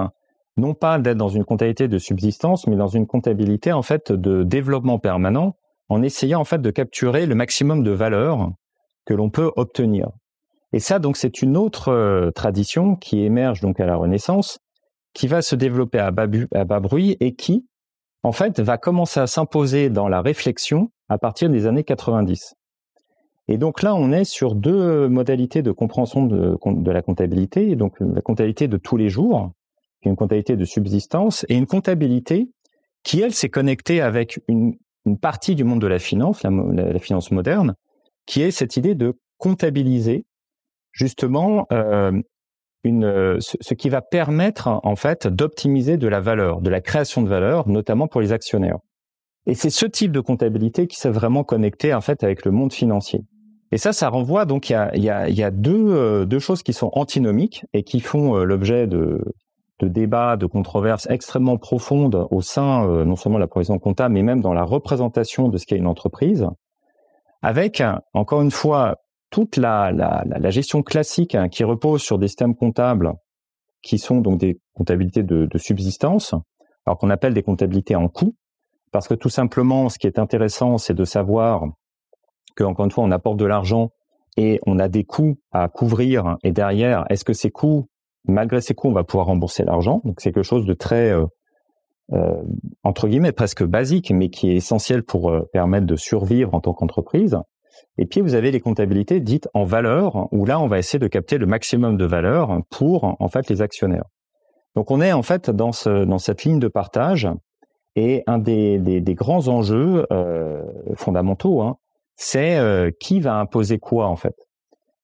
non 0.58 0.74
pas 0.74 1.00
d'être 1.00 1.18
dans 1.18 1.30
une 1.30 1.46
comptabilité 1.46 1.88
de 1.88 1.98
subsistance, 1.98 2.68
mais 2.68 2.76
dans 2.76 2.88
une 2.88 3.08
comptabilité, 3.08 3.72
en 3.72 3.82
fait, 3.82 4.12
de 4.12 4.44
développement 4.44 5.00
permanent, 5.00 5.56
en 5.90 6.02
essayant 6.02 6.42
en 6.42 6.46
fait 6.46 6.62
de 6.62 6.72
capturer 6.72 7.26
le 7.26 7.36
maximum 7.36 7.84
de 7.84 7.92
valeur 7.92 8.52
que 9.06 9.14
l'on 9.14 9.30
peut 9.30 9.52
obtenir. 9.56 10.10
Et 10.74 10.80
ça, 10.80 11.00
donc, 11.00 11.16
c'est 11.16 11.42
une 11.42 11.56
autre 11.56 11.90
euh, 11.90 12.32
tradition 12.32 12.96
qui 12.96 13.24
émerge 13.24 13.62
donc 13.62 13.80
à 13.80 13.86
la 13.86 13.96
Renaissance, 13.96 14.60
qui 15.14 15.28
va 15.28 15.42
se 15.42 15.56
développer 15.56 16.00
à 16.00 16.12
bas, 16.12 16.80
bruit 16.80 17.16
et 17.22 17.34
qui, 17.34 17.66
en 18.24 18.34
fait, 18.34 18.60
va 18.60 18.78
commencer 18.78 19.20
à 19.20 19.28
s'imposer 19.28 19.90
dans 19.90 20.10
la 20.10 20.22
réflexion 20.22 20.92
à 21.08 21.18
partir 21.18 21.50
des 21.50 21.66
années 21.68 21.86
90. 21.86 22.56
Et 23.48 23.58
donc 23.58 23.84
là, 23.84 23.96
on 23.96 24.12
est 24.12 24.26
sur 24.26 24.56
deux 24.56 25.08
modalités 25.08 25.62
de 25.62 25.72
compréhension 25.72 26.26
de, 26.26 26.92
la 26.92 27.02
comptabilité, 27.02 27.76
donc 27.76 27.98
la 28.02 28.22
comptabilité 28.22 28.68
de 28.68 28.78
tous 28.78 28.98
les 28.98 29.08
jours, 29.08 29.52
qui 30.02 30.10
est 30.10 30.12
une 30.12 30.18
comptabilité 30.18 30.58
de 30.58 30.66
subsistance, 30.66 31.46
et 31.48 31.56
une 31.56 31.68
comptabilité 31.68 32.50
qui, 33.04 33.22
elle, 33.22 33.34
s'est 33.34 33.50
connectée 33.50 34.02
avec 34.02 34.42
une 34.48 34.76
une 35.06 35.18
partie 35.18 35.56
du 35.56 35.64
monde 35.64 35.82
de 35.82 35.88
la 35.88 36.00
finance, 36.00 36.44
la, 36.44 37.00
finance 37.00 37.32
moderne, 37.32 37.76
qui 38.26 38.42
est 38.42 38.52
cette 38.52 38.78
idée 38.78 38.96
de 38.96 39.14
comptabiliser 39.38 40.26
justement 40.92 41.68
euh, 41.72 42.12
une, 42.84 43.38
ce, 43.40 43.74
qui 43.74 43.90
va 43.90 44.02
permettre 44.02 44.68
en 44.84 44.96
fait 44.96 45.28
d'optimiser 45.28 45.98
de 45.98 46.08
la 46.08 46.20
valeur, 46.20 46.62
de 46.62 46.70
la 46.70 46.82
création 46.82 47.22
de 47.22 47.30
valeur, 47.30 47.68
notamment 47.68 48.08
pour 48.08 48.22
les 48.22 48.32
actionnaires. 48.32 48.78
Et 49.48 49.54
c'est 49.54 49.70
ce 49.70 49.86
type 49.86 50.12
de 50.12 50.20
comptabilité 50.20 50.88
qui 50.88 50.98
s'est 50.98 51.10
vraiment 51.10 51.44
connecté 51.44 51.94
en 51.94 52.02
fait 52.02 52.24
avec 52.24 52.46
le 52.46 52.52
monde 52.52 52.74
financier. 52.74 53.22
Et 53.72 53.78
ça, 53.78 53.94
ça 53.94 54.10
renvoie 54.10 54.46
donc 54.46 54.70
il 54.70 54.74
y 54.74 55.10
a, 55.10 55.52
euh, 55.68 56.26
deux 56.26 56.40
choses 56.40 56.64
qui 56.64 56.74
sont 56.74 56.90
antinomiques 56.94 57.66
et 57.74 57.84
qui 57.84 58.00
font 58.00 58.38
euh, 58.38 58.44
l'objet 58.44 58.88
de, 58.88 59.22
de 59.80 59.88
débats, 59.88 60.38
de 60.38 60.46
controverses 60.46 61.08
extrêmement 61.10 61.58
profondes 61.58 62.28
au 62.32 62.42
sein 62.42 62.88
euh, 62.88 63.06
non 63.06 63.16
seulement 63.16 63.38
de 63.38 63.44
la 63.44 63.48
profession 63.48 63.78
comptable, 63.78 64.14
mais 64.14 64.24
même 64.24 64.42
dans 64.42 64.54
la 64.54 64.64
représentation 64.64 65.50
de 65.50 65.58
ce 65.58 65.66
qu'est 65.66 65.78
une 65.78 65.88
entreprise, 65.88 66.48
avec 67.42 67.84
encore 68.14 68.42
une 68.42 68.52
fois 68.52 68.98
toute 69.30 69.58
la, 69.58 69.92
la, 69.92 70.24
la 70.26 70.50
gestion 70.50 70.82
classique 70.82 71.36
hein, 71.36 71.50
qui 71.50 71.64
repose 71.64 72.02
sur 72.02 72.18
des 72.18 72.28
systèmes 72.28 72.56
comptables 72.56 73.14
qui 73.86 74.00
sont 74.00 74.20
donc 74.20 74.40
des 74.40 74.60
comptabilités 74.74 75.24
de, 75.24 75.46
de 75.46 75.58
subsistance, 75.58 76.34
alors 76.86 76.98
qu'on 76.98 77.10
appelle 77.12 77.34
des 77.34 77.44
comptabilités 77.44 77.96
en 77.96 78.08
coût, 78.08 78.36
parce 78.92 79.08
que 79.08 79.14
tout 79.14 79.30
simplement, 79.30 79.90
ce 79.90 80.00
qui 80.00 80.08
est 80.08 80.20
intéressant, 80.20 80.78
c'est 80.78 80.94
de 80.94 81.06
savoir 81.06 81.64
que, 82.56 82.64
encore 82.64 82.86
une 82.86 82.92
fois, 82.92 83.04
on 83.04 83.12
apporte 83.12 83.38
de 83.38 83.46
l'argent 83.46 83.90
et 84.38 84.60
on 84.66 84.80
a 84.80 84.88
des 84.88 85.04
coûts 85.04 85.38
à 85.52 85.68
couvrir. 85.68 86.38
Et 86.44 86.52
derrière, 86.52 87.06
est-ce 87.10 87.24
que 87.24 87.34
ces 87.34 87.52
coûts, 87.52 87.88
malgré 88.28 88.62
ces 88.62 88.74
coûts, 88.74 88.90
on 88.90 88.94
va 88.94 89.04
pouvoir 89.04 89.28
rembourser 89.28 89.64
l'argent 89.64 90.02
Donc 90.04 90.20
c'est 90.20 90.32
quelque 90.32 90.44
chose 90.44 90.66
de 90.66 90.74
très 90.74 91.12
euh, 91.12 91.26
euh, 92.14 92.42
entre 92.84 93.08
guillemets 93.08 93.32
presque 93.32 93.64
basique, 93.64 94.12
mais 94.12 94.30
qui 94.30 94.52
est 94.52 94.56
essentiel 94.56 95.04
pour 95.04 95.30
euh, 95.30 95.50
permettre 95.54 95.86
de 95.86 95.96
survivre 95.96 96.54
en 96.54 96.60
tant 96.60 96.74
qu'entreprise. 96.74 97.38
Et 97.98 98.06
puis 98.06 98.22
vous 98.22 98.36
avez 98.36 98.52
les 98.52 98.60
comptabilités 98.60 99.20
dites 99.20 99.50
en 99.54 99.66
valeur, 99.66 100.28
où 100.32 100.46
là 100.46 100.60
on 100.60 100.68
va 100.68 100.80
essayer 100.80 101.00
de 101.00 101.08
capter 101.08 101.38
le 101.38 101.46
maximum 101.46 101.98
de 101.98 102.06
valeur 102.06 102.62
pour 102.70 103.16
en 103.20 103.28
fait 103.28 103.50
les 103.50 103.62
actionnaires. 103.62 104.06
Donc 104.76 104.92
on 104.92 105.02
est 105.02 105.14
en 105.14 105.24
fait 105.24 105.50
dans, 105.50 105.72
ce, 105.72 106.06
dans 106.06 106.18
cette 106.18 106.44
ligne 106.44 106.60
de 106.60 106.68
partage 106.68 107.28
et 107.96 108.24
un 108.28 108.38
des, 108.40 109.02
grands 109.08 109.48
enjeux 109.48 110.06
fondamentaux, 110.96 111.62
hein, 111.62 111.78
c'est 112.18 112.60
qui 113.00 113.22
va 113.22 113.36
imposer 113.40 113.78
quoi 113.78 114.08
en 114.08 114.18
fait? 114.18 114.36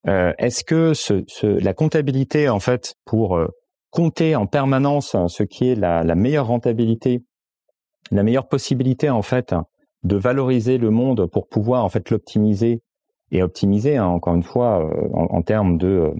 Euh, 0.08 0.34
est-ce 0.38 0.64
que 0.64 0.94
ce, 0.94 1.24
ce, 1.28 1.48
la 1.48 1.74
comptabilité 1.74 2.50
en 2.50 2.60
fait 2.60 2.96
pour 3.06 3.38
euh, 3.38 3.48
compter 3.92 4.36
en 4.36 4.48
permanence 4.48 5.16
ce 5.28 5.44
qui 5.44 5.70
est 5.70 5.76
la, 5.76 6.04
la, 6.04 6.16
meilleure 6.16 6.48
rentabilité, 6.48 7.24
la 8.10 8.24
meilleure 8.24 8.48
possibilité 8.48 9.10
en 9.10 9.22
fait 9.22 9.54
de 10.04 10.16
valoriser 10.16 10.80
le 10.80 10.90
monde 10.90 11.28
pour 11.28 11.48
pouvoir 11.48 11.86
en 11.86 11.90
fait 11.90 12.10
l'optimiser 12.10 12.82
et 13.32 13.44
optimiser 13.44 13.98
hein, 13.98 14.08
encore 14.08 14.34
une 14.34 14.44
fois 14.44 14.84
euh, 14.84 15.10
en, 15.14 15.26
en, 15.26 15.42
termes 15.44 15.78
de, 15.78 16.12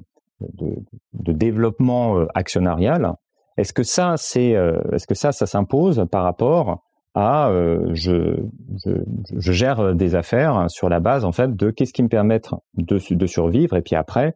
de, 0.42 0.76
de 1.14 1.32
développement 1.32 2.26
actionnarial, 2.36 3.16
est-ce 3.58 3.74
que 3.74 3.84
ça, 3.84 4.16
c'est, 4.18 4.56
euh, 4.56 4.82
est-ce 4.92 5.08
que 5.08 5.16
ça, 5.16 5.32
ça 5.32 5.46
s'impose 5.46 6.06
par 6.12 6.24
rapport 6.24 6.84
à 7.14 7.50
euh, 7.50 7.90
je, 7.94 8.38
je, 8.86 9.52
gère 9.52 9.96
des 9.96 10.16
affaires 10.16 10.70
sur 10.70 10.88
la 10.90 11.00
base 11.00 11.26
en 11.26 11.32
fait 11.32 11.56
de 11.56 11.70
qu'est-ce 11.70 11.94
qui 11.94 12.04
me 12.04 12.08
permet 12.08 12.40
de, 12.76 13.00
de 13.14 13.26
survivre. 13.26 13.76
Et 13.76 13.82
puis 13.82 13.96
après, 13.96 14.36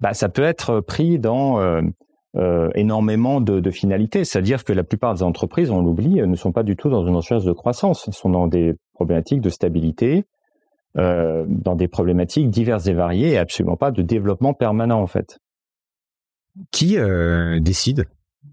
bah, 0.00 0.14
ça 0.14 0.28
peut 0.28 0.44
être 0.44 0.80
pris 0.80 1.18
dans 1.18 1.60
euh, 1.60 1.82
euh 2.36 2.70
énormément 2.74 3.40
de, 3.40 3.70
finalités, 3.70 4.24
c'est-à-dire 4.24 4.64
que 4.64 4.72
la 4.72 4.84
plupart 4.84 5.14
des 5.14 5.22
entreprises, 5.22 5.70
on 5.70 5.82
l'oublie, 5.82 6.20
ne 6.26 6.36
sont 6.36 6.52
pas 6.52 6.62
du 6.62 6.76
tout 6.76 6.88
dans 6.88 7.06
une 7.06 7.16
recherche 7.16 7.44
de 7.44 7.52
croissance, 7.52 8.08
sont 8.10 8.30
dans 8.30 8.46
des 8.46 8.74
problématiques 8.92 9.40
de 9.40 9.50
stabilité, 9.50 10.24
dans 10.96 11.74
des 11.74 11.88
problématiques 11.88 12.50
diverses 12.50 12.86
et 12.86 12.92
variées 12.92 13.32
et 13.32 13.38
absolument 13.38 13.76
pas 13.76 13.90
de 13.90 14.00
développement 14.02 14.54
permanent 14.54 15.00
en 15.00 15.08
fait. 15.08 15.38
Qui 16.70 16.96
décide? 17.60 18.06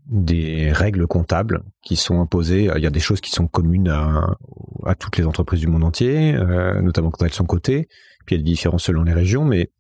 Des 0.06 0.72
règles 0.72 1.08
comptables 1.08 1.64
qui 1.82 1.96
sont 1.96 2.22
imposées. 2.22 2.70
Il 2.76 2.84
y 2.84 2.88
a 2.88 2.92
des 2.92 3.00
choses 3.00 3.22
qui 3.22 3.32
sont 3.32 3.48
communes 3.48 3.90
à, 3.90 4.96
toutes 4.96 5.18
les 5.18 5.26
entreprises 5.26 5.62
du 5.62 5.68
monde 5.68 5.84
entier, 5.84 6.34
euh, 6.36 6.82
notamment 6.82 7.12
quand 7.12 7.26
elles 7.26 7.34
sont 7.34 7.46
cotées. 7.46 7.88
Puis 8.26 8.36
il 8.36 8.40
y 8.40 8.42
a 8.42 8.44
des 8.44 8.50
différences 8.50 8.84
selon 8.84 9.04
les 9.04 9.14
régions, 9.14 9.46
mais 9.46 9.72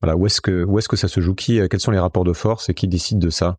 voilà, 0.00 0.16
où 0.16 0.26
est-ce 0.26 0.40
que 0.40 0.96
ça 0.96 1.08
se 1.08 1.20
joue? 1.20 1.34
Qui 1.34 1.60
Quels 1.68 1.80
sont 1.80 1.90
les 1.90 1.98
rapports 1.98 2.24
de 2.24 2.32
force 2.32 2.68
et 2.68 2.74
qui 2.74 2.88
décide 2.88 3.18
de 3.18 3.30
ça? 3.30 3.58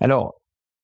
Alors, 0.00 0.40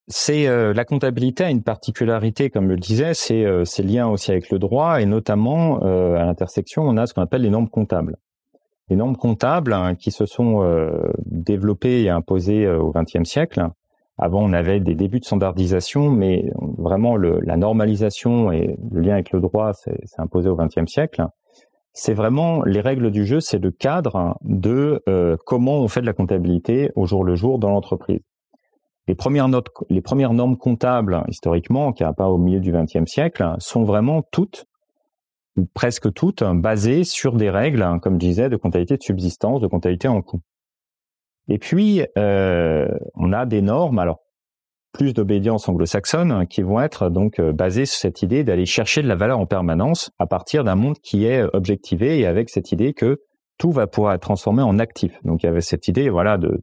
c'est 0.09 0.47
euh, 0.47 0.73
la 0.73 0.85
comptabilité 0.85 1.45
a 1.45 1.51
une 1.51 1.63
particularité, 1.63 2.51
comme 2.51 2.69
je 2.69 2.75
le 2.75 2.79
disais, 2.79 3.15
c'est 3.15 3.45
euh, 3.45 3.65
lien 3.79 4.07
aussi 4.07 4.31
avec 4.31 4.51
le 4.51 4.59
droit 4.59 5.01
et 5.01 5.07
notamment 5.07 5.83
euh, 5.85 6.17
à 6.17 6.25
l'intersection, 6.25 6.83
on 6.83 6.97
a 6.97 7.07
ce 7.07 7.15
qu'on 7.15 7.23
appelle 7.23 7.43
les 7.43 7.51
normes 7.51 7.69
comptables 7.69 8.17
les 8.89 8.97
normes 8.97 9.17
comptables 9.17 9.73
hein, 9.73 9.95
qui 9.95 10.11
se 10.11 10.27
sont 10.27 10.63
euh, 10.63 11.13
développées 11.25 12.03
et 12.03 12.11
imposées 12.11 12.67
euh, 12.67 12.79
au 12.79 12.93
XXe 12.93 13.29
siècle. 13.29 13.69
Avant, 14.19 14.43
on 14.43 14.53
avait 14.53 14.81
des 14.81 14.95
débuts 14.95 15.21
de 15.21 15.25
standardisation, 15.25 16.11
mais 16.11 16.51
vraiment 16.79 17.17
la 17.17 17.57
normalisation 17.59 18.51
et 18.51 18.79
le 18.91 19.01
lien 19.03 19.15
avec 19.15 19.31
le 19.31 19.41
droit 19.41 19.75
s'est 19.75 19.99
imposé 20.17 20.49
au 20.49 20.57
XXe 20.57 20.91
siècle. 20.91 21.27
C'est 21.93 22.15
vraiment 22.15 22.63
les 22.63 22.81
règles 22.81 23.11
du 23.11 23.27
jeu, 23.27 23.41
c'est 23.41 23.59
le 23.59 23.71
cadre 23.71 24.39
de 24.43 25.03
euh, 25.09 25.37
comment 25.45 25.81
on 25.81 25.89
fait 25.89 26.01
de 26.01 26.07
la 26.07 26.15
comptabilité 26.15 26.91
au 26.95 27.05
jour 27.05 27.25
le 27.25 27.35
jour 27.35 27.59
dans 27.59 27.71
l'entreprise. 27.71 28.21
Les 29.07 29.15
premières, 29.15 29.49
les 29.91 30.01
premières 30.01 30.33
normes 30.33 30.57
comptables, 30.57 31.23
historiquement, 31.29 31.93
qui 31.93 32.03
a 32.03 32.13
pas 32.13 32.29
au 32.29 32.39
milieu 32.39 32.61
du 32.61 32.73
XXe 32.73 33.07
siècle, 33.07 33.55
sont 33.59 33.85
vraiment 33.85 34.23
toutes 34.33 34.67
ou 35.57 35.67
presque 35.75 36.13
toutes, 36.13 36.43
basées 36.43 37.05
sur 37.05 37.35
des 37.35 37.51
règles, 37.51 37.83
hein, 37.83 37.99
comme 37.99 38.15
je 38.15 38.27
disais, 38.27 38.49
de 38.49 38.57
comptabilité 38.57 38.97
de 38.97 39.03
subsistance, 39.03 39.61
de 39.61 39.67
comptabilité 39.67 40.09
en 40.09 40.23
coût. 40.23 40.41
Et 41.49 41.59
puis, 41.59 42.03
euh, 42.19 42.89
on 43.15 43.33
a 43.33 43.47
des 43.47 43.63
normes, 43.63 43.99
alors 43.99 44.21
plus 44.93 45.13
d'obédience 45.13 45.69
anglo-saxonne, 45.69 46.33
hein, 46.33 46.47
qui 46.47 46.63
vont 46.63 46.81
être 46.81 47.11
donc 47.11 47.39
euh, 47.39 47.53
basées 47.53 47.87
sur 47.87 48.01
cette 48.01 48.23
idée 48.23 48.45
d'aller 48.45 48.67
chercher 48.67 49.03
de 49.03 49.09
la 49.09 49.15
valeur 49.15 49.39
en 49.39 49.47
permanence 49.47 50.11
à 50.19 50.27
partir 50.27 50.65
d'un 50.65 50.75
monde 50.75 50.99
qui 51.03 51.27
est 51.27 51.43
objectivé 51.55 52.19
et 52.19 52.27
avec 52.27 52.49
cette 52.51 52.73
idée 52.73 52.95
que 52.95 53.21
tout 53.59 53.71
va 53.71 53.87
pouvoir 53.87 54.15
être 54.15 54.23
transformé 54.23 54.63
en 54.63 54.79
actif. 54.79 55.13
Donc 55.25 55.43
il 55.43 55.47
y 55.47 55.49
avait 55.49 55.61
cette 55.61 55.89
idée, 55.89 56.09
voilà, 56.09 56.39
de 56.39 56.61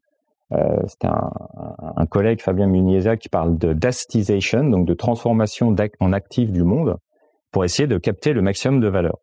euh, 0.52 0.58
c'était 0.88 1.08
un, 1.08 1.32
un, 1.96 2.06
collègue 2.06 2.42
Fabien 2.42 2.68
Muniesa 2.68 3.18
qui 3.18 3.30
parle 3.30 3.58
de 3.58 3.74
dastisation, 3.74 4.64
donc 4.66 4.86
de 4.86 4.94
transformation 4.94 5.76
en 6.00 6.14
actif 6.14 6.52
du 6.52 6.64
monde 6.64 6.98
pour 7.54 7.64
essayer 7.64 7.88
de 7.88 7.98
capter 7.98 8.34
le 8.34 8.42
maximum 8.42 8.82
de 8.82 8.88
valeur. 8.90 9.20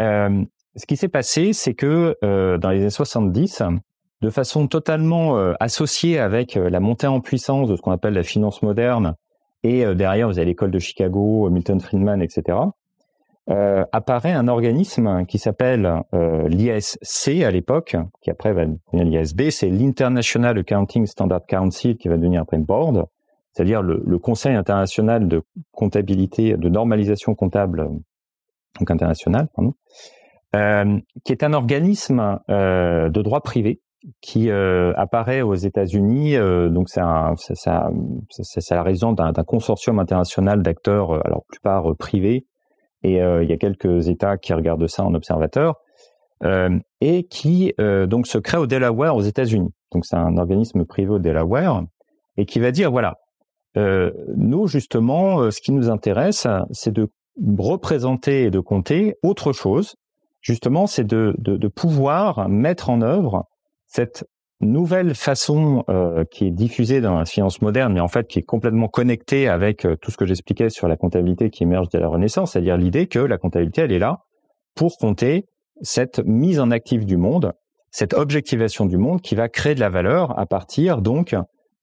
Euh, 0.00 0.42
ce 0.74 0.86
qui 0.86 0.96
s'est 0.96 1.08
passé, 1.08 1.52
c'est 1.52 1.74
que 1.74 2.16
euh, 2.24 2.58
dans 2.58 2.70
les 2.70 2.80
années 2.80 2.90
70, 2.90 3.62
de 4.22 4.30
façon 4.30 4.66
totalement 4.66 5.38
euh, 5.38 5.52
associée 5.60 6.18
avec 6.18 6.54
la 6.54 6.80
montée 6.80 7.06
en 7.06 7.20
puissance 7.20 7.68
de 7.68 7.76
ce 7.76 7.82
qu'on 7.82 7.92
appelle 7.92 8.14
la 8.14 8.22
finance 8.22 8.62
moderne, 8.62 9.14
et 9.62 9.84
derrière 9.94 10.26
vous 10.26 10.38
avez 10.38 10.46
l'école 10.46 10.70
de 10.70 10.78
Chicago, 10.78 11.50
Milton 11.50 11.78
Friedman, 11.80 12.22
etc., 12.22 12.58
apparaît 13.92 14.32
un 14.32 14.46
organisme 14.46 15.26
qui 15.26 15.38
s'appelle 15.38 16.02
l'ISC 16.46 17.42
à 17.44 17.50
l'époque, 17.50 17.96
qui 18.22 18.30
après 18.30 18.52
va 18.52 18.64
devenir 18.64 19.20
l'ISB, 19.22 19.50
c'est 19.50 19.68
l'International 19.68 20.56
Accounting 20.56 21.04
Standard 21.04 21.44
Council, 21.46 21.96
qui 21.96 22.08
va 22.08 22.16
devenir 22.16 22.40
après 22.40 22.58
Board, 22.58 23.06
c'est-à-dire 23.52 23.82
le, 23.82 24.18
Conseil 24.18 24.54
international 24.54 25.28
de 25.28 25.42
comptabilité, 25.72 26.56
de 26.56 26.68
normalisation 26.68 27.34
comptable, 27.34 27.88
donc 28.78 28.90
international, 28.90 29.48
euh, 30.54 30.98
qui 31.24 31.32
est 31.32 31.42
un 31.42 31.52
organisme 31.52 32.40
euh, 32.48 33.08
de 33.08 33.22
droit 33.22 33.40
privé 33.40 33.80
qui 34.20 34.50
euh, 34.50 34.92
apparaît 34.96 35.42
aux 35.42 35.54
États-Unis. 35.54 36.36
Donc 36.70 36.88
c'est 36.88 37.00
la 37.00 38.82
raison 38.82 39.12
d'un 39.12 39.32
consortium 39.44 39.98
international 39.98 40.62
d'acteurs, 40.62 41.24
alors 41.26 41.44
plupart 41.48 41.84
privés, 41.98 42.46
et 43.02 43.16
il 43.16 43.48
y 43.48 43.52
a 43.52 43.56
quelques 43.56 44.08
États 44.08 44.36
qui 44.36 44.54
regardent 44.54 44.86
ça 44.86 45.04
en 45.04 45.14
observateur, 45.14 45.76
et 47.00 47.24
qui 47.24 47.74
donc 47.78 48.26
se 48.26 48.38
crée 48.38 48.58
au 48.58 48.66
Delaware 48.66 49.16
aux 49.16 49.22
États-Unis. 49.22 49.72
Donc 49.92 50.06
c'est 50.06 50.16
un 50.16 50.36
organisme 50.36 50.84
privé 50.84 51.10
au 51.10 51.18
Delaware 51.18 51.84
et 52.36 52.46
qui 52.46 52.60
va 52.60 52.70
dire 52.70 52.90
voilà 52.90 53.19
euh, 53.76 54.10
nous, 54.36 54.66
justement, 54.66 55.40
euh, 55.40 55.50
ce 55.50 55.60
qui 55.60 55.72
nous 55.72 55.90
intéresse, 55.90 56.46
c'est 56.72 56.92
de 56.92 57.08
représenter 57.58 58.44
et 58.44 58.50
de 58.50 58.60
compter 58.60 59.14
autre 59.22 59.52
chose. 59.52 59.94
Justement, 60.40 60.86
c'est 60.86 61.06
de, 61.06 61.34
pouvoir 61.68 62.48
mettre 62.48 62.90
en 62.90 63.02
œuvre 63.02 63.44
cette 63.86 64.24
nouvelle 64.60 65.14
façon 65.14 65.84
euh, 65.88 66.24
qui 66.30 66.46
est 66.46 66.50
diffusée 66.50 67.00
dans 67.00 67.18
la 67.18 67.24
science 67.24 67.62
moderne, 67.62 67.94
mais 67.94 68.00
en 68.00 68.08
fait 68.08 68.26
qui 68.26 68.38
est 68.38 68.42
complètement 68.42 68.88
connectée 68.88 69.48
avec 69.48 69.86
tout 70.02 70.10
ce 70.10 70.16
que 70.16 70.26
j'expliquais 70.26 70.68
sur 70.68 70.86
la 70.86 70.96
comptabilité 70.96 71.48
qui 71.48 71.62
émerge 71.62 71.88
de 71.88 71.98
la 71.98 72.08
Renaissance, 72.08 72.52
c'est-à-dire 72.52 72.76
l'idée 72.76 73.06
que 73.06 73.18
la 73.18 73.38
comptabilité, 73.38 73.82
elle 73.82 73.92
est 73.92 73.98
là 73.98 74.18
pour 74.74 74.98
compter 74.98 75.46
cette 75.80 76.20
mise 76.26 76.60
en 76.60 76.70
actif 76.70 77.06
du 77.06 77.16
monde, 77.16 77.52
cette 77.90 78.12
objectivation 78.12 78.84
du 78.84 78.98
monde 78.98 79.22
qui 79.22 79.34
va 79.34 79.48
créer 79.48 79.74
de 79.74 79.80
la 79.80 79.88
valeur 79.88 80.38
à 80.38 80.44
partir 80.44 81.00
donc 81.00 81.34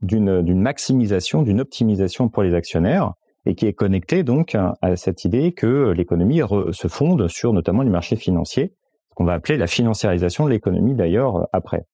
d'une 0.02 0.62
maximisation, 0.62 1.42
d'une 1.42 1.62
optimisation 1.62 2.30
pour 2.30 2.44
les 2.44 2.54
actionnaires 2.54 3.14
et 3.46 3.56
qui 3.56 3.66
est 3.66 3.74
connecté 3.74 4.24
donc 4.24 4.56
à 4.56 4.96
cette 4.96 5.24
idée 5.26 5.54
que 5.54 5.92
l'économie 5.92 6.42
se 6.72 6.88
fonde 6.88 7.28
sur 7.28 7.54
notamment 7.54 7.82
les 7.82 7.90
marchés 7.90 8.18
financiers, 8.18 8.74
qu'on 9.16 9.24
va 9.24 9.34
appeler 9.34 9.58
la 9.58 9.68
financiarisation 9.68 10.46
de 10.46 10.50
l'économie 10.52 10.94
d'ailleurs 10.94 11.48
après. 11.54 11.86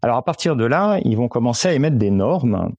Alors 0.00 0.16
à 0.16 0.24
partir 0.24 0.54
de 0.56 0.64
là, 0.64 1.00
ils 1.04 1.16
vont 1.16 1.28
commencer 1.28 1.68
à 1.68 1.74
émettre 1.74 1.96
des 1.96 2.10
normes 2.10 2.72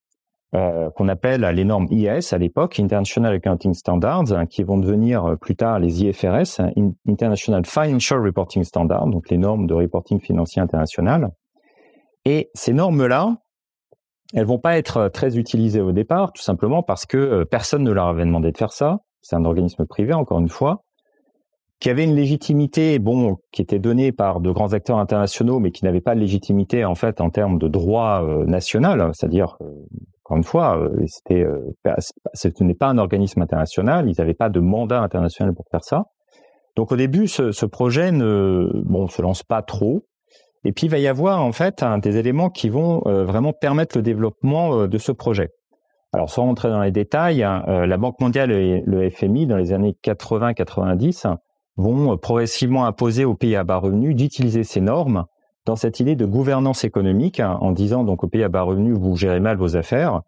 euh, 0.55 0.89
qu'on 0.89 1.07
appelle 1.09 1.41
les 1.41 1.63
normes 1.63 1.85
IS 1.91 2.33
à 2.33 2.39
l'époque, 2.39 2.79
International 2.79 3.35
Accounting 3.35 3.75
Standards, 3.75 4.33
hein, 4.33 4.47
qui 4.47 4.63
vont 4.63 4.79
devenir 4.79 5.23
euh, 5.25 5.35
plus 5.35 5.55
tard 5.55 5.77
les 5.77 6.03
IFRS, 6.03 6.59
hein, 6.59 6.71
International 7.07 7.63
Financial 7.67 8.19
Reporting 8.19 8.63
Standards, 8.63 9.09
donc 9.09 9.29
les 9.29 9.37
normes 9.37 9.67
de 9.67 9.75
reporting 9.75 10.19
financier 10.19 10.59
international. 10.59 11.29
Et 12.25 12.49
ces 12.55 12.73
normes-là, 12.73 13.37
elles 14.33 14.45
vont 14.45 14.59
pas 14.59 14.77
être 14.77 14.97
euh, 14.97 15.09
très 15.09 15.37
utilisées 15.37 15.81
au 15.81 15.91
départ, 15.91 16.31
tout 16.33 16.41
simplement 16.41 16.83
parce 16.83 17.05
que 17.05 17.43
personne 17.43 17.83
ne 17.83 17.91
leur 17.91 18.07
avait 18.07 18.25
demandé 18.25 18.51
de 18.51 18.57
faire 18.57 18.73
ça. 18.73 18.99
C'est 19.21 19.35
un 19.35 19.45
organisme 19.45 19.85
privé, 19.85 20.13
encore 20.13 20.39
une 20.39 20.49
fois, 20.49 20.83
qui 21.79 21.89
avait 21.89 22.03
une 22.03 22.15
légitimité, 22.15 22.99
bon, 22.99 23.37
qui 23.51 23.61
était 23.61 23.79
donnée 23.79 24.11
par 24.11 24.39
de 24.39 24.51
grands 24.51 24.73
acteurs 24.73 24.97
internationaux, 24.97 25.59
mais 25.59 25.71
qui 25.71 25.83
n'avait 25.85 26.01
pas 26.01 26.15
de 26.15 26.19
légitimité 26.19 26.85
en 26.85 26.95
fait 26.95 27.21
en 27.21 27.29
termes 27.29 27.57
de 27.57 27.67
droit 27.67 28.23
national, 28.45 29.11
c'est-à-dire 29.13 29.57
encore 30.29 30.37
une 30.37 30.43
fois, 30.43 30.77
euh, 30.77 30.95
c'était, 31.07 31.43
euh, 31.43 31.73
ce 32.35 32.63
n'est 32.63 32.75
pas 32.75 32.85
un 32.85 32.99
organisme 32.99 33.41
international, 33.41 34.07
ils 34.07 34.13
n'avaient 34.19 34.35
pas 34.35 34.49
de 34.49 34.59
mandat 34.59 35.01
international 35.01 35.55
pour 35.55 35.65
faire 35.71 35.83
ça. 35.83 36.03
Donc 36.75 36.91
au 36.91 36.95
début, 36.95 37.27
ce, 37.27 37.65
projet 37.65 38.11
ne 38.11 38.69
bon, 38.85 39.07
se 39.07 39.23
lance 39.23 39.41
pas 39.41 39.63
trop. 39.63 40.03
Et 40.65 40.71
puis 40.71 40.87
il 40.87 40.89
va 40.89 40.97
y 40.97 41.07
avoir 41.07 41.41
en 41.41 41.51
fait 41.51 41.83
des 42.01 42.17
éléments 42.17 42.49
qui 42.49 42.69
vont 42.69 43.01
euh, 43.05 43.23
vraiment 43.23 43.53
permettre 43.53 43.97
le 43.97 44.01
développement 44.01 44.87
de 44.87 44.97
ce 44.97 45.11
projet. 45.11 45.49
Alors 46.11 46.29
sans 46.29 46.43
rentrer 46.43 46.69
dans 46.69 46.81
les 46.81 46.91
détails, 46.91 47.43
hein, 47.43 47.63
la 47.85 47.97
Banque 47.97 48.19
mondiale 48.19 48.51
et 48.51 48.81
le 48.85 49.09
FMI 49.09 49.45
dans 49.45 49.57
les 49.57 49.73
années 49.73 49.95
80-90 50.03 51.35
vont 51.77 52.17
progressivement 52.17 52.85
imposer 52.85 53.25
aux 53.25 53.35
pays 53.35 53.55
à 53.55 53.63
bas 53.63 53.77
revenus 53.77 54.15
d'utiliser 54.15 54.63
ces 54.63 54.81
normes 54.81 55.25
dans 55.65 55.75
cette 55.75 55.99
idée 55.99 56.15
de 56.15 56.25
gouvernance 56.25 56.83
économique, 56.83 57.39
hein, 57.39 57.57
en 57.61 57.71
disant 57.71 58.03
donc 58.03 58.23
au 58.23 58.27
pays 58.27 58.43
à 58.43 58.49
bas 58.49 58.63
revenus, 58.63 58.97
vous 58.97 59.15
gérez 59.15 59.39
mal 59.39 59.57
vos 59.57 59.77
affaires, 59.77 60.21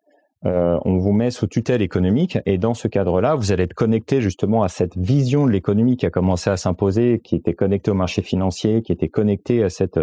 euh, 0.45 0.79
on 0.85 0.97
vous 0.97 1.13
met 1.13 1.31
sous 1.31 1.47
tutelle 1.47 1.81
économique, 1.81 2.37
et 2.45 2.57
dans 2.57 2.73
ce 2.73 2.87
cadre-là, 2.87 3.35
vous 3.35 3.51
allez 3.51 3.63
être 3.63 3.73
connecté 3.73 4.21
justement 4.21 4.63
à 4.63 4.69
cette 4.69 4.97
vision 4.97 5.45
de 5.45 5.51
l'économie 5.51 5.97
qui 5.97 6.05
a 6.05 6.09
commencé 6.09 6.49
à 6.49 6.57
s'imposer, 6.57 7.21
qui 7.23 7.35
était 7.35 7.53
connectée 7.53 7.91
au 7.91 7.95
marché 7.95 8.21
financier, 8.21 8.81
qui 8.81 8.91
était 8.91 9.09
connectée 9.09 9.63
à 9.63 9.69
cette 9.69 9.99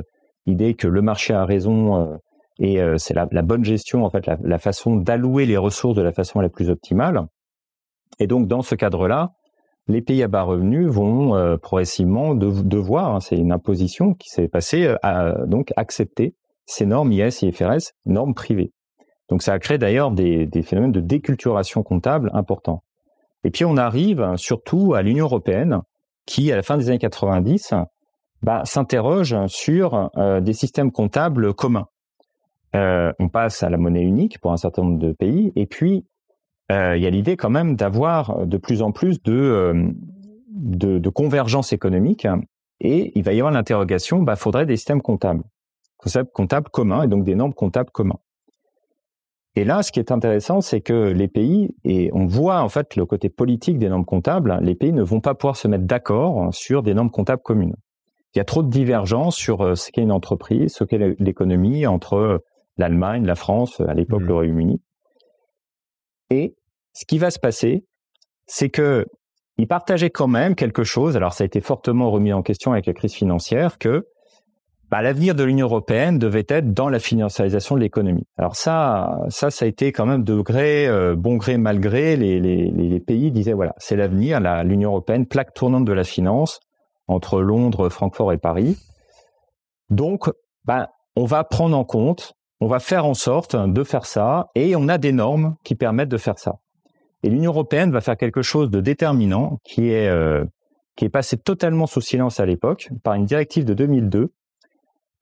idée 0.48 0.74
que 0.74 0.88
le 0.88 1.02
marché 1.02 1.34
a 1.34 1.44
raison 1.44 1.96
euh, 1.96 2.16
et 2.58 2.80
euh, 2.80 2.98
c'est 2.98 3.14
la, 3.14 3.26
bonne 3.42 3.64
gestion, 3.64 4.04
en 4.04 4.10
fait, 4.10 4.26
la, 4.26 4.58
façon 4.58 4.96
d'allouer 4.96 5.46
les 5.46 5.56
ressources 5.56 5.94
de 5.94 6.02
la 6.02 6.12
façon 6.12 6.40
la 6.40 6.48
plus 6.48 6.70
optimale. 6.70 7.26
Et 8.18 8.26
donc, 8.26 8.48
dans 8.48 8.62
ce 8.62 8.74
cadre-là, 8.74 9.30
les 9.86 10.02
pays 10.02 10.22
à 10.22 10.28
bas 10.28 10.42
revenus 10.42 10.88
vont 10.88 11.36
euh, 11.36 11.56
progressivement 11.56 12.34
devoir, 12.34 13.14
hein, 13.14 13.20
c'est 13.20 13.36
une 13.36 13.52
imposition 13.52 14.14
qui 14.14 14.28
s'est 14.28 14.48
passée, 14.48 14.94
à, 15.02 15.46
donc 15.46 15.72
accepter 15.76 16.34
ces 16.66 16.84
normes 16.84 17.12
IS, 17.12 17.42
IFRS, 17.42 17.92
normes 18.06 18.34
privées. 18.34 18.72
Donc 19.28 19.42
ça 19.42 19.52
a 19.52 19.58
créé 19.58 19.78
d'ailleurs 19.78 20.10
des, 20.10 20.48
phénomènes 20.62 20.92
de 20.92 21.00
déculturation 21.00 21.82
comptable 21.82 22.30
importants. 22.34 22.82
Et 23.44 23.50
puis 23.50 23.64
on 23.64 23.76
arrive 23.76 24.34
surtout 24.36 24.94
à 24.94 25.02
l'Union 25.02 25.26
européenne 25.26 25.80
qui, 26.26 26.50
à 26.50 26.56
la 26.56 26.62
fin 26.62 26.76
des 26.76 26.88
années 26.88 26.98
90, 26.98 27.72
bah, 28.42 28.62
s'interroge 28.64 29.36
sur 29.46 30.10
euh, 30.16 30.40
des 30.40 30.52
systèmes 30.52 30.92
comptables 30.92 31.54
communs. 31.54 31.88
on 32.74 33.28
passe 33.28 33.62
à 33.62 33.70
la 33.70 33.78
monnaie 33.78 34.02
unique 34.02 34.40
pour 34.40 34.52
un 34.52 34.56
certain 34.56 34.82
nombre 34.82 34.98
de 34.98 35.12
pays, 35.12 35.52
et 35.56 35.66
puis 35.66 36.04
euh, 36.70 36.96
il 36.96 37.02
y 37.02 37.06
a 37.06 37.10
l'idée 37.10 37.36
quand 37.36 37.50
même 37.50 37.76
d'avoir 37.76 38.46
de 38.46 38.56
plus 38.58 38.82
en 38.82 38.92
plus 38.92 39.18
euh, 39.28 39.90
de, 40.50 41.08
convergence 41.08 41.72
économique 41.72 42.26
et 42.80 43.12
il 43.18 43.24
va 43.24 43.32
y 43.32 43.38
avoir 43.38 43.52
l'interrogation, 43.52 44.22
bah, 44.22 44.36
faudrait 44.36 44.66
des 44.66 44.76
systèmes 44.76 45.00
comptables, 45.00 45.42
concepts 45.96 46.32
comptables 46.32 46.68
communs 46.68 47.02
et 47.02 47.08
donc 47.08 47.24
des 47.24 47.34
normes 47.34 47.54
comptables 47.54 47.90
communs. 47.90 48.18
Et 49.56 49.64
là, 49.64 49.82
ce 49.82 49.90
qui 49.90 49.98
est 49.98 50.12
intéressant, 50.12 50.60
c'est 50.60 50.80
que 50.80 51.10
les 51.10 51.26
pays, 51.26 51.74
et 51.84 52.10
on 52.12 52.26
voit 52.26 52.60
en 52.60 52.68
fait 52.68 52.94
le 52.94 53.06
côté 53.06 53.28
politique 53.28 53.78
des 53.78 53.88
normes 53.88 54.04
comptables, 54.04 54.58
les 54.62 54.76
pays 54.76 54.92
ne 54.92 55.02
vont 55.02 55.20
pas 55.20 55.34
pouvoir 55.34 55.56
se 55.56 55.66
mettre 55.66 55.84
d'accord 55.84 56.54
sur 56.54 56.82
des 56.82 56.94
normes 56.94 57.10
comptables 57.10 57.42
communes. 57.42 57.74
Il 58.38 58.40
y 58.40 58.42
a 58.42 58.44
trop 58.44 58.62
de 58.62 58.70
divergences 58.70 59.34
sur 59.34 59.62
euh, 59.62 59.74
ce 59.74 59.90
qu'est 59.90 60.00
une 60.00 60.12
entreprise, 60.12 60.72
ce 60.72 60.84
qu'est 60.84 61.16
l'économie 61.18 61.88
entre 61.88 62.44
l'Allemagne, 62.76 63.26
la 63.26 63.34
France, 63.34 63.80
à 63.80 63.94
l'époque 63.94 64.22
mmh. 64.22 64.26
le 64.26 64.34
Royaume-Uni. 64.34 64.80
Et 66.30 66.54
ce 66.92 67.04
qui 67.04 67.18
va 67.18 67.32
se 67.32 67.40
passer, 67.40 67.84
c'est 68.46 68.68
que 68.68 69.06
ils 69.56 69.66
partageaient 69.66 70.10
quand 70.10 70.28
même 70.28 70.54
quelque 70.54 70.84
chose. 70.84 71.16
Alors 71.16 71.32
ça 71.32 71.42
a 71.42 71.46
été 71.46 71.60
fortement 71.60 72.12
remis 72.12 72.32
en 72.32 72.42
question 72.42 72.70
avec 72.70 72.86
la 72.86 72.92
crise 72.92 73.12
financière 73.12 73.76
que 73.76 74.06
bah, 74.88 75.02
l'avenir 75.02 75.34
de 75.34 75.42
l'Union 75.42 75.66
européenne 75.66 76.20
devait 76.20 76.46
être 76.48 76.72
dans 76.72 76.88
la 76.88 77.00
financiarisation 77.00 77.74
de 77.74 77.80
l'économie. 77.80 78.28
Alors 78.36 78.54
ça, 78.54 79.18
ça, 79.30 79.50
ça 79.50 79.64
a 79.64 79.68
été 79.68 79.90
quand 79.90 80.06
même 80.06 80.22
de 80.22 80.40
gré, 80.40 80.86
euh, 80.86 81.16
bon 81.16 81.38
gré, 81.38 81.58
mal 81.58 81.80
gré. 81.80 82.14
Les, 82.16 82.38
les, 82.38 82.70
les 82.70 83.00
pays 83.00 83.32
disaient 83.32 83.52
voilà, 83.52 83.74
c'est 83.78 83.96
l'avenir, 83.96 84.38
l'Union 84.62 84.90
européenne, 84.90 85.26
plaque 85.26 85.54
tournante 85.54 85.86
de 85.86 85.92
la 85.92 86.04
finance 86.04 86.60
entre 87.08 87.40
Londres, 87.40 87.88
Francfort 87.88 88.32
et 88.32 88.38
Paris. 88.38 88.78
Donc, 89.90 90.30
bah, 90.64 90.90
on 91.16 91.24
va 91.24 91.44
prendre 91.44 91.76
en 91.76 91.84
compte 91.84 92.38
on 92.60 92.66
va 92.66 92.80
faire 92.80 93.06
en 93.06 93.14
sorte 93.14 93.56
de 93.56 93.84
faire 93.84 94.06
ça 94.06 94.48
et 94.54 94.74
on 94.76 94.88
a 94.88 94.98
des 94.98 95.12
normes 95.12 95.56
qui 95.64 95.74
permettent 95.74 96.08
de 96.08 96.16
faire 96.16 96.38
ça. 96.38 96.58
Et 97.22 97.30
l'Union 97.30 97.52
européenne 97.52 97.90
va 97.90 98.00
faire 98.00 98.16
quelque 98.16 98.42
chose 98.42 98.70
de 98.70 98.80
déterminant 98.80 99.58
qui 99.64 99.90
est 99.90 100.08
euh, 100.08 100.44
qui 100.96 101.04
est 101.04 101.10
passé 101.10 101.36
totalement 101.36 101.86
sous 101.86 102.00
silence 102.00 102.40
à 102.40 102.46
l'époque 102.46 102.90
par 103.04 103.14
une 103.14 103.24
directive 103.24 103.64
de 103.64 103.74
2002 103.74 104.32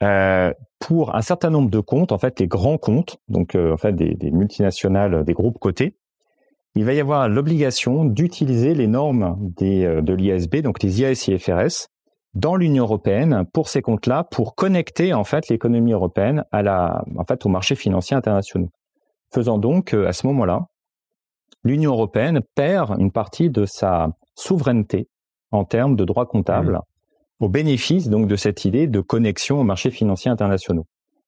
euh, 0.03 0.53
pour 0.79 1.15
un 1.15 1.23
certain 1.23 1.51
nombre 1.51 1.71
de 1.71 1.81
comptes, 1.81 2.13
en 2.13 2.19
fait 2.19 2.41
les 2.41 2.47
grands 2.47 2.79
comptes, 2.79 3.19
donc 3.29 3.55
euh, 3.55 3.73
en 3.73 3.77
fait 3.77 3.93
des, 3.95 4.31
multinationales, 4.31 5.25
des 5.25 5.33
groupes 5.33 5.59
cotés. 5.59 5.97
Il 6.77 6.85
va 6.85 6.93
y 6.93 7.01
avoir 7.01 7.29
l'obligation 7.29 8.05
d'utiliser 8.05 8.75
les 8.75 8.87
normes 8.87 9.37
des, 9.57 10.03
de 10.03 10.13
l'ISB, 10.13 10.57
donc 10.57 10.79
des 10.79 11.01
IAS-IFRS, 11.01 11.89
dans 12.35 12.55
l'Union 12.55 12.85
européenne 12.85 13.47
pour 13.53 13.69
ces 13.69 13.81
comptes-là, 13.81 14.25
pour 14.25 14.55
connecter 14.55 15.15
en 15.15 15.25
fait 15.25 15.49
l'économie 15.49 15.93
européenne 15.93 16.45
à 16.53 16.63
la, 16.63 17.03
en 17.17 17.25
fait, 17.25 17.47
au 17.47 17.49
marché 17.49 17.75
financier 17.75 18.15
international. 18.15 18.69
Faisant 19.33 19.59
donc 19.59 19.95
à 19.95 20.13
ce 20.13 20.27
moment-là, 20.27 20.67
l'Union 21.65 21.93
européenne 21.93 22.43
perd 22.55 22.95
une 23.01 23.11
partie 23.11 23.51
de 23.51 23.65
sa 23.65 24.11
souveraineté 24.35 25.09
en 25.51 25.65
termes 25.65 25.97
de 25.97 26.05
droit 26.05 26.27
comptable 26.27 26.75
mmh. 26.75 27.45
au 27.45 27.49
bénéfice 27.49 28.09
donc 28.09 28.29
de 28.29 28.37
cette 28.37 28.67
idée 28.67 28.87
de 28.87 29.01
connexion 29.01 29.61
au 29.61 29.65
marché 29.65 29.91
financier 29.91 30.31
international. 30.31 30.85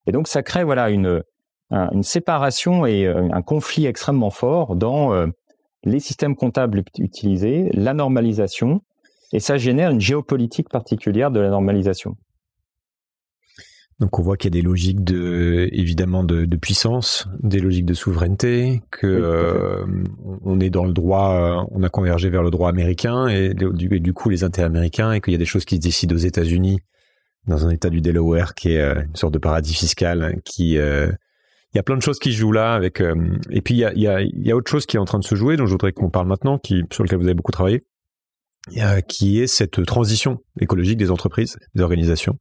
Et 0.07 0.12
donc 0.12 0.28
ça 0.28 0.42
crée 0.42 0.64
voilà 0.64 0.90
une, 0.90 1.22
une 1.70 2.03
séparation 2.03 2.86
et 2.86 3.07
euh, 3.07 3.28
un 3.32 3.42
conflit 3.42 3.86
extrêmement 3.86 4.30
fort 4.30 4.76
dans 4.76 5.12
euh, 5.12 5.26
les 5.85 6.01
systèmes 6.01 6.37
comptables 6.37 6.83
utilisés, 6.99 7.70
la 7.72 7.95
normalisation 7.95 8.83
et 9.33 9.41
ça 9.41 9.59
génère 9.59 9.91
une 9.91 10.01
géopolitique 10.01 10.68
particulière 10.68 11.31
de 11.31 11.41
la 11.41 11.51
normalisation. 11.51 12.16
Donc 13.99 14.20
on 14.20 14.22
voit 14.22 14.37
qu'il 14.37 14.55
y 14.55 14.57
a 14.57 14.61
des 14.61 14.66
logiques 14.66 15.03
de 15.03 15.68
évidemment 15.72 16.22
de, 16.22 16.45
puissance, 16.57 17.29
des 17.43 17.59
logiques 17.59 17.85
de 17.85 17.95
souveraineté, 17.95 18.81
que 18.93 19.09
euh, 19.09 19.85
on 20.45 20.61
est 20.61 20.70
dans 20.70 20.85
le 20.85 20.93
droit, 20.93 21.33
euh, 21.33 21.66
on 21.72 21.83
a 21.83 21.89
convergé 21.89 22.31
vers 22.31 22.45
le 22.45 22.51
droit 22.51 22.68
américain 22.68 23.26
et 23.26 23.55
du, 23.55 24.12
coup 24.12 24.29
les 24.29 24.45
intérêts 24.45 24.66
américains 24.66 25.12
et 25.12 25.20
qu'il 25.20 25.33
y 25.33 25.37
a 25.37 25.39
des 25.39 25.45
choses 25.45 25.64
qui 25.64 25.76
se 25.76 25.81
décident 25.81 26.14
aux 26.14 26.18
États-Unis 26.18 26.79
dans 27.49 27.66
un 27.66 27.70
État 27.70 27.91
du 27.91 28.01
Delaware 28.01 28.55
qui 28.55 28.74
est 28.74 28.81
euh, 28.81 29.03
une 29.03 29.16
sorte 29.16 29.35
de 29.35 29.39
paradis 29.39 29.74
fiscal 29.74 30.41
qui 30.45 30.79
il 31.75 31.77
y 31.77 31.79
a 31.79 31.83
plein 31.83 31.97
de 31.97 32.03
choses 32.03 32.19
qui 32.19 32.33
jouent 32.33 32.53
là 32.53 32.75
avec 32.75 33.03
et 33.51 33.61
puis 33.61 33.75
il 33.75 34.01
y 34.01 34.51
a, 34.51 34.57
autre 34.57 34.71
chose 34.71 34.87
qui 34.87 34.97
est 34.97 35.01
en 35.01 35.05
train 35.05 35.19
de 35.19 35.25
se 35.25 35.35
jouer 35.35 35.57
dont 35.57 35.66
je 35.66 35.73
voudrais 35.73 35.93
qu'on 35.93 36.11
parle 36.11 36.27
maintenant 36.27 36.59
sur 36.91 37.05
lequel 37.05 37.19
vous 37.19 37.27
avez 37.27 37.35
beaucoup 37.35 37.53
travaillé 37.53 37.85
qui 39.07 39.41
est 39.41 39.47
cette 39.47 39.85
transition 39.85 40.39
écologique 40.61 40.99
des 40.99 41.11
entreprises, 41.11 41.57
des 41.75 41.83
organisations. 41.83 42.39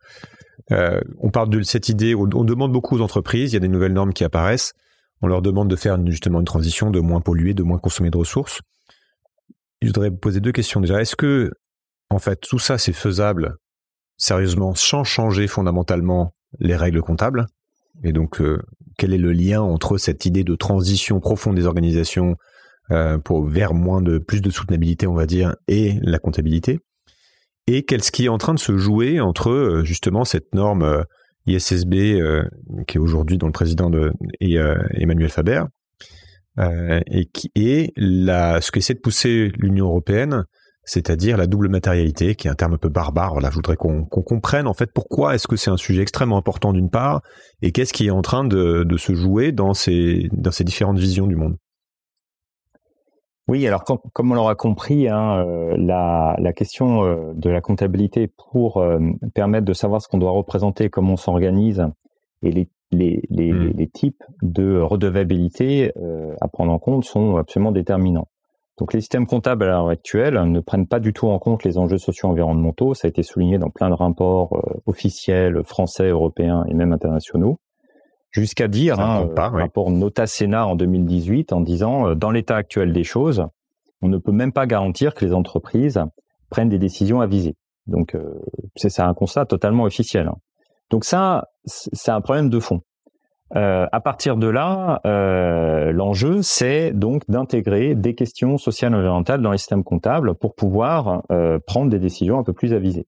Euh, 0.72 1.00
on 1.20 1.30
parle 1.30 1.50
de 1.50 1.62
cette 1.62 1.90
idée, 1.90 2.16
on, 2.16 2.26
demande 2.26 2.72
beaucoup 2.72 2.98
aux 2.98 3.02
entreprises, 3.02 3.52
il 3.52 3.54
y 3.54 3.58
a 3.58 3.62
des 3.62 3.68
nouvelles 3.68 3.94
normes 3.94 4.14
qui 4.14 4.24
apparaissent, 4.24 4.74
on 5.22 5.28
leur 5.28 5.42
demande 5.42 5.70
de 5.70 5.76
faire 5.76 5.98
justement 6.06 6.40
une 6.40 6.46
transition, 6.46 6.92
de 6.92 7.00
moins 7.00 7.22
polluer, 7.22 7.54
de 7.54 7.64
moins 7.64 7.80
consommer 7.80 8.10
de 8.10 8.18
ressources. 8.18 8.62
Je 9.82 9.88
voudrais 9.88 10.12
poser 10.12 10.40
deux 10.40 10.52
questions 10.52 10.82
déjà. 10.82 11.00
Est-ce 11.00 11.16
que, 11.16 11.52
en 12.10 12.20
fait, 12.20 12.42
tout 12.42 12.60
ça 12.60 12.78
c'est 12.78 12.94
faisable 12.94 13.56
sérieusement 14.18 14.74
sans 14.76 15.04
changer 15.04 15.48
fondamentalement 15.48 16.34
les 16.60 16.76
règles 16.76 17.02
comptables? 17.02 17.46
Et 18.04 18.12
donc, 18.12 18.42
euh, 18.42 18.62
quel 18.98 19.14
est 19.14 19.18
le 19.18 19.32
lien 19.32 19.62
entre 19.62 19.98
cette 19.98 20.26
idée 20.26 20.44
de 20.44 20.56
transition 20.56 21.20
profonde 21.20 21.56
des 21.56 21.66
organisations 21.66 22.36
euh, 22.92 23.18
pour 23.18 23.46
vers 23.46 23.74
moins 23.74 24.02
de 24.02 24.18
plus 24.18 24.42
de 24.42 24.50
soutenabilité, 24.50 25.08
on 25.08 25.14
va 25.14 25.26
dire, 25.26 25.56
et 25.68 25.94
la 26.02 26.20
comptabilité? 26.20 26.80
Et 27.68 27.84
qu'est-ce 27.84 28.12
qui 28.12 28.26
est 28.26 28.30
en 28.30 28.38
train 28.38 28.54
de 28.54 28.60
se 28.60 28.78
jouer 28.78 29.20
entre 29.20 29.50
euh, 29.50 29.84
justement 29.84 30.26
cette 30.26 30.56
norme 30.56 31.04
ISSB 31.48 32.22
qui 32.88 32.98
est 32.98 33.00
aujourd'hui 33.00 33.38
dont 33.38 33.48
le 33.48 33.54
président 33.54 33.90
Emmanuel 34.42 35.30
Faber 35.30 35.64
et 36.60 37.30
ce 37.96 38.72
qu'essaie 38.72 38.96
de 38.96 39.00
pousser 39.00 39.52
l'Union 39.58 39.86
européenne, 39.86 40.44
c'est-à-dire 40.88 41.38
la 41.38 41.48
double 41.48 41.68
matérialité, 41.68 42.34
qui 42.34 42.48
est 42.48 42.52
un 42.52 42.56
terme 42.56 42.74
un 42.74 42.78
peu 42.78 42.90
barbare. 42.90 43.34
Voilà, 43.34 43.50
je 43.50 43.56
voudrais 43.56 43.76
qu'on 43.76 44.06
comprenne 44.06 44.68
en 44.68 44.74
fait 44.74 44.92
pourquoi 44.92 45.36
est-ce 45.36 45.48
que 45.48 45.58
c'est 45.58 45.70
un 45.70 45.78
sujet 45.78 46.02
extrêmement 46.02 46.38
important 46.38 46.74
d'une 46.74 46.90
part, 46.90 47.22
et 47.62 47.72
qu'est-ce 47.72 47.94
qui 47.94 48.08
est 48.08 48.12
en 48.12 48.22
train 48.22 48.46
de, 48.46 48.86
se 48.98 49.14
jouer 49.14 49.52
dans 49.52 49.74
ces, 49.74 50.30
dans 50.32 50.52
ces 50.52 50.64
différentes 50.64 50.98
visions 50.98 51.28
du 51.28 51.36
monde. 51.36 51.58
Oui, 53.50 53.66
alors 53.68 53.84
comme, 53.84 54.32
on 54.32 54.36
l'aura 54.36 54.56
compris, 54.56 55.08
hein, 55.08 55.46
euh, 55.46 55.76
la, 55.78 56.54
question 56.54 57.04
euh, 57.04 57.34
de 57.36 57.50
la 57.50 57.62
comptabilité 57.62 58.30
pour 58.52 58.78
euh, 58.78 59.00
permettre 59.34 59.66
de 59.66 59.74
savoir 59.74 60.02
ce 60.02 60.08
qu'on 60.08 60.18
doit 60.18 60.32
représenter, 60.32 60.90
comment 60.90 61.14
on 61.14 61.18
s'organise 61.18 61.86
et 62.42 62.52
les, 62.52 62.70
les, 62.92 63.22
les, 63.30 63.54
mmh. 63.54 63.74
les, 63.76 63.88
types 63.88 64.24
de 64.42 64.80
redevabilité 64.80 65.92
à 66.40 66.48
prendre 66.48 66.72
en 66.72 66.80
compte 66.80 67.04
sont 67.04 67.38
absolument 67.38 67.72
déterminants. 67.72 68.28
Donc 68.78 68.94
les 68.94 69.02
systèmes 69.02 69.26
comptables 69.26 69.64
à 69.64 69.68
l'heure 69.68 69.90
actuelle 69.90 70.40
ne 70.52 70.60
prennent 70.60 70.88
pas 70.88 71.00
du 71.00 71.12
tout 71.12 71.28
en 71.28 71.40
compte 71.40 71.64
les 71.64 71.78
enjeux 71.78 71.98
socio-environnementaux. 71.98 72.94
Ça 72.94 73.08
a 73.08 73.10
été 73.10 73.24
souligné 73.24 73.58
dans 73.58 73.70
plein 73.70 73.90
de 73.90 73.96
rapports 73.96 74.56
euh, 74.56 74.82
officiels 74.86 75.64
français, 75.64 76.10
européens 76.10 76.64
et 76.70 76.74
même 76.74 76.94
internationaux. 76.94 77.60
Jusqu'à 78.30 78.68
dire, 78.68 79.00
hein, 79.00 79.28
un 79.36 79.50
rapport 79.50 79.90
Nota 79.90 80.28
Sena 80.28 80.68
en 80.68 80.76
2018, 80.76 81.54
en 81.54 81.62
disant, 81.62 82.10
euh, 82.10 82.16
dans 82.16 82.30
l'état 82.30 82.56
actuel 82.56 82.94
des 82.94 83.04
choses, 83.04 83.48
on 84.02 84.10
ne 84.10 84.18
peut 84.20 84.32
même 84.32 84.52
pas 84.52 84.68
garantir 84.68 85.16
que 85.16 85.26
les 85.26 85.34
entreprises 85.34 86.00
prennent 86.50 86.70
des 86.70 86.78
décisions 86.78 87.20
avisées. 87.20 87.56
Donc 87.88 88.14
euh, 88.14 88.40
c'est 88.76 89.00
un 89.00 89.14
constat 89.16 89.46
totalement 89.46 89.84
officiel. 89.84 90.28
Hein. 90.28 90.38
Donc 90.92 91.04
ça, 91.04 91.48
c'est 91.66 92.12
un 92.12 92.22
problème 92.22 92.50
de 92.50 92.60
fond. 92.60 92.82
Euh, 93.56 93.88
à 93.92 94.02
partir 94.02 94.36
de 94.36 94.48
là, 94.48 95.00
euh, 95.06 95.92
l'enjeu, 95.92 96.42
c'est 96.42 96.92
donc 96.92 97.24
d'intégrer 97.30 97.96
des 97.96 98.14
questions 98.14 98.58
sociales 98.58 98.92
et 98.94 98.96
environnementales 98.96 99.42
dans 99.42 99.52
les 99.52 99.58
systèmes 99.58 99.84
comptables 99.84 100.36
pour 100.36 100.54
pouvoir 100.54 101.24
euh, 101.32 101.60
prendre 101.66 101.90
des 101.90 102.00
décisions 102.00 102.38
un 102.38 102.44
peu 102.44 102.54
plus 102.54 102.74
avisées. 102.74 103.08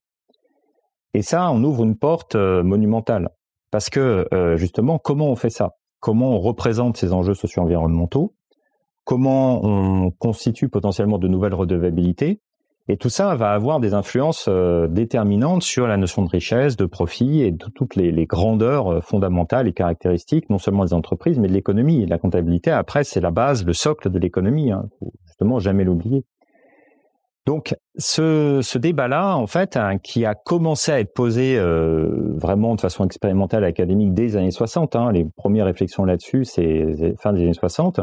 Et 1.14 1.22
ça, 1.22 1.52
on 1.52 1.64
ouvre 1.64 1.84
une 1.84 1.98
porte 1.98 2.36
monumentale. 2.36 3.30
Parce 3.72 3.90
que, 3.90 4.28
justement, 4.58 5.00
comment 5.00 5.28
on 5.28 5.36
fait 5.36 5.50
ça? 5.50 5.72
Comment 6.00 6.36
on 6.36 6.40
représente 6.40 6.98
ces 6.98 7.14
enjeux 7.14 7.34
socio-environnementaux? 7.34 8.36
Comment 9.06 9.60
on 9.64 10.12
constitue 10.12 10.70
potentiellement 10.70 11.18
de 11.18 11.28
nouvelles 11.28 11.56
redevabilités? 11.56 12.42
Et 12.92 12.98
tout 12.98 13.10
ça 13.10 13.36
va 13.36 13.52
avoir 13.52 13.80
des 13.80 13.94
influences 13.94 14.48
euh, 14.50 14.88
déterminantes 14.88 15.62
sur 15.62 15.86
la 15.86 15.96
notion 15.96 16.24
de 16.24 16.30
richesse, 16.30 16.76
de 16.76 16.88
profit 16.88 17.44
et 17.44 17.52
de 17.52 17.66
toutes 17.76 17.96
les, 17.96 18.26
grandeurs 18.26 18.92
euh, 18.92 19.00
fondamentales 19.00 19.68
et 19.68 19.74
caractéristiques, 19.74 20.50
non 20.50 20.58
seulement 20.58 20.86
des 20.86 20.94
entreprises, 20.94 21.38
mais 21.38 21.48
de 21.48 21.54
l'économie. 21.54 22.08
La 22.08 22.18
comptabilité, 22.18 22.72
après, 22.72 23.04
c'est 23.04 23.22
la 23.22 23.30
base, 23.30 23.64
le 23.64 23.74
socle 23.74 24.10
de 24.10 24.18
l'économie. 24.18 24.72
Hein. 24.72 24.86
Faut 24.98 25.14
justement 25.28 25.60
jamais 25.60 25.84
l'oublier. 25.84 26.26
Donc, 27.46 27.76
ce, 27.96 28.78
débat-là, 28.78 29.36
en 29.36 29.46
fait, 29.46 29.78
hein, 29.78 30.00
qui 30.00 30.26
a 30.26 30.34
commencé 30.34 30.92
à 30.92 31.00
être 31.00 31.14
posé 31.14 31.60
euh, 31.60 32.34
vraiment 32.38 32.74
de 32.74 32.82
façon 32.82 33.06
expérimentale 33.06 33.66
académique 33.66 34.16
dès 34.16 34.24
les 34.24 34.36
années 34.36 34.52
60, 34.52 34.96
hein, 34.96 35.12
les 35.12 35.26
premières 35.38 35.66
réflexions 35.66 36.06
là-dessus, 36.06 36.44
c'est 36.44 37.16
fin 37.20 37.34
des 37.34 37.44
années 37.44 37.54
60, 37.54 38.02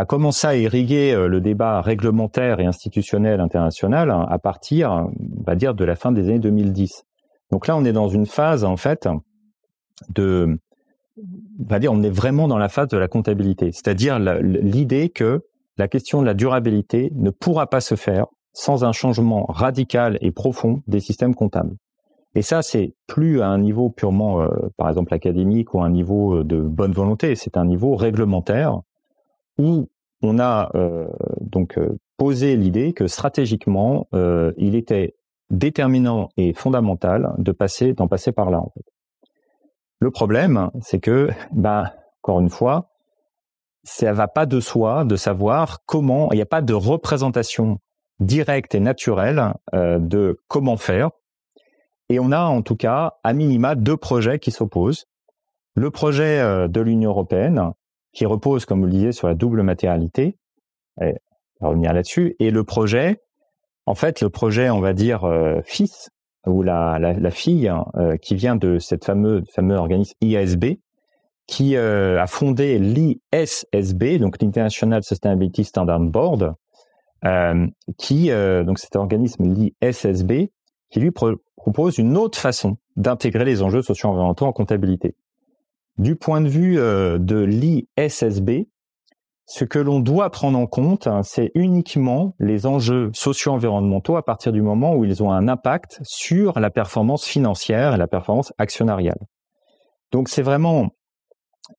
a 0.00 0.06
commencé 0.06 0.46
à 0.46 0.56
irriguer 0.56 1.12
euh, 1.12 1.28
le 1.28 1.40
débat 1.42 1.82
réglementaire 1.82 2.58
et 2.58 2.64
institutionnel 2.64 3.38
international 3.40 4.10
à 4.10 4.38
partir, 4.38 5.08
va 5.44 5.54
dire, 5.54 5.74
de 5.74 5.84
la 5.84 5.94
fin 5.94 6.10
des 6.10 6.28
années 6.28 6.38
2010. 6.38 7.04
Donc 7.50 7.66
là, 7.66 7.76
on 7.76 7.84
est 7.84 7.92
dans 7.92 8.08
une 8.08 8.24
phase, 8.26 8.64
en 8.64 8.78
fait, 8.78 9.08
de, 10.14 10.58
on 11.18 11.68
va 11.68 11.78
dire, 11.78 11.92
on 11.92 12.02
est 12.02 12.10
vraiment 12.10 12.48
dans 12.48 12.56
la 12.56 12.70
phase 12.70 12.88
de 12.88 12.96
la 12.96 13.08
comptabilité, 13.08 13.72
c'est-à-dire 13.72 14.18
l'idée 14.18 15.10
que 15.10 15.42
la 15.76 15.86
question 15.86 16.22
de 16.22 16.26
la 16.26 16.34
durabilité 16.34 17.12
ne 17.14 17.30
pourra 17.30 17.66
pas 17.66 17.80
se 17.80 17.94
faire 17.94 18.26
sans 18.52 18.84
un 18.84 18.92
changement 18.92 19.44
radical 19.48 20.16
et 20.22 20.30
profond 20.30 20.82
des 20.86 21.00
systèmes 21.00 21.34
comptables. 21.34 21.76
Et 22.34 22.42
ça, 22.42 22.62
c'est 22.62 22.94
plus 23.06 23.42
à 23.42 23.48
un 23.48 23.58
niveau 23.58 23.90
purement, 23.90 24.40
euh, 24.40 24.48
par 24.76 24.88
exemple, 24.88 25.12
académique 25.12 25.74
ou 25.74 25.80
à 25.80 25.86
un 25.86 25.90
niveau 25.90 26.38
euh, 26.38 26.44
de 26.44 26.60
bonne 26.60 26.92
volonté, 26.92 27.34
c'est 27.34 27.56
un 27.56 27.64
niveau 27.64 27.96
réglementaire 27.96 28.80
où 29.60 29.88
on 30.22 30.38
a 30.38 30.70
euh, 30.74 31.06
donc 31.40 31.78
euh, 31.78 31.98
posé 32.16 32.56
l'idée 32.56 32.92
que 32.92 33.06
stratégiquement, 33.06 34.08
euh, 34.14 34.52
il 34.56 34.74
était 34.74 35.14
déterminant 35.50 36.30
et 36.36 36.54
fondamental 36.54 37.34
de 37.38 37.52
passer, 37.52 37.92
d'en 37.92 38.08
passer 38.08 38.32
par 38.32 38.50
là. 38.50 38.62
Le 39.98 40.10
problème, 40.10 40.70
c'est 40.80 41.00
que, 41.00 41.28
ben, 41.52 41.90
encore 42.22 42.40
une 42.40 42.50
fois, 42.50 42.90
ça 43.82 44.12
va 44.12 44.28
pas 44.28 44.46
de 44.46 44.60
soi 44.60 45.04
de 45.04 45.16
savoir 45.16 45.84
comment. 45.86 46.30
Il 46.32 46.36
n'y 46.36 46.42
a 46.42 46.46
pas 46.46 46.62
de 46.62 46.74
représentation 46.74 47.78
directe 48.18 48.74
et 48.74 48.80
naturelle 48.80 49.54
de 49.72 50.38
comment 50.48 50.76
faire. 50.76 51.10
Et 52.10 52.20
on 52.20 52.30
a 52.30 52.42
en 52.42 52.60
tout 52.60 52.76
cas, 52.76 53.14
à 53.24 53.32
minima, 53.32 53.74
deux 53.74 53.96
projets 53.96 54.38
qui 54.38 54.50
s'opposent. 54.50 55.06
Le 55.74 55.90
projet 55.90 56.68
de 56.68 56.80
l'Union 56.82 57.08
européenne, 57.08 57.72
qui 58.12 58.26
repose, 58.26 58.64
comme 58.64 58.80
vous 58.80 58.86
le 58.86 58.92
disiez, 58.92 59.12
sur 59.12 59.28
la 59.28 59.34
double 59.34 59.62
matérialité. 59.62 60.36
On 60.98 61.66
va 61.66 61.68
revenir 61.68 61.92
là-dessus. 61.92 62.36
Et 62.38 62.50
le 62.50 62.64
projet, 62.64 63.20
en 63.86 63.94
fait, 63.94 64.20
le 64.20 64.30
projet, 64.30 64.70
on 64.70 64.80
va 64.80 64.92
dire, 64.92 65.24
euh, 65.24 65.60
fils, 65.64 66.10
ou 66.46 66.62
la, 66.62 66.98
la, 66.98 67.30
fille 67.30 67.68
hein, 67.68 67.84
euh, 67.96 68.16
qui 68.16 68.34
vient 68.34 68.56
de 68.56 68.78
cette 68.78 69.04
fameuse 69.04 69.44
fameux 69.52 69.76
organisme 69.76 70.14
IASB, 70.22 70.78
qui 71.46 71.76
euh, 71.76 72.20
a 72.20 72.26
fondé 72.26 72.78
l'ISSB, 72.78 74.18
donc 74.18 74.40
l'International 74.40 75.02
Sustainability 75.02 75.64
Standard 75.64 76.00
Board, 76.00 76.54
qui, 77.98 78.30
donc 78.30 78.78
cet 78.78 78.96
organisme 78.96 79.44
l'ISSB, 79.44 80.50
qui 80.88 81.00
lui 81.00 81.10
propose 81.10 81.98
une 81.98 82.16
autre 82.16 82.38
façon 82.38 82.78
d'intégrer 82.96 83.44
les 83.44 83.60
enjeux 83.60 83.82
socio-environnementaux 83.82 84.46
en 84.46 84.52
comptabilité. 84.52 85.14
Du 86.00 86.16
point 86.16 86.40
de 86.40 86.48
vue 86.48 86.78
euh, 86.78 87.18
de 87.18 87.36
l'ISSB, 87.36 88.70
ce 89.44 89.64
que 89.66 89.78
l'on 89.78 90.00
doit 90.00 90.30
prendre 90.30 90.58
en 90.58 90.66
compte, 90.66 91.06
hein, 91.06 91.22
c'est 91.22 91.50
uniquement 91.54 92.34
les 92.38 92.64
enjeux 92.64 93.10
socio-environnementaux 93.12 94.16
à 94.16 94.24
partir 94.24 94.50
du 94.52 94.62
moment 94.62 94.94
où 94.94 95.04
ils 95.04 95.22
ont 95.22 95.30
un 95.30 95.46
impact 95.46 96.00
sur 96.02 96.58
la 96.58 96.70
performance 96.70 97.26
financière 97.26 97.92
et 97.92 97.96
la 97.98 98.06
performance 98.06 98.54
actionnariale. 98.56 99.18
Donc 100.10 100.30
c'est 100.30 100.40
vraiment 100.40 100.88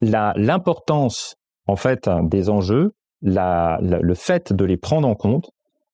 l'importance 0.01 1.38
en 1.65 1.76
fait 1.76 2.07
des 2.26 2.51
enjeux, 2.51 2.93
le 3.24 4.13
fait 4.13 4.53
de 4.53 4.65
les 4.65 4.78
prendre 4.78 5.07
en 5.07 5.15
compte 5.15 5.49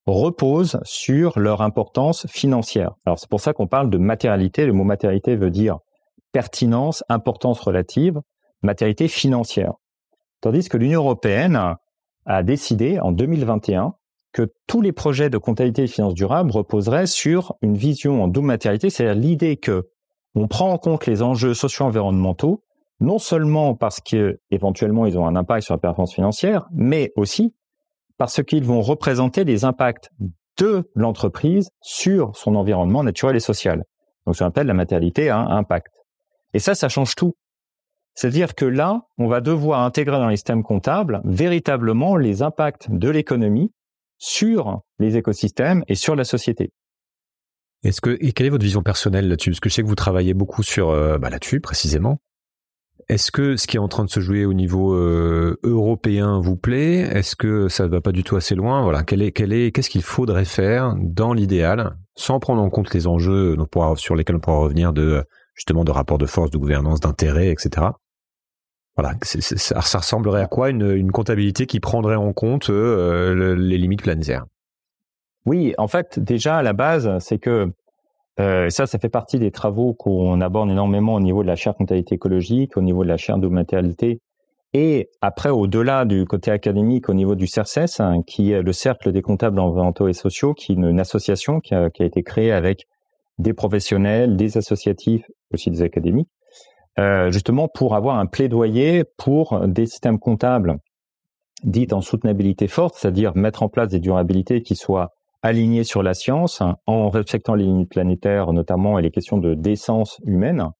repose 0.06 0.82
sur 0.84 1.40
leur 1.40 1.62
importance 1.62 2.28
financière. 2.28 2.92
Alors 3.06 3.20
c'est 3.20 3.30
pour 3.30 3.40
ça 3.40 3.54
qu'on 3.54 3.68
parle 3.68 3.90
de 3.90 3.98
matérialité. 3.98 4.66
Le 4.66 4.74
mot 4.74 4.84
matérialité 4.84 5.38
veut 5.38 5.50
dire 5.50 5.78
pertinence, 6.32 7.04
importance 7.10 7.60
relative, 7.60 8.20
matérialité 8.62 9.08
financière. 9.08 9.74
Tandis 10.42 10.70
que 10.70 10.78
l'Union 10.78 11.02
européenne 11.02 11.76
a 12.26 12.44
décidé 12.44 13.00
en 13.00 13.12
2021 13.12 13.94
que 14.34 14.54
tous 14.68 14.82
les 14.82 14.92
projets 14.92 15.30
de 15.30 15.38
comptabilité 15.38 15.84
et 15.84 15.88
finances 15.88 16.14
durables 16.14 16.52
reposeraient 16.52 17.08
sur 17.08 17.56
une 17.62 17.76
vision 17.76 18.24
en 18.24 18.28
double 18.28 18.48
matérialité, 18.48 18.90
c'est-à-dire 18.90 19.20
l'idée 19.20 19.58
que 19.58 19.88
on 20.36 20.48
prend 20.48 20.72
en 20.72 20.78
compte 20.78 21.08
les 21.08 21.24
enjeux 21.24 21.56
socio-environnementaux, 21.56 22.64
non 23.00 23.18
seulement 23.18 23.74
parce 23.74 24.00
qu'éventuellement 24.00 25.06
ils 25.06 25.18
ont 25.18 25.26
un 25.26 25.36
impact 25.36 25.64
sur 25.64 25.74
la 25.74 25.80
performance 25.80 26.14
financière, 26.14 26.68
mais 26.72 27.12
aussi 27.16 27.56
parce 28.18 28.44
qu'ils 28.44 28.64
vont 28.64 28.82
représenter 28.82 29.44
les 29.44 29.66
impacts 29.66 30.12
de 30.58 30.90
l'entreprise 30.96 31.70
sur 31.82 32.36
son 32.36 32.56
environnement 32.56 33.04
naturel 33.04 33.36
et 33.36 33.40
social. 33.40 33.84
Donc, 34.26 34.36
ça 34.36 34.46
appelle 34.46 34.68
la 34.68 34.74
matérialité 34.74 35.30
à 35.30 35.40
impact. 35.40 35.97
Et 36.54 36.60
ça, 36.60 36.76
ça 36.76 36.90
change 36.90 37.16
tout. 37.16 37.36
C'est-à-dire 38.16 38.56
que 38.56 38.66
là, 38.66 39.04
on 39.18 39.28
va 39.28 39.42
devoir 39.42 39.82
intégrer 39.82 40.18
dans 40.18 40.28
les 40.28 40.38
systèmes 40.38 40.64
comptables 40.64 41.22
véritablement 41.24 42.18
les 42.18 42.42
impacts 42.42 42.88
de 42.90 43.10
l'économie 43.10 43.72
sur 44.18 44.82
les 44.98 45.18
écosystèmes 45.18 45.84
et 45.88 45.96
sur 45.96 46.16
la 46.16 46.24
société. 46.24 46.72
Est-ce 47.84 48.02
que 48.02 48.18
et 48.20 48.32
quelle 48.32 48.48
est 48.48 48.50
votre 48.50 48.64
vision 48.64 48.82
personnelle 48.82 49.30
là-dessus? 49.30 49.52
Parce 49.52 49.60
que 49.60 49.70
je 49.70 49.76
sais 49.76 49.84
que 49.84 49.88
vous 49.88 49.96
travaillez 49.96 50.34
beaucoup 50.34 50.64
sur 50.64 50.90
euh, 50.90 51.20
bah, 51.20 51.30
là-dessus 51.30 51.60
précisément. 51.60 52.20
Est-ce 53.08 53.32
que 53.32 53.56
ce 53.56 53.68
qui 53.68 53.78
est 53.78 53.80
en 53.80 53.88
train 53.88 54.04
de 54.04 54.10
se 54.10 54.20
jouer 54.20 54.46
au 54.46 54.54
niveau 54.54 54.94
euh, 54.94 55.58
européen 55.64 56.42
vous 56.42 56.58
plaît? 56.58 57.02
Est-ce 57.02 57.36
que 57.36 57.70
ça 57.70 57.84
ne 57.84 57.90
va 57.90 58.02
pas 58.02 58.12
du 58.12 58.24
tout 58.24 58.36
assez 58.36 58.56
loin? 58.56 58.82
Voilà, 58.82 59.04
est, 59.10 59.40
est, 59.40 59.72
qu'est-ce 59.72 59.90
qu'il 59.90 60.02
faudrait 60.02 60.44
faire 60.44 60.96
dans 61.00 61.32
l'idéal, 61.32 61.96
sans 62.16 62.40
prendre 62.40 62.62
en 62.62 62.70
compte 62.70 62.94
les 62.94 63.08
enjeux 63.08 63.56
sur 63.96 64.16
lesquels 64.16 64.36
on 64.36 64.40
pourra 64.40 64.58
revenir 64.58 64.92
de 64.92 65.24
justement 65.58 65.84
de 65.84 65.92
rapports 65.92 66.18
de 66.18 66.26
force, 66.26 66.52
de 66.52 66.58
gouvernance, 66.58 67.02
d'intérêt, 67.02 67.50
etc. 67.50 67.88
Voilà, 68.96 69.14
ça, 69.22 70.00
ressemblerait 70.00 70.42
à 70.42 70.48
quoi 70.48 70.70
une, 70.70 71.12
comptabilité 71.12 71.68
qui 71.68 71.80
prendrait 71.80 72.16
en 72.16 72.34
compte 72.34 72.70
euh, 72.70 73.56
les 73.56 73.78
limites 73.78 74.02
planétaires? 74.02 74.46
Oui, 75.46 75.76
en 75.78 75.88
fait, 75.88 76.20
déjà 76.20 76.58
à 76.58 76.64
la 76.64 76.74
base, 76.74 77.18
c'est 77.20 77.38
que 77.38 77.72
euh, 78.40 78.70
ça, 78.70 78.86
ça 78.86 79.00
fait 79.00 79.10
partie 79.10 79.40
des 79.40 79.52
travaux 79.52 79.94
qu'on 79.94 80.42
aborde 80.42 80.70
énormément 80.70 81.16
au 81.16 81.20
niveau 81.20 81.42
de 81.42 81.48
la 81.48 81.56
chaire 81.56 81.76
comptabilité 81.76 82.16
écologique, 82.16 82.78
au 82.78 82.82
niveau 82.82 83.04
de 83.04 83.10
la 83.10 83.18
chaire 83.18 83.38
de 83.38 83.48
matérialité 83.48 84.20
Et 84.74 85.10
après, 85.22 85.50
au-delà 85.50 86.06
du 86.06 86.26
côté 86.26 86.52
académique, 86.52 87.10
au 87.10 87.14
niveau 87.14 87.36
du 87.36 87.48
CERCES, 87.48 88.00
hein, 88.00 88.22
qui 88.26 88.52
est 88.52 88.62
le 88.62 88.74
Cercle 88.74 89.12
des 89.12 89.22
comptables 89.22 89.60
environnementaux 89.60 90.08
et 90.08 90.14
sociaux, 90.14 90.54
qui 90.54 90.74
est 90.74 90.76
une, 90.76 91.00
association 91.00 91.60
qui 91.60 91.74
a, 91.74 91.90
été 92.00 92.24
créée 92.24 92.52
avec 92.52 92.88
des 93.38 93.54
professionnels, 93.54 94.36
des 94.36 94.58
associatifs, 94.58 95.26
aussi 95.54 95.70
des 95.72 95.82
académiques, 95.82 96.30
euh, 97.00 97.32
justement 97.32 97.68
pour 97.68 97.96
avoir 97.96 98.18
un 98.18 98.26
plaidoyer 98.26 99.04
pour 99.18 99.68
des 99.68 99.86
systèmes 99.86 100.20
comptables 100.20 100.78
dits 101.64 101.88
en 101.92 102.02
soutenabilité 102.02 102.68
forte, 102.68 102.96
c'est-à-dire 102.96 103.36
mettre 103.36 103.64
en 103.64 103.70
place 103.70 103.90
des 103.90 104.00
durabilités 104.00 104.62
qui 104.62 104.76
soient 104.76 105.12
alignées 105.42 105.84
sur 105.84 106.04
la 106.04 106.14
science, 106.14 106.62
hein, 106.62 106.78
en 106.88 107.10
respectant 107.10 107.56
les 107.56 107.66
limites 107.66 107.90
planétaires 107.90 108.54
notamment 108.54 108.98
et 108.98 109.02
les 109.02 109.12
questions 109.12 109.38
de 109.38 109.54
décence 109.54 110.20
humaine, 110.26 110.72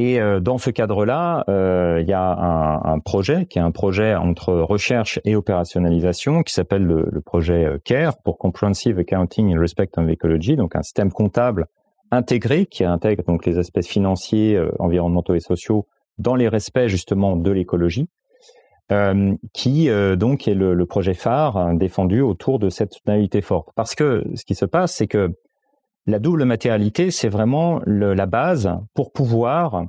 et 0.00 0.20
euh, 0.20 0.38
dans 0.38 0.58
ce 0.58 0.70
cadre-là, 0.70 1.44
euh, 1.48 1.98
il 2.00 2.08
y 2.08 2.12
a 2.12 2.80
un, 2.84 3.00
projet 3.00 3.46
qui 3.46 3.58
est 3.58 3.62
un 3.62 3.72
projet 3.72 4.14
entre 4.14 4.54
recherche 4.54 5.18
et 5.24 5.34
opérationnalisation 5.34 6.44
qui 6.44 6.54
s'appelle 6.54 6.84
le, 6.84 7.20
projet 7.20 7.64
euh, 7.64 7.78
CARE 7.82 8.16
pour 8.22 8.38
Comprehensive 8.38 9.00
Accounting 9.00 9.52
in 9.52 9.58
Respect 9.58 9.88
of 9.96 10.08
Ecology, 10.08 10.54
donc 10.54 10.76
un 10.76 10.82
système 10.82 11.10
comptable 11.10 11.66
intégré 12.12 12.66
qui 12.66 12.84
intègre 12.84 13.24
donc 13.24 13.44
les 13.44 13.58
aspects 13.58 13.82
financiers, 13.82 14.56
environnementaux 14.78 15.34
et 15.34 15.40
sociaux 15.40 15.88
dans 16.18 16.36
les 16.36 16.46
respects 16.46 16.86
justement 16.86 17.34
de 17.34 17.50
l'écologie, 17.50 18.08
qui 19.52 19.90
donc 20.16 20.48
est 20.48 20.54
le, 20.54 20.86
projet 20.86 21.12
phare 21.12 21.58
hein, 21.58 21.74
défendu 21.74 22.22
autour 22.22 22.60
de 22.60 22.70
cette 22.70 22.94
soutenabilité 22.94 23.42
forte. 23.42 23.68
Parce 23.74 23.94
que 23.94 24.24
ce 24.36 24.44
qui 24.44 24.54
se 24.54 24.64
passe, 24.64 24.94
c'est 24.94 25.06
que 25.06 25.34
la 26.08 26.18
double 26.18 26.46
matérialité, 26.46 27.10
c'est 27.10 27.28
vraiment 27.28 27.82
la 27.86 28.24
base 28.24 28.70
pour 28.94 29.12
pouvoir 29.12 29.84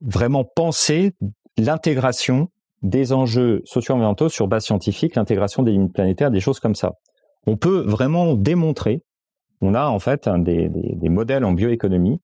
vraiment 0.00 0.44
penser 0.44 1.12
l'intégration 1.56 2.48
des 2.82 3.12
enjeux 3.12 3.62
socio-environnementaux 3.64 4.28
sur 4.28 4.48
base 4.48 4.64
scientifique, 4.64 5.14
l'intégration 5.14 5.62
des 5.62 5.70
limites 5.70 5.94
planétaires, 5.94 6.32
des 6.32 6.40
choses 6.40 6.58
comme 6.58 6.74
ça. 6.74 6.94
On 7.46 7.56
peut 7.56 7.84
vraiment 7.86 8.34
démontrer, 8.34 9.02
on 9.60 9.74
a 9.74 9.86
en 9.86 10.00
fait 10.00 10.28
des, 10.28 10.68
modèles 11.08 11.44
en 11.44 11.52
bioéconomie 11.52 12.20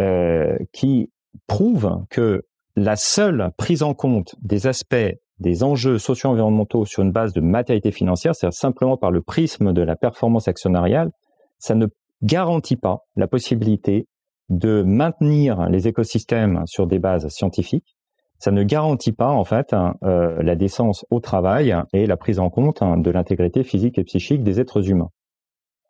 euh, 0.00 0.56
qui 0.72 1.10
prouvent 1.48 2.04
que 2.10 2.44
la 2.76 2.94
seule 2.94 3.50
prise 3.56 3.82
en 3.82 3.92
compte 3.92 4.36
des 4.40 4.68
aspects 4.68 5.16
des 5.40 5.64
enjeux 5.64 5.98
socio-environnementaux 5.98 6.84
sur 6.84 7.02
une 7.02 7.10
base 7.10 7.32
de 7.32 7.40
matérialité 7.40 7.90
financière, 7.90 8.36
c'est-à-dire 8.36 8.56
simplement 8.56 8.96
par 8.96 9.10
le 9.10 9.20
prisme 9.20 9.72
de 9.72 9.82
la 9.82 9.96
performance 9.96 10.46
actionnariale, 10.46 11.10
ça 11.58 11.74
ne 11.74 11.86
garantit 12.22 12.76
pas 12.76 13.04
la 13.16 13.28
possibilité 13.28 14.06
de 14.48 14.82
maintenir 14.82 15.68
les 15.68 15.88
écosystèmes 15.88 16.62
sur 16.66 16.86
des 16.86 16.98
bases 16.98 17.28
scientifiques. 17.28 17.96
Ça 18.38 18.50
ne 18.50 18.62
garantit 18.62 19.12
pas 19.12 19.30
en 19.30 19.44
fait 19.44 19.72
hein, 19.72 19.96
euh, 20.04 20.42
la 20.42 20.54
décence 20.54 21.04
au 21.10 21.20
travail 21.20 21.74
et 21.92 22.06
la 22.06 22.16
prise 22.16 22.38
en 22.38 22.50
compte 22.50 22.82
hein, 22.82 22.96
de 22.96 23.10
l'intégrité 23.10 23.64
physique 23.64 23.98
et 23.98 24.04
psychique 24.04 24.42
des 24.42 24.60
êtres 24.60 24.88
humains. 24.88 25.10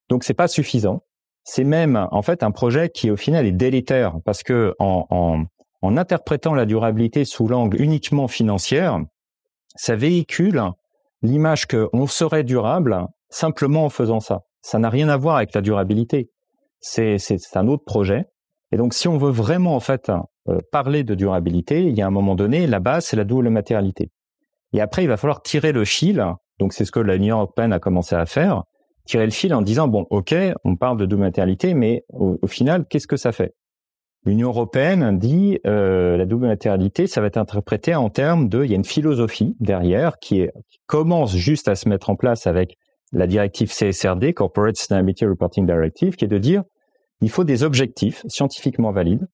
Donc 0.09 0.25
c'est 0.25 0.35
pas 0.35 0.49
suffisant. 0.49 1.03
C'est 1.45 1.65
même 1.65 2.09
en 2.11 2.23
fait 2.23 2.43
un 2.43 2.51
projet 2.51 2.89
qui 2.89 3.11
au 3.11 3.17
final 3.17 3.47
est 3.47 3.53
délétère 3.53 4.17
parce 4.25 4.43
que 4.43 4.75
en, 4.79 5.07
en, 5.83 5.97
interprétant 5.97 6.55
la 6.55 6.67
durabilité 6.67 7.25
sous 7.25 7.47
l'angle 7.47 7.81
uniquement 7.81 8.29
financier, 8.29 8.91
ça 9.77 9.95
véhicule 9.95 10.63
l'image 11.23 11.67
qu'on 11.67 12.07
serait 12.07 12.45
durable 12.45 13.07
simplement 13.31 13.85
en 13.85 13.89
faisant 13.89 14.21
ça 14.21 14.43
ça 14.63 14.79
n'a 14.79 14.91
rien 14.91 15.09
à 15.09 15.17
voir 15.17 15.37
avec 15.37 15.55
la 15.55 15.61
durabilité. 15.61 16.31
C'est 16.81 17.19
un 17.55 17.69
autre 17.69 17.85
projet. 17.85 18.27
Et 18.73 18.77
donc, 18.77 18.95
si 18.95 19.09
on 19.09 19.17
veut 19.17 19.31
vraiment 19.31 19.75
en 19.75 19.81
fait 19.81 20.11
euh, 20.49 20.59
parler 20.71 21.05
de 21.05 21.15
durabilité, 21.15 21.83
il 21.83 21.97
y 21.97 22.03
a 22.03 22.07
un 22.07 22.11
moment 22.11 22.35
donné, 22.35 22.67
la 22.67 22.81
base 22.81 23.07
c'est 23.07 23.17
la 23.17 23.25
double 23.25 23.51
matérialité. 23.51 24.11
Et 24.73 24.81
après, 24.81 25.03
il 25.03 25.09
va 25.09 25.17
falloir 25.17 25.43
tirer 25.43 25.73
le 25.73 25.85
fil. 25.85 26.25
Donc, 26.59 26.73
c'est 26.73 26.85
ce 26.85 26.93
que 26.93 27.01
l'Union 27.01 27.37
européenne 27.37 27.73
a 27.73 27.79
commencé 27.79 28.15
à 28.15 28.27
faire. 28.27 28.65
Tirer 29.07 29.25
le 29.25 29.33
fil 29.33 29.55
en 29.55 29.63
disant 29.63 29.89
bon, 29.89 30.07
ok, 30.11 30.35
on 30.65 30.77
parle 30.77 30.99
de 30.99 31.07
double 31.07 31.23
matérialité, 31.23 31.73
mais 31.73 32.05
au, 32.11 32.47
final, 32.47 32.85
qu'est-ce 32.87 33.07
que 33.07 33.17
ça 33.17 33.33
fait? 33.33 33.55
L'Union 34.27 34.49
européenne 34.49 35.19
dit 35.19 35.59
euh, 35.67 36.19
la 36.19 36.27
double 36.27 36.49
matérialité, 36.49 37.07
ça 37.07 37.23
va 37.23 37.29
être 37.29 37.39
interprété 37.39 37.95
en 37.95 38.11
termes 38.11 38.51
de, 38.51 38.65
il 38.65 38.71
y 38.71 38.75
a 38.75 38.77
une 38.77 38.85
philosophie 38.85 39.57
derrière 39.61 40.19
qui, 40.19 40.47
commence 40.87 41.35
juste 41.35 41.69
à 41.69 41.75
se 41.75 41.89
mettre 41.89 42.11
en 42.11 42.17
place 42.17 42.47
avec 42.47 42.77
la 43.13 43.27
directive 43.27 43.73
CSRD, 43.73 44.35
Corporate 44.35 44.77
Sustainability 44.77 45.27
Reporting 45.27 45.67
Directive, 45.67 46.17
qui 46.17 46.25
est 46.25 46.29
de 46.29 46.39
dire 46.39 46.65
il 47.21 47.31
faut 47.31 47.45
des 47.45 47.65
objectifs 47.65 48.25
scientifiquement 48.29 48.93
valides 48.93 49.27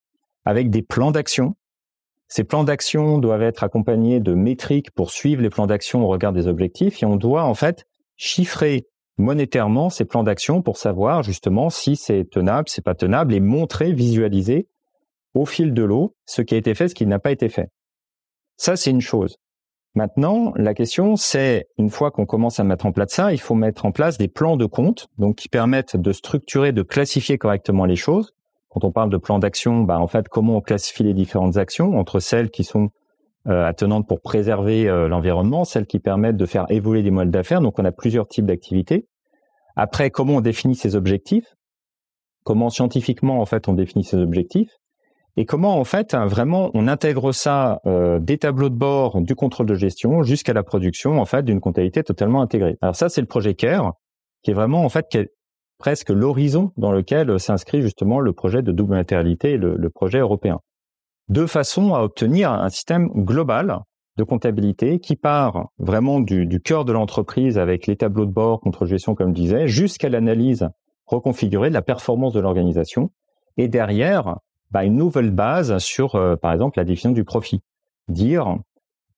avec 0.44 0.70
des 0.70 0.82
plans 0.82 1.10
d'action. 1.10 1.54
Ces 2.28 2.44
plans 2.44 2.64
d'action 2.64 3.18
doivent 3.18 3.42
être 3.42 3.64
accompagnés 3.64 4.20
de 4.20 4.34
métriques 4.34 4.90
pour 4.90 5.10
suivre 5.10 5.42
les 5.42 5.50
plans 5.50 5.66
d'action 5.66 6.02
au 6.02 6.08
regard 6.08 6.32
des 6.32 6.46
objectifs 6.46 7.02
et 7.02 7.06
on 7.06 7.16
doit 7.16 7.44
en 7.44 7.54
fait 7.54 7.84
chiffrer 8.16 8.86
monétairement 9.18 9.90
ces 9.90 10.04
plans 10.04 10.22
d'action 10.22 10.62
pour 10.62 10.76
savoir 10.76 11.22
justement 11.22 11.70
si 11.70 11.96
c'est 11.96 12.24
tenable, 12.24 12.68
c'est 12.68 12.84
pas 12.84 12.94
tenable 12.94 13.34
et 13.34 13.40
montrer, 13.40 13.92
visualiser 13.92 14.68
au 15.34 15.46
fil 15.46 15.74
de 15.74 15.82
l'eau 15.82 16.16
ce 16.26 16.42
qui 16.42 16.54
a 16.54 16.58
été 16.58 16.74
fait, 16.74 16.88
ce 16.88 16.94
qui 16.94 17.06
n'a 17.06 17.18
pas 17.18 17.30
été 17.30 17.48
fait. 17.48 17.68
Ça, 18.56 18.76
c'est 18.76 18.90
une 18.90 19.00
chose. 19.00 19.36
Maintenant, 19.96 20.52
la 20.56 20.74
question, 20.74 21.14
c'est 21.14 21.68
une 21.78 21.88
fois 21.88 22.10
qu'on 22.10 22.26
commence 22.26 22.58
à 22.58 22.64
mettre 22.64 22.84
en 22.84 22.90
place 22.90 23.12
ça, 23.12 23.32
il 23.32 23.38
faut 23.38 23.54
mettre 23.54 23.86
en 23.86 23.92
place 23.92 24.18
des 24.18 24.26
plans 24.26 24.56
de 24.56 24.66
compte, 24.66 25.06
donc 25.18 25.36
qui 25.36 25.48
permettent 25.48 25.96
de 25.96 26.10
structurer, 26.10 26.72
de 26.72 26.82
classifier 26.82 27.38
correctement 27.38 27.84
les 27.84 27.94
choses. 27.94 28.34
Quand 28.70 28.82
on 28.82 28.90
parle 28.90 29.10
de 29.10 29.18
plan 29.18 29.38
d'action, 29.38 29.82
bah, 29.82 30.00
en 30.00 30.08
fait, 30.08 30.28
comment 30.28 30.56
on 30.56 30.60
classifie 30.60 31.04
les 31.04 31.14
différentes 31.14 31.58
actions 31.58 31.96
entre 31.96 32.18
celles 32.18 32.50
qui 32.50 32.64
sont 32.64 32.90
euh, 33.46 33.64
attenantes 33.64 34.08
pour 34.08 34.20
préserver 34.20 34.88
euh, 34.88 35.06
l'environnement, 35.06 35.64
celles 35.64 35.86
qui 35.86 36.00
permettent 36.00 36.36
de 36.36 36.46
faire 36.46 36.66
évoluer 36.70 37.04
des 37.04 37.12
modèles 37.12 37.30
d'affaires. 37.30 37.60
Donc, 37.60 37.78
on 37.78 37.84
a 37.84 37.92
plusieurs 37.92 38.26
types 38.26 38.46
d'activités. 38.46 39.06
Après, 39.76 40.10
comment 40.10 40.36
on 40.36 40.40
définit 40.40 40.74
ces 40.74 40.96
objectifs? 40.96 41.54
Comment 42.42 42.68
scientifiquement, 42.68 43.40
en 43.40 43.46
fait, 43.46 43.68
on 43.68 43.74
définit 43.74 44.02
ces 44.02 44.16
objectifs? 44.16 44.72
Et 45.36 45.46
comment 45.46 45.78
en 45.78 45.84
fait 45.84 46.14
vraiment 46.14 46.70
on 46.74 46.86
intègre 46.86 47.32
ça 47.32 47.80
euh, 47.86 48.20
des 48.20 48.38
tableaux 48.38 48.68
de 48.68 48.76
bord 48.76 49.20
du 49.20 49.34
contrôle 49.34 49.66
de 49.66 49.74
gestion 49.74 50.22
jusqu'à 50.22 50.52
la 50.52 50.62
production 50.62 51.20
en 51.20 51.24
fait 51.24 51.42
d'une 51.42 51.60
comptabilité 51.60 52.02
totalement 52.02 52.40
intégrée. 52.40 52.76
Alors 52.80 52.96
ça 52.96 53.08
c'est 53.08 53.20
le 53.20 53.26
projet 53.26 53.54
CARE 53.54 53.94
qui 54.42 54.50
est 54.50 54.54
vraiment 54.54 54.84
en 54.84 54.88
fait 54.88 55.06
presque 55.78 56.10
l'horizon 56.10 56.72
dans 56.76 56.92
lequel 56.92 57.40
s'inscrit 57.40 57.82
justement 57.82 58.20
le 58.20 58.32
projet 58.32 58.62
de 58.62 58.72
double 58.72 58.94
matérialité 58.94 59.56
le, 59.56 59.90
projet 59.90 60.18
européen. 60.18 60.60
De 61.28 61.46
façon 61.46 61.94
à 61.94 62.02
obtenir 62.02 62.52
un 62.52 62.68
système 62.68 63.08
global 63.08 63.80
de 64.16 64.22
comptabilité 64.22 65.00
qui 65.00 65.16
part 65.16 65.70
vraiment 65.78 66.20
du 66.20 66.60
cœur 66.60 66.84
de 66.84 66.92
l'entreprise 66.92 67.58
avec 67.58 67.86
les 67.88 67.96
tableaux 67.96 68.26
de 68.26 68.30
bord, 68.30 68.60
contrôle 68.60 68.86
de 68.86 68.92
gestion 68.92 69.14
comme 69.14 69.30
je 69.30 69.42
disais, 69.42 69.66
jusqu'à 69.66 70.08
l'analyse 70.08 70.68
reconfigurée 71.06 71.70
de 71.70 71.74
la 71.74 71.82
performance 71.82 72.32
de 72.32 72.40
l'organisation 72.40 73.10
et 73.56 73.68
derrière 73.68 74.36
bah, 74.74 74.84
une 74.84 74.96
nouvelle 74.96 75.30
base 75.30 75.78
sur, 75.78 76.16
euh, 76.16 76.34
par 76.34 76.52
exemple, 76.52 76.80
la 76.80 76.84
définition 76.84 77.12
du 77.12 77.22
profit. 77.22 77.62
Dire, 78.08 78.58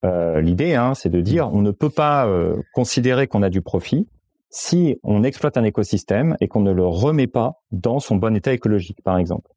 euh, 0.05 0.43
l'idée, 0.43 0.75
hein, 0.75 0.93
c'est 0.95 1.09
de 1.09 1.23
dire, 1.23 1.49
on 1.51 1.63
ne 1.63 1.71
peut 1.71 1.89
pas 1.89 2.27
euh, 2.27 2.57
considérer 2.75 3.27
qu'on 3.27 3.43
a 3.43 3.49
du 3.49 3.63
profit 3.63 4.07
si 4.51 5.01
on 5.03 5.23
exploite 5.23 5.57
un 5.57 5.65
écosystème 5.65 6.37
et 6.43 6.47
qu'on 6.47 6.61
ne 6.61 6.73
le 6.73 6.87
remet 6.87 7.27
pas 7.27 7.63
dans 7.73 8.01
son 8.01 8.17
bon 8.17 8.37
état 8.37 8.53
écologique, 8.53 9.03
par 9.03 9.17
exemple. 9.17 9.51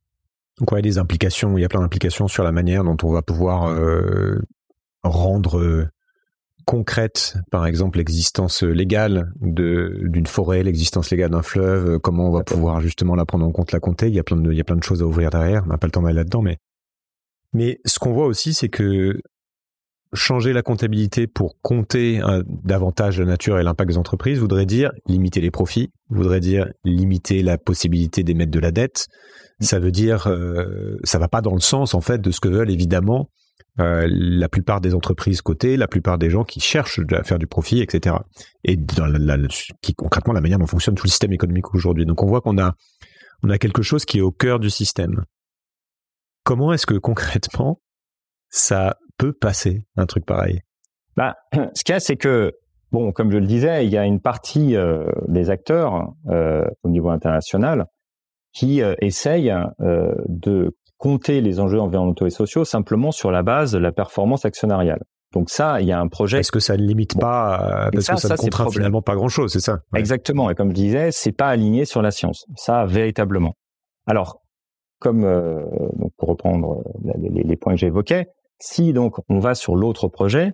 Donc, 0.58 0.74
des 0.80 0.98
implications, 0.98 1.58
il 1.58 1.62
y 1.62 1.66
a 1.66 1.70
plein 1.70 1.82
d'implications 1.82 2.30
sur 2.30 2.44
la 2.44 2.54
manière 2.54 2.86
dont 2.86 2.98
on 3.04 3.12
va 3.12 3.22
pouvoir 3.22 3.78
rendre 5.04 5.90
concrète, 6.70 7.36
par 7.50 7.66
exemple 7.66 7.98
l'existence 7.98 8.62
légale 8.62 9.32
d'une 9.42 10.28
forêt, 10.28 10.62
l'existence 10.62 11.10
légale 11.10 11.32
d'un 11.32 11.42
fleuve, 11.42 11.94
euh, 11.94 12.00
comment 12.00 12.28
on 12.28 12.32
va 12.32 12.44
pouvoir 12.44 12.80
justement 12.80 13.16
la 13.16 13.26
prendre 13.26 13.44
en 13.44 13.52
compte, 13.52 13.72
la 13.72 13.80
compter? 13.80 14.08
Il 14.08 14.14
y 14.14 14.20
a 14.20 14.24
plein 14.24 14.38
de, 14.38 14.52
il 14.52 14.56
y 14.56 14.62
a 14.62 14.64
plein 14.64 14.76
de 14.76 14.84
choses 14.84 15.02
à 15.02 15.06
ouvrir 15.08 15.32
derrière. 15.32 15.64
On 15.66 15.70
n'a 15.70 15.80
pas 15.80 15.88
le 15.88 15.92
temps 15.92 16.04
d'aller 16.04 16.18
là-dedans, 16.18 16.44
mais 16.44 16.58
mais 17.54 17.80
ce 17.86 17.98
qu'on 17.98 18.14
voit 18.14 18.28
aussi, 18.28 18.54
c'est 18.54 18.70
que 18.70 19.20
changer 20.14 20.54
la 20.54 20.62
comptabilité 20.62 21.26
pour 21.26 21.56
compter 21.64 22.22
davantage 22.46 23.20
la 23.20 23.26
nature 23.26 23.58
et 23.58 23.64
l'impact 23.64 23.90
des 23.90 23.98
entreprises 23.98 24.38
voudrait 24.38 24.68
dire 24.68 24.92
limiter 25.08 25.42
les 25.42 25.50
profits, 25.50 25.90
voudrait 26.10 26.40
dire 26.40 26.70
limiter 26.84 27.42
la 27.42 27.58
possibilité 27.58 28.22
d'émettre 28.22 28.52
de 28.52 28.60
la 28.60 28.70
dette. 28.70 29.08
Ça 29.60 29.80
veut 29.80 29.92
dire, 29.92 30.28
euh, 30.28 30.98
ça 31.04 31.18
va 31.18 31.30
pas 31.30 31.42
dans 31.42 31.56
le 31.56 31.62
sens 31.62 31.96
en 31.96 32.02
fait 32.02 32.22
de 32.22 32.30
ce 32.30 32.40
que 32.40 32.48
veulent 32.48 32.70
évidemment 32.70 33.32
euh, 33.80 34.08
la 34.10 34.50
plupart 34.50 34.82
des 34.82 34.94
entreprises 34.94 35.42
cotées, 35.42 35.78
la 35.78 35.88
plupart 35.88 36.18
des 36.18 36.30
gens 36.30 36.44
qui 36.44 36.60
cherchent 36.60 37.00
à 37.12 37.24
faire 37.24 37.40
du 37.40 37.48
profit, 37.48 37.82
etc. 37.82 38.18
Et 38.66 38.78
qui 39.82 39.96
concrètement 39.96 40.34
la 40.34 40.42
manière 40.42 40.60
dont 40.60 40.68
fonctionne 40.68 40.96
tout 40.96 41.06
le 41.06 41.10
système 41.10 41.32
économique 41.32 41.74
aujourd'hui. 41.74 42.06
Donc 42.06 42.22
on 42.22 42.28
voit 42.28 42.42
qu'on 42.42 42.58
a 42.58 42.74
on 43.42 43.50
a 43.50 43.58
quelque 43.58 43.82
chose 43.82 44.04
qui 44.04 44.18
est 44.18 44.22
au 44.22 44.32
cœur 44.32 44.60
du 44.60 44.70
système. 44.70 45.24
Comment 46.44 46.74
est-ce 46.74 46.86
que 46.86 46.96
concrètement 46.96 47.80
ça 48.50 48.98
peut 49.18 49.32
passer 49.34 49.86
un 49.96 50.06
truc 50.06 50.26
pareil? 50.26 50.62
Bah, 51.16 51.36
ce 51.74 51.84
qu'il 51.84 51.94
y 51.94 51.96
a, 51.96 52.02
c'est 52.02 52.18
que 52.18 52.52
bon, 52.92 53.14
comme 53.14 53.32
je 53.32 53.38
le 53.38 53.48
disais, 53.48 53.86
il 53.86 53.92
y 53.92 53.98
a 53.98 54.04
une 54.04 54.20
partie 54.20 54.76
euh, 54.76 55.10
des 55.30 55.50
acteurs 55.50 56.12
euh, 56.28 56.66
au 56.84 56.90
niveau 56.90 57.10
international 57.10 57.86
qui 58.52 58.82
essayent 59.00 59.54
de 59.80 60.76
compter 61.00 61.42
les 61.42 61.60
enjeux 61.60 61.80
environnementaux 61.80 62.28
et 62.28 62.30
sociaux 62.30 62.66
simplement 62.66 63.12
sur 63.12 63.32
la 63.32 63.42
base 63.42 63.72
de 63.72 63.80
la 63.80 63.92
performance 63.92 64.46
actionnariale. 64.46 65.02
Donc 65.34 65.50
ça, 65.50 65.80
il 65.82 65.88
y 65.88 65.92
a 65.92 66.00
un 66.00 66.08
projet. 66.08 66.40
Est-ce 66.40 66.52
que 66.52 66.60
ça 66.60 66.76
ne 66.76 66.84
limite 66.84 67.20
pas, 67.20 67.90
parce 67.94 68.08
que 68.08 68.18
ça, 68.18 68.30
ne 68.30 68.38
contraint 68.38 68.70
finalement 68.70 69.02
pas 69.02 69.16
grand-chose, 69.16 69.54
c'est 69.54 69.60
ça? 69.60 69.80
Exactement. 69.96 70.50
Et 70.50 70.56
comme 70.56 70.70
je 70.70 70.76
disais, 70.76 71.12
c'est 71.12 71.32
pas 71.32 71.48
aligné 71.48 71.86
sur 71.86 72.02
la 72.02 72.12
science. 72.12 72.46
Ça, 72.56 72.86
véritablement. 72.86 73.54
Alors, 74.08 74.42
comme 75.00 75.24
euh, 75.24 75.64
donc 75.94 76.12
pour 76.18 76.30
reprendre 76.30 76.84
euh, 77.06 77.12
les, 77.18 77.44
les 77.44 77.56
points 77.56 77.74
que 77.74 77.80
j'évoquais, 77.80 78.28
si 78.60 78.92
donc 78.92 79.18
on 79.30 79.40
va 79.40 79.56
sur 79.56 79.76
l'autre 79.76 80.10
projet 80.10 80.52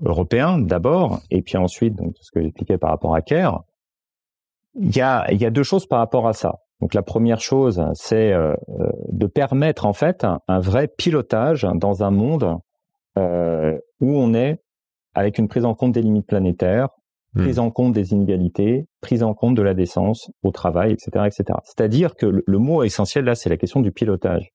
européen 0.00 0.58
d'abord, 0.58 1.20
et 1.30 1.42
puis 1.42 1.58
ensuite 1.58 1.94
donc 1.94 2.14
ce 2.20 2.30
que 2.30 2.40
j'expliquais 2.40 2.78
par 2.78 2.90
rapport 2.90 3.14
à 3.14 3.20
CARE, 3.20 3.64
il 4.74 4.96
y 4.96 5.00
a, 5.00 5.30
il 5.32 5.40
y 5.40 5.44
a 5.44 5.50
deux 5.50 5.64
choses 5.64 5.86
par 5.86 5.98
rapport 5.98 6.26
à 6.28 6.32
ça. 6.32 6.54
Donc 6.80 6.94
la 6.94 7.02
première 7.02 7.40
chose, 7.40 7.84
c'est 7.94 8.32
euh, 8.32 8.54
de 9.10 9.26
permettre 9.26 9.84
en 9.84 9.92
fait 9.92 10.24
un, 10.24 10.60
vrai 10.60 10.88
pilotage 10.88 11.66
dans 11.74 12.04
un 12.04 12.10
monde 12.10 12.56
euh, 13.18 13.76
où 14.00 14.16
on 14.16 14.32
est 14.32 14.62
avec 15.14 15.38
une 15.38 15.48
prise 15.48 15.64
en 15.64 15.74
compte 15.74 15.92
des 15.92 16.02
limites 16.02 16.26
planétaires, 16.26 16.88
hmm. 17.34 17.42
prise 17.42 17.58
en 17.58 17.70
compte 17.70 17.92
des 17.92 18.12
inégalités, 18.12 18.86
prise 19.00 19.24
en 19.24 19.34
compte 19.34 19.56
de 19.56 19.62
la 19.62 19.74
décence 19.74 20.30
au 20.44 20.52
travail, 20.52 20.92
etc., 20.92 21.26
etc. 21.26 21.58
C'est-à-dire 21.64 22.14
que 22.14 22.26
le, 22.46 22.58
mot 22.58 22.84
essentiel 22.84 23.24
là, 23.24 23.34
c'est 23.34 23.50
la 23.50 23.56
question 23.56 23.80
du 23.80 23.90
pilotage. 23.90 24.52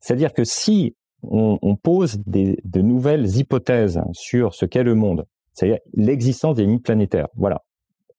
C'est-à-dire 0.00 0.34
que 0.34 0.44
si 0.44 0.94
on, 1.22 1.58
on 1.62 1.76
pose 1.76 2.18
des, 2.26 2.58
de 2.64 2.82
nouvelles 2.82 3.36
hypothèses 3.36 4.00
sur 4.12 4.54
ce 4.54 4.66
qu'est 4.66 4.82
le 4.82 4.94
monde, 4.94 5.24
c'est-à-dire 5.54 5.78
l'existence 5.94 6.56
des 6.56 6.64
limites 6.64 6.84
planétaires, 6.84 7.28
voilà, 7.34 7.62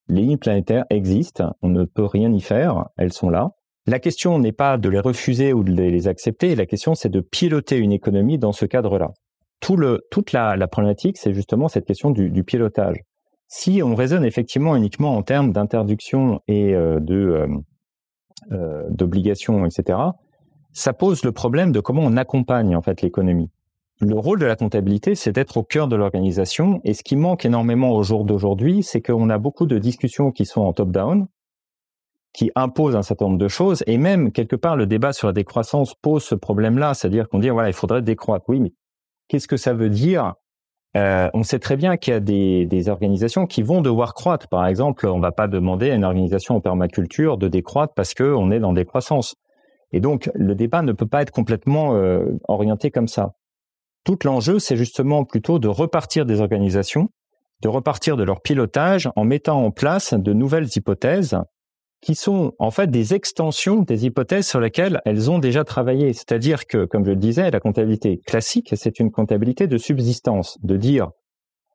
les 0.08 0.22
lignes 0.22 0.38
planétaires 0.38 0.84
existent, 0.90 1.54
on 1.62 1.68
ne 1.68 1.84
peut 1.84 2.04
rien 2.04 2.32
y 2.32 2.40
faire, 2.40 2.88
elles 2.96 3.12
sont 3.12 3.30
là. 3.30 3.50
La 3.86 3.98
question 3.98 4.38
n'est 4.38 4.52
pas 4.52 4.78
de 4.78 4.88
les 4.88 5.00
refuser 5.00 5.52
ou 5.52 5.64
de 5.64 5.72
les 5.72 6.08
accepter, 6.08 6.54
la 6.54 6.66
question 6.66 6.94
c'est 6.94 7.08
de 7.08 7.20
piloter 7.20 7.76
une 7.76 7.92
économie 7.92 8.38
dans 8.38 8.52
ce 8.52 8.64
cadre-là. 8.64 9.10
Tout 9.60 9.76
le, 9.76 10.00
toute 10.10 10.32
la, 10.32 10.56
problématique, 10.66 11.18
c'est 11.18 11.34
justement 11.34 11.68
cette 11.68 11.84
question 11.84 12.10
du, 12.10 12.44
pilotage. 12.44 12.96
Si 13.48 13.82
on 13.82 13.94
raisonne 13.94 14.24
effectivement 14.24 14.76
uniquement 14.76 15.16
en 15.16 15.22
termes 15.22 15.52
d'interdiction 15.52 16.40
et 16.48 16.74
euh, 16.74 17.00
de 17.00 17.14
euh, 18.50 18.90
euh, 18.90 19.66
etc., 19.66 19.98
ça 20.72 20.92
pose 20.92 21.22
le 21.22 21.32
problème 21.32 21.70
de 21.70 21.80
comment 21.80 22.02
on 22.02 22.16
accompagne 22.16 22.74
en 22.74 22.82
fait 22.82 23.02
l'économie 23.02 23.50
le 24.00 24.18
rôle 24.18 24.40
de 24.40 24.46
la 24.46 24.56
comptabilité, 24.56 25.14
c'est 25.14 25.32
d'être 25.32 25.56
au 25.56 25.62
cœur 25.62 25.86
de 25.86 25.96
l'organisation. 25.96 26.80
Et 26.84 26.94
ce 26.94 27.02
qui 27.02 27.16
manque 27.16 27.44
énormément 27.44 27.90
au 27.90 28.02
jour 28.02 28.24
d'aujourd'hui, 28.24 28.82
c'est 28.82 29.00
qu'on 29.00 29.30
a 29.30 29.38
beaucoup 29.38 29.66
de 29.66 29.78
discussions 29.78 30.32
qui 30.32 30.44
sont 30.44 30.62
en 30.62 30.72
top-down, 30.72 31.28
qui 32.32 32.50
imposent 32.54 32.96
un 32.96 33.02
certain 33.02 33.26
nombre 33.26 33.38
de 33.38 33.48
choses. 33.48 33.84
Et 33.86 33.98
même, 33.98 34.32
quelque 34.32 34.56
part, 34.56 34.76
le 34.76 34.86
débat 34.86 35.12
sur 35.12 35.28
la 35.28 35.32
décroissance 35.32 35.94
pose 35.94 36.24
ce 36.24 36.34
problème-là. 36.34 36.94
C'est-à-dire 36.94 37.28
qu'on 37.28 37.38
dit, 37.38 37.50
voilà, 37.50 37.68
il 37.68 37.74
faudrait 37.74 38.02
décroître. 38.02 38.44
Oui, 38.48 38.58
mais 38.58 38.72
qu'est-ce 39.28 39.46
que 39.46 39.56
ça 39.56 39.74
veut 39.74 39.90
dire? 39.90 40.34
Euh, 40.96 41.30
on 41.32 41.42
sait 41.42 41.58
très 41.58 41.76
bien 41.76 41.96
qu'il 41.96 42.12
y 42.12 42.16
a 42.16 42.20
des, 42.20 42.66
des, 42.66 42.88
organisations 42.90 43.46
qui 43.46 43.62
vont 43.62 43.80
devoir 43.80 44.14
croître. 44.14 44.48
Par 44.48 44.66
exemple, 44.66 45.06
on 45.06 45.16
ne 45.16 45.22
va 45.22 45.32
pas 45.32 45.48
demander 45.48 45.90
à 45.90 45.94
une 45.94 46.04
organisation 46.04 46.56
en 46.56 46.60
permaculture 46.60 47.38
de 47.38 47.48
décroître 47.48 47.94
parce 47.94 48.12
qu'on 48.12 48.50
est 48.50 48.60
dans 48.60 48.72
décroissance. 48.72 49.36
Et 49.92 50.00
donc, 50.00 50.30
le 50.34 50.54
débat 50.54 50.82
ne 50.82 50.92
peut 50.92 51.06
pas 51.06 51.22
être 51.22 51.30
complètement 51.30 51.94
euh, 51.94 52.24
orienté 52.48 52.90
comme 52.90 53.08
ça. 53.08 53.34
Tout 54.04 54.18
l'enjeu, 54.24 54.58
c'est 54.58 54.76
justement 54.76 55.24
plutôt 55.24 55.58
de 55.58 55.68
repartir 55.68 56.26
des 56.26 56.40
organisations, 56.40 57.08
de 57.62 57.68
repartir 57.68 58.16
de 58.16 58.24
leur 58.24 58.40
pilotage 58.40 59.08
en 59.14 59.24
mettant 59.24 59.64
en 59.64 59.70
place 59.70 60.14
de 60.14 60.32
nouvelles 60.32 60.68
hypothèses 60.74 61.38
qui 62.02 62.16
sont 62.16 62.52
en 62.58 62.72
fait 62.72 62.90
des 62.90 63.14
extensions 63.14 63.82
des 63.82 64.06
hypothèses 64.06 64.48
sur 64.48 64.58
lesquelles 64.60 65.00
elles 65.04 65.30
ont 65.30 65.38
déjà 65.38 65.64
travaillé. 65.64 66.12
C'est-à-dire 66.12 66.66
que, 66.66 66.84
comme 66.84 67.04
je 67.04 67.10
le 67.10 67.16
disais, 67.16 67.50
la 67.50 67.60
comptabilité 67.60 68.18
classique, 68.26 68.74
c'est 68.76 68.98
une 68.98 69.12
comptabilité 69.12 69.68
de 69.68 69.78
subsistance, 69.78 70.58
de 70.62 70.76
dire 70.76 71.10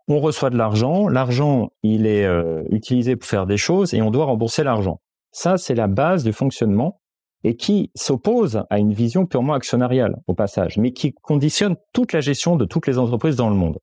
on 0.09 0.19
reçoit 0.19 0.49
de 0.49 0.57
l'argent, 0.57 1.07
l'argent 1.07 1.69
il 1.83 2.05
est 2.05 2.25
euh, 2.25 2.63
utilisé 2.69 3.15
pour 3.15 3.27
faire 3.27 3.45
des 3.45 3.57
choses 3.57 3.93
et 3.93 4.01
on 4.01 4.11
doit 4.11 4.25
rembourser 4.25 4.63
l'argent. 4.63 4.99
Ça, 5.31 5.57
c'est 5.57 5.75
la 5.75 5.87
base 5.87 6.23
du 6.23 6.33
fonctionnement 6.33 6.99
et 7.43 7.55
qui 7.55 7.91
s'oppose 7.95 8.63
à 8.69 8.79
une 8.79 8.93
vision 8.93 9.25
purement 9.25 9.53
actionnariale 9.53 10.17
au 10.27 10.33
passage, 10.33 10.77
mais 10.77 10.91
qui 10.91 11.13
conditionne 11.13 11.75
toute 11.93 12.13
la 12.13 12.21
gestion 12.21 12.55
de 12.55 12.65
toutes 12.65 12.87
les 12.87 12.97
entreprises 12.97 13.35
dans 13.35 13.49
le 13.49 13.55
monde. 13.55 13.77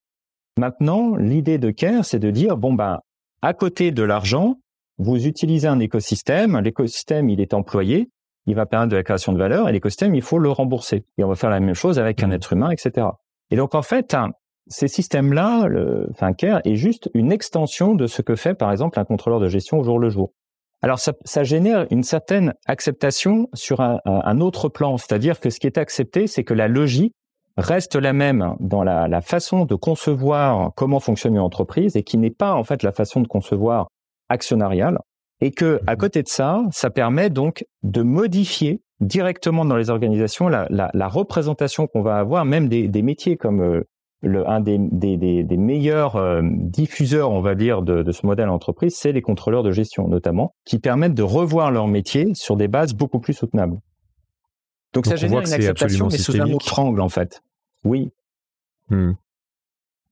Maintenant, 0.57 1.15
l'idée 1.15 1.57
de 1.57 1.71
CARE, 1.71 2.05
c'est 2.05 2.19
de 2.19 2.31
dire, 2.31 2.57
bon 2.57 2.73
ben, 2.73 2.99
à 3.41 3.53
côté 3.53 3.91
de 3.91 4.03
l'argent, 4.03 4.55
vous 4.97 5.27
utilisez 5.27 5.67
un 5.67 5.79
écosystème, 5.79 6.59
l'écosystème, 6.59 7.29
il 7.29 7.41
est 7.41 7.53
employé, 7.53 8.09
il 8.45 8.55
va 8.55 8.65
permettre 8.65 8.91
de 8.91 8.95
la 8.95 9.03
création 9.03 9.33
de 9.33 9.37
valeur, 9.37 9.67
et 9.67 9.71
l'écosystème, 9.71 10.15
il 10.15 10.21
faut 10.21 10.39
le 10.39 10.49
rembourser. 10.49 11.05
Et 11.17 11.23
on 11.23 11.27
va 11.27 11.35
faire 11.35 11.49
la 11.49 11.59
même 11.59 11.73
chose 11.73 11.99
avec 11.99 12.23
un 12.23 12.27
mmh. 12.27 12.33
être 12.33 12.53
humain, 12.53 12.69
etc. 12.69 13.07
Et 13.51 13.55
donc, 13.55 13.75
en 13.75 13.81
fait, 13.81 14.15
ces 14.67 14.87
systèmes-là, 14.87 15.67
le, 15.67 16.07
enfin, 16.11 16.33
CARE 16.33 16.61
est 16.63 16.75
juste 16.75 17.09
une 17.13 17.31
extension 17.31 17.93
de 17.93 18.07
ce 18.07 18.21
que 18.21 18.35
fait, 18.35 18.55
par 18.55 18.71
exemple, 18.71 18.99
un 18.99 19.05
contrôleur 19.05 19.39
de 19.39 19.49
gestion 19.49 19.79
au 19.79 19.83
jour 19.83 19.99
le 19.99 20.09
jour. 20.09 20.31
Alors 20.85 20.99
ça, 20.99 21.43
génère 21.43 21.87
une 21.89 22.03
certaine 22.03 22.53
acceptation 22.67 23.49
sur 23.55 23.81
un, 23.81 24.39
autre 24.39 24.69
plan, 24.69 24.97
c'est-à-dire 24.97 25.39
que 25.39 25.49
ce 25.49 25.59
qui 25.59 25.65
est 25.65 25.79
accepté, 25.79 26.27
c'est 26.27 26.43
que 26.43 26.53
la 26.53 26.67
logique 26.67 27.15
reste 27.57 27.95
la 27.95 28.13
même 28.13 28.53
dans 28.59 28.83
la, 28.83 29.21
façon 29.21 29.65
de 29.65 29.73
concevoir 29.73 30.73
comment 30.75 30.99
fonctionne 30.99 31.33
une 31.33 31.39
entreprise 31.39 31.95
et 31.95 32.03
qui 32.03 32.19
n'est 32.19 32.29
pas 32.29 32.53
en 32.53 32.63
fait 32.63 32.83
la 32.83 32.91
façon 32.91 33.21
de 33.21 33.27
concevoir 33.27 33.87
actionnariale, 34.29 34.99
et 35.41 35.49
que 35.49 35.81
à 35.87 35.95
côté 35.95 36.21
de 36.21 36.27
ça, 36.27 36.61
ça 36.69 36.91
permet 36.91 37.31
donc 37.31 37.65
de 37.81 38.03
modifier 38.03 38.83
directement 38.99 39.65
dans 39.65 39.77
les 39.77 39.89
organisations 39.89 40.49
la, 40.49 41.07
représentation 41.07 41.87
qu'on 41.87 42.03
va 42.03 42.19
avoir, 42.19 42.45
même 42.45 42.69
des, 42.69 42.87
des 42.87 43.01
métiers 43.01 43.37
comme 43.37 43.61
euh, 43.61 43.87
le, 44.21 44.49
un 44.49 44.59
des, 44.59 44.77
des, 44.79 45.17
des, 45.43 45.57
meilleurs 45.57 46.15
euh, 46.15 46.41
diffuseurs, 46.43 47.31
on 47.31 47.41
va 47.41 47.55
dire, 47.55 47.81
de, 47.81 48.01
de 48.01 48.11
ce 48.11 48.25
modèle 48.25 48.49
entreprise, 48.49 48.95
c'est 48.95 49.11
les 49.11 49.21
contrôleurs 49.21 49.63
de 49.63 49.71
gestion, 49.71 50.07
notamment, 50.07 50.55
qui 50.65 50.79
permettent 50.79 51.13
de 51.13 51.23
revoir 51.23 51.71
leur 51.71 51.87
métier 51.87 52.33
sur 52.33 52.55
des 52.55 52.67
bases 52.67 52.93
beaucoup 52.93 53.19
plus 53.19 53.33
soutenables. 53.33 53.77
Donc, 54.93 55.05
ça 55.05 55.15
génère 55.15 55.41
une 55.41 55.53
acceptation, 55.53 56.07
mais 56.09 56.17
sous 56.17 56.41
un 56.41 56.51
autre 56.51 56.79
angle, 56.79 57.01
en 57.01 57.09
fait. 57.09 57.41
Oui. 57.83 58.09
Hmm. 58.89 59.11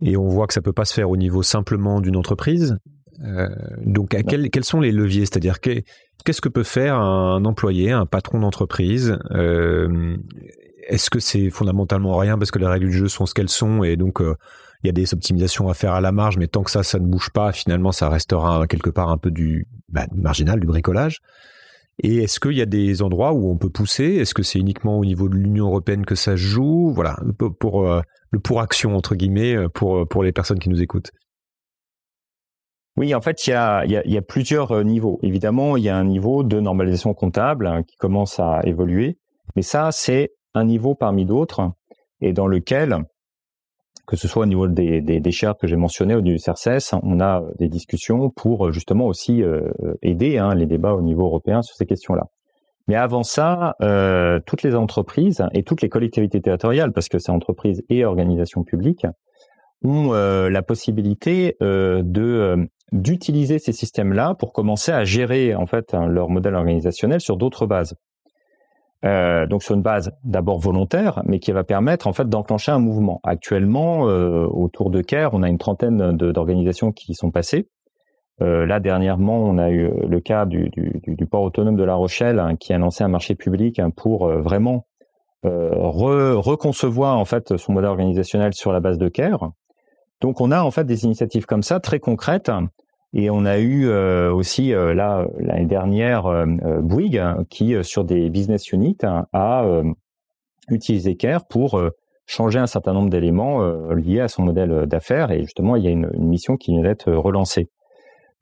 Et 0.02 0.18
on 0.18 0.28
voit 0.28 0.48
que 0.48 0.54
ça 0.54 0.62
peut 0.62 0.74
pas 0.74 0.86
se 0.86 0.94
faire 0.94 1.10
au 1.10 1.18
niveau 1.18 1.42
simplement 1.42 2.02
d'une 2.02 2.18
entreprise. 2.18 2.78
Euh, 3.24 3.48
donc, 3.86 4.10
quels, 4.28 4.50
quels 4.50 4.64
sont 4.66 4.82
les 4.82 4.92
leviers? 4.92 5.26
C'est-à-dire, 5.26 5.62
qu'est-ce 5.62 6.42
que 6.42 6.50
peut 6.50 6.64
faire 6.64 6.96
un 6.96 7.46
employé, 7.46 7.92
un 7.92 8.06
patron 8.06 8.42
d'entreprise 8.42 9.18
euh, 9.32 10.18
est-ce 10.88 11.10
que 11.10 11.20
c'est 11.20 11.50
fondamentalement 11.50 12.18
rien 12.18 12.38
parce 12.38 12.52
que 12.52 12.60
les 12.60 12.68
règles 12.68 12.88
du 12.88 12.98
jeu 12.98 13.08
sont 13.08 13.26
ce 13.26 13.34
qu'elles 13.34 13.50
sont 13.50 13.84
et 13.84 13.96
donc 13.96 14.22
euh, 14.22 14.36
il 14.84 14.88
y 14.88 14.90
a 14.90 14.94
des 14.94 15.14
optimisations 15.14 15.70
à 15.70 15.74
faire 15.74 15.94
à 15.94 16.02
la 16.02 16.12
marge, 16.12 16.38
mais 16.38 16.48
tant 16.48 16.62
que 16.62 16.70
ça, 16.70 16.84
ça 16.84 17.00
ne 17.00 17.06
bouge 17.06 17.30
pas, 17.30 17.54
finalement, 17.54 17.94
ça 17.94 18.10
restera 18.10 18.68
quelque 18.68 18.90
part 18.90 19.10
un 19.10 19.18
peu 19.18 19.32
du 19.32 19.68
bah, 19.88 20.08
marginal, 20.14 20.60
du 20.60 20.68
bricolage. 20.68 21.22
Et 22.00 22.18
est-ce 22.18 22.40
qu'il 22.40 22.54
y 22.54 22.62
a 22.62 22.66
des 22.66 23.02
endroits 23.02 23.32
où 23.32 23.50
on 23.50 23.58
peut 23.58 23.70
pousser? 23.70 24.16
Est-ce 24.16 24.34
que 24.34 24.44
c'est 24.44 24.60
uniquement 24.60 24.98
au 25.00 25.06
niveau 25.06 25.30
de 25.30 25.36
l'Union 25.36 25.68
européenne 25.68 26.06
que 26.06 26.16
ça 26.16 26.36
joue? 26.36 26.92
Voilà, 26.94 27.18
pour, 27.60 27.88
euh, 27.88 28.02
le 28.32 28.40
pour 28.40 28.60
action 28.60 28.98
entre 28.98 29.16
guillemets 29.16 29.56
euh, 29.56 29.70
pour 29.70 30.08
pour 30.08 30.24
les 30.24 30.34
personnes 30.34 30.60
qui 30.60 30.70
nous 30.70 30.82
écoutent. 30.82 31.12
Oui, 32.98 33.16
en 33.16 33.22
fait, 33.22 33.48
il 33.48 33.52
y 33.52 33.54
a, 33.54 33.86
y, 33.86 34.18
a, 34.18 34.22
plusieurs 34.22 34.84
niveaux. 34.84 35.20
Évidemment, 35.24 35.78
il 35.78 35.84
y 35.84 35.90
a 35.90 35.98
un 35.98 36.04
niveau 36.04 36.44
de 36.44 36.60
normalisation 36.60 37.14
comptable 37.16 37.66
hein, 37.66 37.82
qui 37.82 37.96
commence 37.96 38.40
à 38.40 38.62
évoluer, 38.66 39.18
mais 39.56 39.64
ça, 39.64 39.92
c'est 39.92 40.32
un 40.54 40.66
niveau 40.66 40.96
parmi 40.96 41.26
d'autres 41.26 41.72
et 42.22 42.34
dans 42.34 42.48
lequel, 42.48 42.98
que 44.08 44.16
ce 44.16 44.28
soit 44.28 44.44
au 44.44 44.46
niveau 44.46 44.68
des, 44.68 45.02
des, 45.02 45.22
que 45.22 45.68
j'ai 45.68 45.76
mentionnés 45.76 46.14
niveau 46.14 46.22
du 46.22 46.38
CRCS, 46.38 46.96
on 47.04 47.20
a 47.20 47.44
des 47.60 47.68
discussions 47.68 48.30
pour 48.30 48.72
justement 48.72 49.08
aussi 49.08 49.44
euh, 49.44 49.70
aider 50.02 50.38
hein, 50.38 50.56
les 50.56 50.66
débats 50.66 50.94
au 50.94 51.02
niveau 51.02 51.26
européen 51.26 51.62
sur 51.62 51.76
ces 51.76 51.86
questions-là. 51.86 52.24
Mais 52.88 52.96
avant 52.96 53.24
ça, 53.24 53.76
euh, 53.82 54.40
toutes 54.46 54.64
les 54.64 54.76
entreprises 54.76 55.44
et 55.54 55.64
toutes 55.64 55.82
les 55.82 55.90
collectivités 55.90 56.42
territoriales, 56.42 56.92
parce 56.92 57.08
que 57.08 57.18
c'est 57.18 57.32
entreprises 57.32 57.82
et 57.90 58.04
organisations 58.04 58.64
publiques, 58.64 59.08
ont 59.86 60.14
euh, 60.14 60.50
la 60.50 60.62
possibilité 60.64 61.58
d'utiliser 62.92 63.60
ces 63.60 63.74
systèmes-là 63.74 64.36
pour 64.36 64.54
commencer 64.54 64.92
à 64.92 65.04
gérer 65.04 65.56
en 65.56 65.66
fait 65.66 65.94
leur 65.94 66.30
modèle 66.30 66.56
organisationnel 66.56 67.22
sur 67.22 67.38
d'autres 67.38 67.66
bases. 67.66 67.96
Euh, 69.06 69.46
donc 69.48 69.64
sur 69.64 69.76
une 69.76 69.82
base 69.82 70.14
d'abord 70.24 70.60
volontaire, 70.60 71.22
mais 71.26 71.40
qui 71.40 71.52
va 71.52 71.64
permettre 71.64 72.08
en 72.08 72.14
fait 72.14 72.30
d'enclencher 72.30 72.72
un 72.72 72.80
mouvement. 72.80 73.20
Actuellement, 73.24 74.08
euh, 74.08 74.46
autour 74.46 74.90
de 74.90 75.02
CARE, 75.02 75.34
on 75.34 75.44
a 75.44 75.50
une 75.50 75.58
trentaine 75.58 76.16
d'organisations 76.16 76.94
qui 76.94 77.14
sont 77.14 77.30
passées. 77.30 77.68
Euh, 78.42 78.66
là 78.66 78.80
dernièrement, 78.80 79.44
on 79.44 79.58
a 79.58 79.70
eu 79.72 79.92
le 80.08 80.20
cas 80.22 80.46
du, 80.46 80.72
port 81.30 81.44
autonome 81.44 81.76
de 81.76 81.84
La 81.84 81.96
Rochelle 81.96 82.40
hein, 82.40 82.56
qui 82.56 82.72
a 82.72 82.78
lancé 82.78 83.04
un 83.04 83.10
marché 83.10 83.36
public 83.36 83.78
hein, 83.80 83.90
pour 83.90 84.28
vraiment 84.28 84.86
re, 85.44 86.38
reconcevoir 86.38 87.18
en 87.18 87.26
fait 87.26 87.58
son 87.58 87.74
modèle 87.74 87.90
organisationnel 87.90 88.54
sur 88.54 88.72
la 88.72 88.80
base 88.80 88.98
de 88.98 89.10
CARE. 89.10 89.52
Donc 90.22 90.40
on 90.40 90.52
a 90.52 90.64
en 90.64 90.72
fait 90.72 90.86
des 90.86 91.04
initiatives 91.04 91.46
comme 91.46 91.64
ça 91.64 91.82
très 91.82 92.00
concrètes 92.00 92.50
et 93.14 93.30
on 93.30 93.46
a 93.46 93.60
eu 93.60 93.88
euh, 93.88 94.34
aussi 94.34 94.74
euh, 94.74 94.94
là 94.94 95.28
l'année 95.40 95.68
dernière 95.68 96.26
euh, 96.26 96.46
Bouygues 96.82 97.46
qui 97.50 97.76
sur 97.84 98.04
des 98.04 98.30
business 98.30 98.72
units 98.72 98.98
a 99.04 99.84
utilisé 100.70 101.16
Care 101.16 101.46
pour 101.46 101.82
changer 102.26 102.58
un 102.58 102.68
certain 102.68 102.94
nombre 102.94 103.10
d'éléments 103.10 103.62
liés 103.94 104.22
à 104.22 104.28
son 104.28 104.44
modèle 104.44 104.86
d'affaires. 104.88 105.32
Et 105.32 105.42
justement, 105.42 105.76
il 105.76 105.84
y 105.84 105.88
a 105.88 105.92
une, 105.92 106.10
une 106.14 106.28
mission 106.28 106.56
qui 106.56 106.72
vient 106.72 106.84
d'être 106.84 107.12
relancée. 107.12 107.70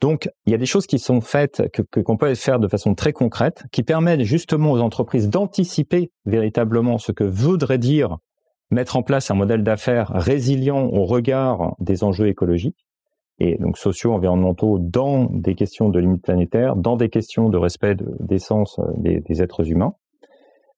Donc, 0.00 0.28
il 0.46 0.52
y 0.52 0.54
a 0.54 0.58
des 0.58 0.66
choses 0.66 0.86
qui 0.86 0.98
sont 0.98 1.20
faites, 1.20 1.68
que 1.72 2.00
qu'on 2.00 2.16
peut 2.16 2.34
faire 2.34 2.58
de 2.58 2.68
façon 2.68 2.94
très 2.94 3.12
concrète, 3.12 3.64
qui 3.72 3.82
permettent 3.82 4.22
justement 4.22 4.70
aux 4.72 4.80
entreprises 4.80 5.28
d'anticiper 5.28 6.10
véritablement 6.24 6.98
ce 6.98 7.12
que 7.12 7.24
voudrait 7.24 7.78
dire 7.78 8.18
mettre 8.70 8.96
en 8.96 9.02
place 9.02 9.30
un 9.30 9.34
modèle 9.34 9.62
d'affaires 9.62 10.10
résilient 10.14 10.86
au 10.86 11.04
regard 11.04 11.74
des 11.78 12.04
enjeux 12.04 12.28
écologiques 12.28 12.86
et 13.38 13.56
donc 13.58 13.78
sociaux, 13.78 14.12
environnementaux 14.12 14.78
dans 14.78 15.24
des 15.24 15.54
questions 15.54 15.88
de 15.88 15.98
limites 15.98 16.22
planétaires, 16.22 16.76
dans 16.76 16.96
des 16.96 17.08
questions 17.08 17.48
de 17.48 17.58
respect 17.58 17.96
d'essence 18.20 18.78
des, 18.96 19.20
des 19.20 19.42
êtres 19.42 19.68
humains. 19.70 19.94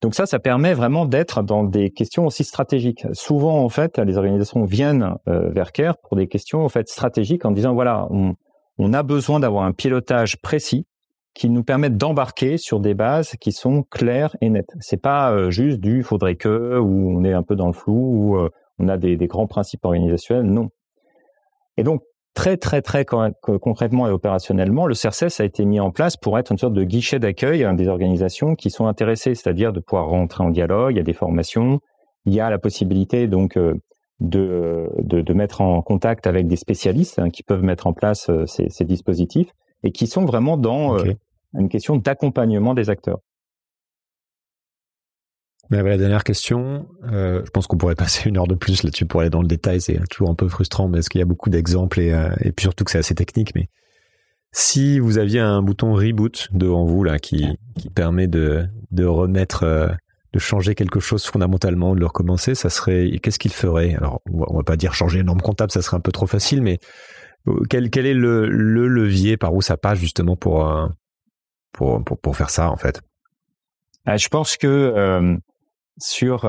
Donc 0.04 0.14
ça, 0.14 0.26
ça 0.26 0.38
permet 0.38 0.74
vraiment 0.74 1.06
d'être 1.06 1.42
dans 1.42 1.64
des 1.64 1.90
questions 1.90 2.26
aussi 2.26 2.44
stratégiques. 2.44 3.06
Souvent, 3.12 3.64
en 3.64 3.70
fait, 3.70 3.98
les 3.98 4.18
organisations 4.18 4.64
viennent 4.64 5.14
euh, 5.28 5.48
vers 5.48 5.72
CARE 5.72 5.96
pour 5.96 6.16
des 6.16 6.26
questions 6.26 6.62
en 6.62 6.68
fait 6.68 6.88
stratégiques 6.88 7.46
en 7.46 7.52
disant 7.52 7.72
voilà, 7.72 8.06
on, 8.10 8.92
a 8.92 9.02
besoin 9.02 9.40
d'avoir 9.40 9.64
un 9.64 9.72
pilotage 9.72 10.36
précis 10.42 10.86
qui 11.32 11.48
nous 11.48 11.64
permette 11.64 11.96
d'embarquer 11.96 12.58
sur 12.58 12.80
des 12.80 12.92
bases 12.92 13.30
qui 13.40 13.50
sont 13.50 13.82
claires 13.82 14.36
et 14.42 14.50
nettes. 14.50 14.74
C'est 14.78 15.00
pas 15.00 15.32
euh, 15.32 15.50
juste 15.50 15.80
du 15.80 16.02
faudrait 16.02 16.36
que 16.36 16.78
où 16.78 17.18
on 17.18 17.24
est 17.24 17.32
un 17.32 17.42
peu 17.42 17.56
dans 17.56 17.68
le 17.68 17.72
flou 17.72 18.36
euh, 18.36 18.50
on 18.78 18.88
a 18.88 18.98
des, 18.98 19.16
grands 19.26 19.46
principes 19.46 19.84
organisationnels. 19.84 20.44
Non. 20.44 20.68
Et 21.78 21.82
donc 21.82 22.02
très 22.34 22.56
très 22.56 22.82
très 22.82 23.04
concrètement 23.04 24.08
et 24.08 24.10
opérationnellement, 24.10 24.86
le 24.86 24.94
CRCS 24.94 25.40
a 25.40 25.44
été 25.44 25.64
mis 25.64 25.80
en 25.80 25.90
place 25.90 26.16
pour 26.16 26.38
être 26.38 26.52
une 26.52 26.58
sorte 26.58 26.74
de 26.74 26.84
guichet 26.84 27.18
d'accueil 27.18 27.66
des 27.76 27.88
organisations 27.88 28.54
qui 28.54 28.70
sont 28.70 28.86
intéressées, 28.86 29.34
c'est-à-dire 29.34 29.72
de 29.72 29.80
pouvoir 29.80 30.08
rentrer 30.08 30.44
en 30.44 30.50
dialogue. 30.50 30.94
Il 30.94 30.98
y 30.98 31.00
a 31.00 31.04
des 31.04 31.12
formations, 31.12 31.80
il 32.26 32.34
y 32.34 32.40
a 32.40 32.50
la 32.50 32.58
possibilité 32.58 33.28
donc 33.28 33.56
euh, 33.56 33.74
de, 34.20 34.90
de, 34.98 35.34
mettre 35.34 35.60
en 35.60 35.82
contact 35.82 36.26
avec 36.26 36.46
des 36.46 36.56
spécialistes 36.56 37.18
hein, 37.18 37.30
qui 37.30 37.42
peuvent 37.42 37.62
mettre 37.62 37.86
en 37.86 37.92
place 37.92 38.28
euh, 38.30 38.46
ces, 38.46 38.68
ces, 38.68 38.84
dispositifs 38.84 39.50
et 39.82 39.92
qui 39.92 40.06
sont 40.06 40.24
vraiment 40.24 40.56
dans 40.56 40.98
euh, 40.98 41.12
une 41.54 41.68
question 41.68 41.96
d'accompagnement 41.96 42.74
des 42.74 42.90
acteurs. 42.90 43.18
Mais 45.70 45.82
la 45.82 45.96
dernière 45.96 46.24
question, 46.24 46.88
euh, 47.10 47.42
je 47.44 47.50
pense 47.50 47.66
qu'on 47.66 47.76
pourrait 47.76 47.94
passer 47.96 48.28
une 48.28 48.38
heure 48.38 48.46
de 48.46 48.54
plus 48.54 48.82
là-dessus 48.82 49.06
pour 49.06 49.20
aller 49.20 49.30
dans 49.30 49.42
le 49.42 49.48
détail, 49.48 49.80
c'est 49.80 49.98
toujours 50.08 50.30
un 50.30 50.34
peu 50.34 50.48
frustrant 50.48 50.90
parce 50.90 51.08
qu'il 51.08 51.18
y 51.18 51.22
a 51.22 51.26
beaucoup 51.26 51.50
d'exemples 51.50 52.00
et, 52.00 52.10
et 52.40 52.52
puis 52.52 52.64
surtout 52.64 52.84
que 52.84 52.90
c'est 52.90 52.98
assez 52.98 53.14
technique. 53.14 53.54
Mais 53.54 53.68
si 54.52 54.98
vous 54.98 55.18
aviez 55.18 55.40
un 55.40 55.62
bouton 55.62 55.94
reboot 55.94 56.48
devant 56.52 56.84
vous 56.84 57.02
là 57.02 57.18
qui, 57.18 57.58
qui 57.76 57.90
permet 57.90 58.28
de, 58.28 58.66
de 58.90 59.04
remettre 59.04 59.96
de 60.34 60.38
changer 60.40 60.74
quelque 60.74 60.98
chose 60.98 61.24
fondamentalement, 61.24 61.94
de 61.94 62.00
le 62.00 62.06
recommencer, 62.06 62.56
ça 62.56 62.68
serait 62.68 63.18
qu'est-ce 63.22 63.38
qu'il 63.38 63.52
ferait? 63.52 63.94
Alors, 63.94 64.20
on 64.32 64.56
va 64.56 64.64
pas 64.64 64.76
dire 64.76 64.92
changer 64.92 65.20
une 65.20 65.26
norme 65.26 65.40
comptable, 65.40 65.70
ça 65.70 65.80
serait 65.80 65.96
un 65.96 66.00
peu 66.00 66.10
trop 66.10 66.26
facile, 66.26 66.60
mais 66.60 66.80
euh, 67.46 67.62
quel, 67.70 67.88
quel 67.88 68.04
est 68.04 68.14
le, 68.14 68.48
le 68.48 68.88
levier 68.88 69.36
par 69.36 69.54
où 69.54 69.62
ça 69.62 69.76
passe 69.76 70.00
justement 70.00 70.34
pour, 70.34 70.68
euh, 70.68 70.88
pour, 71.72 72.02
pour, 72.02 72.18
pour 72.18 72.36
faire 72.36 72.50
ça 72.50 72.68
en 72.68 72.76
fait? 72.76 73.00
Ah, 74.06 74.16
Je 74.16 74.26
pense 74.28 74.56
que 74.56 74.66
euh, 74.66 75.36
sur 75.98 76.44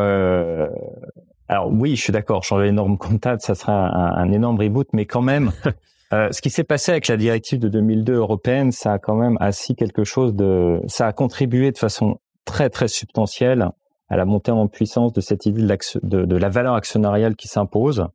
alors 1.47 1.71
oui, 1.71 1.95
je 1.95 2.01
suis 2.01 2.13
d'accord, 2.13 2.43
changer 2.43 2.65
les 2.65 2.71
normes 2.71 2.97
comptables, 2.97 3.41
ça 3.41 3.53
serait 3.53 3.71
un, 3.71 3.91
un, 3.93 4.31
énorme 4.31 4.59
reboot, 4.59 4.87
mais 4.93 5.05
quand 5.05 5.21
même, 5.21 5.51
ce 6.11 6.41
qui 6.41 6.49
s'est 6.49 6.63
passé 6.63 6.91
avec 6.91 7.07
la 7.07 7.17
directive 7.17 7.59
de 7.59 7.67
2002 7.67 8.13
européenne, 8.13 8.71
ça 8.71 8.93
a 8.93 8.99
quand 8.99 9.15
même 9.15 9.37
assis 9.39 9.75
quelque 9.75 10.03
chose 10.03 10.33
de, 10.33 10.81
ça 10.87 11.07
a 11.07 11.13
contribué 11.13 11.71
de 11.71 11.77
façon 11.77 12.19
très 12.45 12.69
très 12.69 12.87
substantielle 12.87 13.69
à 14.09 14.17
la 14.17 14.25
montée 14.25 14.51
en 14.51 14.67
puissance 14.67 15.13
de 15.13 15.21
cette 15.21 15.45
idée 15.45 15.63
de, 15.63 16.25
de, 16.25 16.35
la 16.35 16.49
valeur 16.49 16.75
actionnariale 16.75 17.35
qui 17.35 17.47
s'impose. 17.47 18.07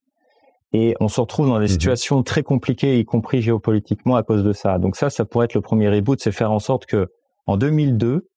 Et 0.73 0.95
on 1.01 1.09
se 1.09 1.21
retrouve 1.21 1.49
dans 1.49 1.59
des 1.59 1.65
mmh 1.65 1.69
situations 1.69 2.23
très 2.23 2.45
compliquées, 2.45 3.01
y 3.01 3.05
compris 3.05 3.43
géopolitiquement, 3.43 4.15
à 4.15 4.23
cause 4.23 4.45
de 4.45 4.53
ça. 4.53 4.79
Donc 4.79 4.95
ça, 4.95 5.11
ça 5.11 5.25
pourrait 5.25 5.47
être 5.47 5.55
le 5.55 5.61
premier 5.61 5.89
reboot, 5.89 6.21
c'est 6.21 6.31
faire 6.31 6.53
en 6.53 6.61
sorte 6.61 6.87
que 6.87 7.11
en 7.47 7.57
2002, 7.57 8.30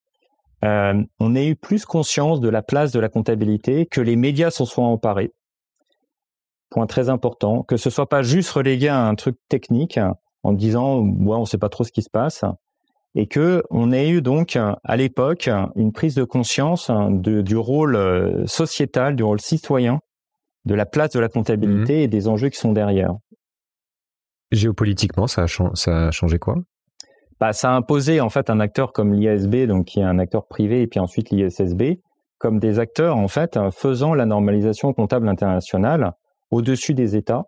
euh, 0.64 1.04
on 1.20 1.36
ait 1.36 1.48
eu 1.48 1.56
plus 1.56 1.86
conscience 1.86 2.40
de 2.40 2.50
la 2.50 2.62
place 2.62 2.92
de 2.92 3.00
la 3.00 3.10
comptabilité, 3.10 3.86
que 3.86 4.02
les 4.02 4.16
médias 4.16 4.52
s'en 4.52 4.66
soient 4.66 4.86
emparés. 4.86 5.34
Point 6.70 6.88
très 6.88 7.10
important, 7.10 7.64
que 7.64 7.78
ce 7.78 7.90
soit 7.90 8.10
pas 8.10 8.24
juste 8.24 8.50
relégué 8.52 8.88
à 8.88 9.06
un 9.06 9.16
truc 9.16 9.38
technique 9.50 10.00
en 10.44 10.54
disant 10.54 11.00
ouais, 11.00 11.38
on 11.38 11.46
sait 11.46 11.58
pas 11.58 11.70
trop 11.70 11.84
ce 11.84 11.92
qui 11.92 12.02
se 12.02 12.10
passe, 12.10 12.44
et 13.16 13.28
que 13.28 13.64
on 13.70 13.92
ait 13.92 14.10
eu 14.10 14.22
donc 14.22 14.58
à 14.58 14.96
l'époque 14.96 15.50
une 15.76 15.92
prise 15.92 16.16
de 16.16 16.24
conscience 16.24 16.90
du 17.10 17.58
rôle 17.58 17.96
euh, 17.96 18.46
sociétal, 18.48 19.16
du 19.16 19.24
rôle 19.24 19.42
citoyen, 19.42 20.00
de 20.66 20.76
la 20.76 20.86
place 20.86 21.12
de 21.12 21.20
la 21.20 21.30
comptabilité 21.30 22.00
mmh. 22.00 22.04
et 22.04 22.08
des 22.08 22.28
enjeux 22.28 22.50
qui 22.50 22.58
sont 22.58 22.72
derrière. 22.72 23.14
Géopolitiquement, 24.52 25.28
ça 25.28 25.44
a, 25.44 25.76
ça 25.76 26.08
a 26.08 26.12
changé 26.12 26.40
quoi? 26.40 26.56
Bah, 27.44 27.52
ça 27.52 27.72
a 27.72 27.76
imposé 27.76 28.22
en 28.22 28.30
fait 28.30 28.50
un 28.50 28.62
acteur 28.62 28.94
comme 28.94 29.14
l'ISB, 29.14 29.68
donc 29.68 29.84
qui 29.84 30.00
est 30.00 30.04
un 30.04 30.18
acteur 30.18 30.48
privé, 30.48 30.82
et 30.82 30.88
puis 30.88 31.02
ensuite 31.02 31.30
l'ISSB, 31.30 32.00
comme 32.38 32.58
des 32.58 32.80
acteurs 32.80 33.18
en 33.18 33.28
fait 33.28 33.60
faisant 33.74 34.14
la 34.14 34.26
normalisation 34.26 34.94
comptable 34.94 35.28
internationale 35.28 36.14
au-dessus 36.52 36.94
des 36.94 37.18
États 37.18 37.48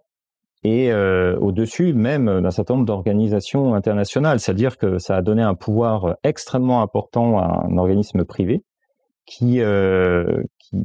et 0.65 0.91
euh, 0.91 1.37
au-dessus 1.39 1.93
même 1.93 2.41
d'un 2.41 2.51
certain 2.51 2.73
nombre 2.73 2.85
d'organisations 2.85 3.73
internationales. 3.73 4.41
C'est-à-dire 4.41 4.77
que 4.77 4.97
ça 4.97 5.15
a 5.15 5.21
donné 5.21 5.43
un 5.43 5.55
pouvoir 5.55 6.17
extrêmement 6.25 6.81
important 6.81 7.39
à 7.39 7.65
un 7.65 7.77
organisme 7.77 8.25
privé 8.25 8.65
qui, 9.25 9.61
euh, 9.61 10.43
qui 10.59 10.75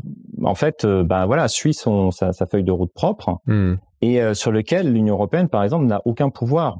en 0.45 0.55
fait, 0.55 0.85
euh, 0.85 1.03
ben 1.03 1.27
voilà, 1.27 1.49
suit 1.49 1.75
son, 1.75 2.13
sa, 2.13 2.33
sa, 2.33 2.47
feuille 2.47 2.63
de 2.63 2.71
route 2.71 2.93
propre 2.93 3.39
mmh. 3.47 3.75
et 4.03 4.23
euh, 4.23 4.35
sur 4.35 4.53
lequel 4.53 4.93
l'Union 4.93 5.15
européenne, 5.15 5.49
par 5.49 5.65
exemple, 5.65 5.87
n'a 5.87 6.01
aucun 6.05 6.31
pouvoir. 6.31 6.79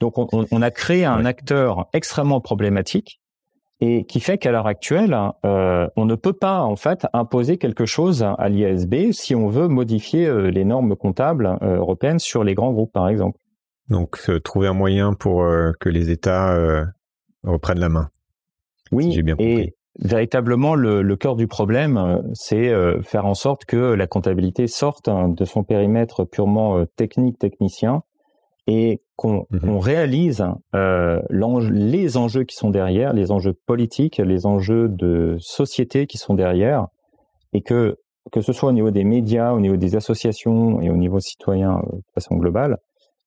Donc 0.00 0.18
on, 0.18 0.28
on, 0.50 0.62
a 0.62 0.70
créé 0.70 1.04
un 1.04 1.24
acteur 1.24 1.88
extrêmement 1.92 2.40
problématique 2.40 3.20
et 3.80 4.04
qui 4.04 4.20
fait 4.20 4.38
qu'à 4.38 4.52
l'heure 4.52 4.66
actuelle, 4.66 5.16
euh, 5.44 5.86
on 5.96 6.06
ne 6.06 6.14
peut 6.14 6.32
pas 6.32 6.62
en 6.62 6.76
fait 6.76 7.06
imposer 7.12 7.58
quelque 7.58 7.84
chose 7.84 8.22
à 8.38 8.48
l'ISB 8.48 9.12
si 9.12 9.34
on 9.34 9.48
veut 9.48 9.68
modifier 9.68 10.26
euh, 10.26 10.50
les 10.50 10.64
normes 10.64 10.96
comptables 10.96 11.58
euh, 11.62 11.76
européennes 11.76 12.18
sur 12.18 12.42
les 12.42 12.54
grands 12.54 12.72
groupes, 12.72 12.92
par 12.92 13.08
exemple. 13.08 13.38
Donc, 13.88 14.18
trouver 14.42 14.66
un 14.66 14.72
moyen 14.72 15.12
pour 15.12 15.46
que 15.78 15.88
les 15.88 16.10
États 16.10 16.58
reprennent 17.44 17.78
la 17.78 17.88
main. 17.88 18.08
Oui, 18.90 19.12
j'ai 19.12 19.22
bien 19.22 19.36
compris. 19.36 19.52
Et 19.52 19.74
véritablement, 20.00 20.74
le, 20.74 21.02
le 21.02 21.16
cœur 21.16 21.36
du 21.36 21.46
problème, 21.46 22.20
c'est 22.34 22.72
faire 23.04 23.26
en 23.26 23.34
sorte 23.34 23.64
que 23.64 23.76
la 23.76 24.08
comptabilité 24.08 24.66
sorte 24.66 25.06
hein, 25.06 25.28
de 25.28 25.44
son 25.44 25.62
périmètre 25.62 26.24
purement 26.24 26.84
technique, 26.96 27.38
technicien, 27.38 28.02
et 28.66 29.00
qu'on 29.16 29.46
mmh 29.50 29.78
réalise 29.78 30.44
euh, 30.74 31.22
les 31.30 32.16
enjeux 32.16 32.44
qui 32.44 32.56
sont 32.56 32.70
derrière, 32.70 33.12
les 33.12 33.30
enjeux 33.30 33.54
politiques, 33.66 34.18
les 34.18 34.46
enjeux 34.46 34.88
de 34.88 35.36
société 35.40 36.06
qui 36.06 36.18
sont 36.18 36.34
derrière, 36.34 36.88
et 37.52 37.62
que 37.62 37.96
que 38.32 38.40
ce 38.40 38.52
soit 38.52 38.70
au 38.70 38.72
niveau 38.72 38.90
des 38.90 39.04
médias, 39.04 39.52
au 39.52 39.60
niveau 39.60 39.76
des 39.76 39.96
associations 39.96 40.80
et 40.80 40.90
au 40.90 40.96
niveau 40.96 41.20
citoyen 41.20 41.78
euh, 41.78 41.96
de 41.96 42.12
façon 42.14 42.36
globale, 42.36 42.78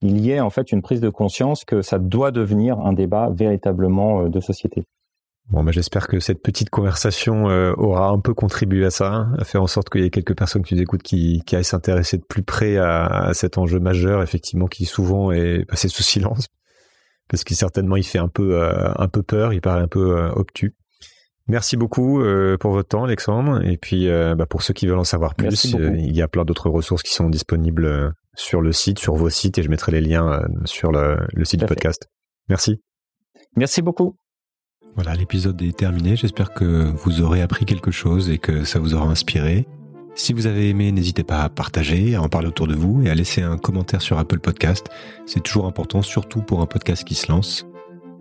il 0.01 0.19
y 0.19 0.31
ait 0.31 0.39
en 0.39 0.49
fait 0.49 0.71
une 0.71 0.81
prise 0.81 1.01
de 1.01 1.09
conscience 1.09 1.65
que 1.65 1.81
ça 1.81 1.99
doit 1.99 2.31
devenir 2.31 2.79
un 2.79 2.93
débat 2.93 3.29
véritablement 3.31 4.21
euh, 4.21 4.29
de 4.29 4.39
société. 4.39 4.83
Bon, 5.49 5.63
bah, 5.63 5.71
j'espère 5.71 6.07
que 6.07 6.19
cette 6.19 6.43
petite 6.43 6.69
conversation 6.69 7.49
euh, 7.49 7.73
aura 7.75 8.09
un 8.09 8.19
peu 8.19 8.35
contribué 8.35 8.85
à 8.85 8.91
ça, 8.91 9.29
à 9.37 9.43
faire 9.43 9.63
en 9.63 9.67
sorte 9.67 9.89
qu'il 9.89 10.01
y 10.01 10.05
ait 10.05 10.11
quelques 10.11 10.37
personnes 10.37 10.63
qui 10.63 10.75
nous 10.75 10.81
écoutent 10.81 11.01
qui, 11.01 11.41
qui 11.45 11.55
aillent 11.55 11.63
s'intéresser 11.63 12.17
de 12.17 12.23
plus 12.23 12.43
près 12.43 12.77
à, 12.77 13.05
à, 13.05 13.33
cet 13.33 13.57
enjeu 13.57 13.79
majeur, 13.79 14.21
effectivement, 14.21 14.67
qui 14.67 14.85
souvent 14.85 15.31
est 15.31 15.65
passé 15.65 15.87
sous 15.87 16.03
silence, 16.03 16.47
parce 17.29 17.43
qu'il 17.43 17.55
certainement 17.55 17.95
il 17.95 18.03
fait 18.03 18.19
un 18.19 18.27
peu 18.27 18.61
euh, 18.61 18.91
un 18.95 19.07
peu 19.07 19.23
peur, 19.23 19.51
il 19.51 19.61
paraît 19.61 19.81
un 19.81 19.87
peu 19.87 20.17
euh, 20.17 20.31
obtus. 20.33 20.75
Merci 21.47 21.77
beaucoup 21.77 22.21
pour 22.59 22.71
votre 22.73 22.89
temps, 22.89 23.05
Alexandre. 23.05 23.65
Et 23.65 23.77
puis, 23.77 24.07
bah, 24.07 24.45
pour 24.45 24.61
ceux 24.61 24.75
qui 24.75 24.85
veulent 24.85 24.99
en 24.99 25.03
savoir 25.03 25.33
plus, 25.33 25.63
il 25.63 26.15
y 26.15 26.21
a 26.21 26.27
plein 26.27 26.45
d'autres 26.45 26.69
ressources 26.69 27.01
qui 27.01 27.11
sont 27.11 27.27
disponibles 27.27 28.13
sur 28.35 28.61
le 28.61 28.71
site, 28.71 28.99
sur 28.99 29.15
vos 29.15 29.31
sites, 29.31 29.57
et 29.57 29.63
je 29.63 29.69
mettrai 29.69 29.91
les 29.91 30.01
liens 30.01 30.43
sur 30.65 30.91
le, 30.91 31.17
le 31.33 31.45
site 31.45 31.61
du 31.61 31.65
podcast. 31.65 32.07
Merci. 32.49 32.83
Merci 33.55 33.81
beaucoup. 33.81 34.18
Voilà, 35.01 35.15
l'épisode 35.15 35.61
est 35.61 35.77
terminé. 35.77 36.17
J'espère 36.17 36.53
que 36.53 36.91
vous 37.05 37.21
aurez 37.21 37.41
appris 37.41 37.63
quelque 37.63 37.89
chose 37.89 38.29
et 38.29 38.37
que 38.37 38.65
ça 38.65 38.79
vous 38.79 38.95
aura 38.95 39.05
inspiré. 39.05 39.65
Si 40.13 40.33
vous 40.33 40.45
avez 40.45 40.67
aimé, 40.67 40.91
n'hésitez 40.91 41.23
pas 41.23 41.43
à 41.43 41.47
partager, 41.47 42.15
à 42.15 42.21
en 42.21 42.27
parler 42.27 42.49
autour 42.49 42.67
de 42.67 42.75
vous 42.75 43.01
et 43.03 43.09
à 43.09 43.15
laisser 43.15 43.41
un 43.41 43.57
commentaire 43.57 44.01
sur 44.01 44.19
Apple 44.19 44.39
Podcast. 44.39 44.87
C'est 45.25 45.41
toujours 45.41 45.67
important, 45.67 46.01
surtout 46.01 46.41
pour 46.41 46.59
un 46.59 46.65
podcast 46.65 47.05
qui 47.05 47.15
se 47.15 47.31
lance. 47.31 47.65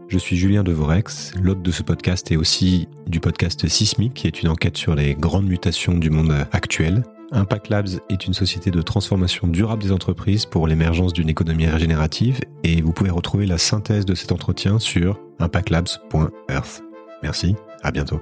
Je 0.06 0.18
suis 0.18 0.36
Julien 0.36 0.62
Devorex, 0.62 1.32
l'hôte 1.42 1.62
de 1.62 1.72
ce 1.72 1.82
podcast 1.82 2.30
et 2.30 2.36
aussi 2.36 2.86
du 3.08 3.18
podcast 3.18 3.66
Sismic, 3.66 4.14
qui 4.14 4.28
est 4.28 4.40
une 4.40 4.48
enquête 4.48 4.76
sur 4.76 4.94
les 4.94 5.16
grandes 5.16 5.48
mutations 5.48 5.98
du 5.98 6.10
monde 6.10 6.46
actuel. 6.52 7.02
Impact 7.30 7.68
Labs 7.68 7.88
est 8.08 8.26
une 8.26 8.34
société 8.34 8.70
de 8.70 8.80
transformation 8.80 9.46
durable 9.46 9.82
des 9.82 9.92
entreprises 9.92 10.46
pour 10.46 10.66
l'émergence 10.66 11.12
d'une 11.12 11.28
économie 11.28 11.66
régénérative 11.66 12.40
et 12.64 12.80
vous 12.80 12.92
pouvez 12.92 13.10
retrouver 13.10 13.46
la 13.46 13.58
synthèse 13.58 14.06
de 14.06 14.14
cet 14.14 14.32
entretien 14.32 14.78
sur 14.78 15.20
impactlabs.earth. 15.38 16.82
Merci, 17.22 17.54
à 17.82 17.90
bientôt. 17.90 18.20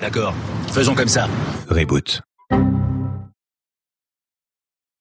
D'accord, 0.00 0.34
faisons 0.68 0.94
comme 0.94 1.08
ça. 1.08 1.28
Reboot. 1.68 2.22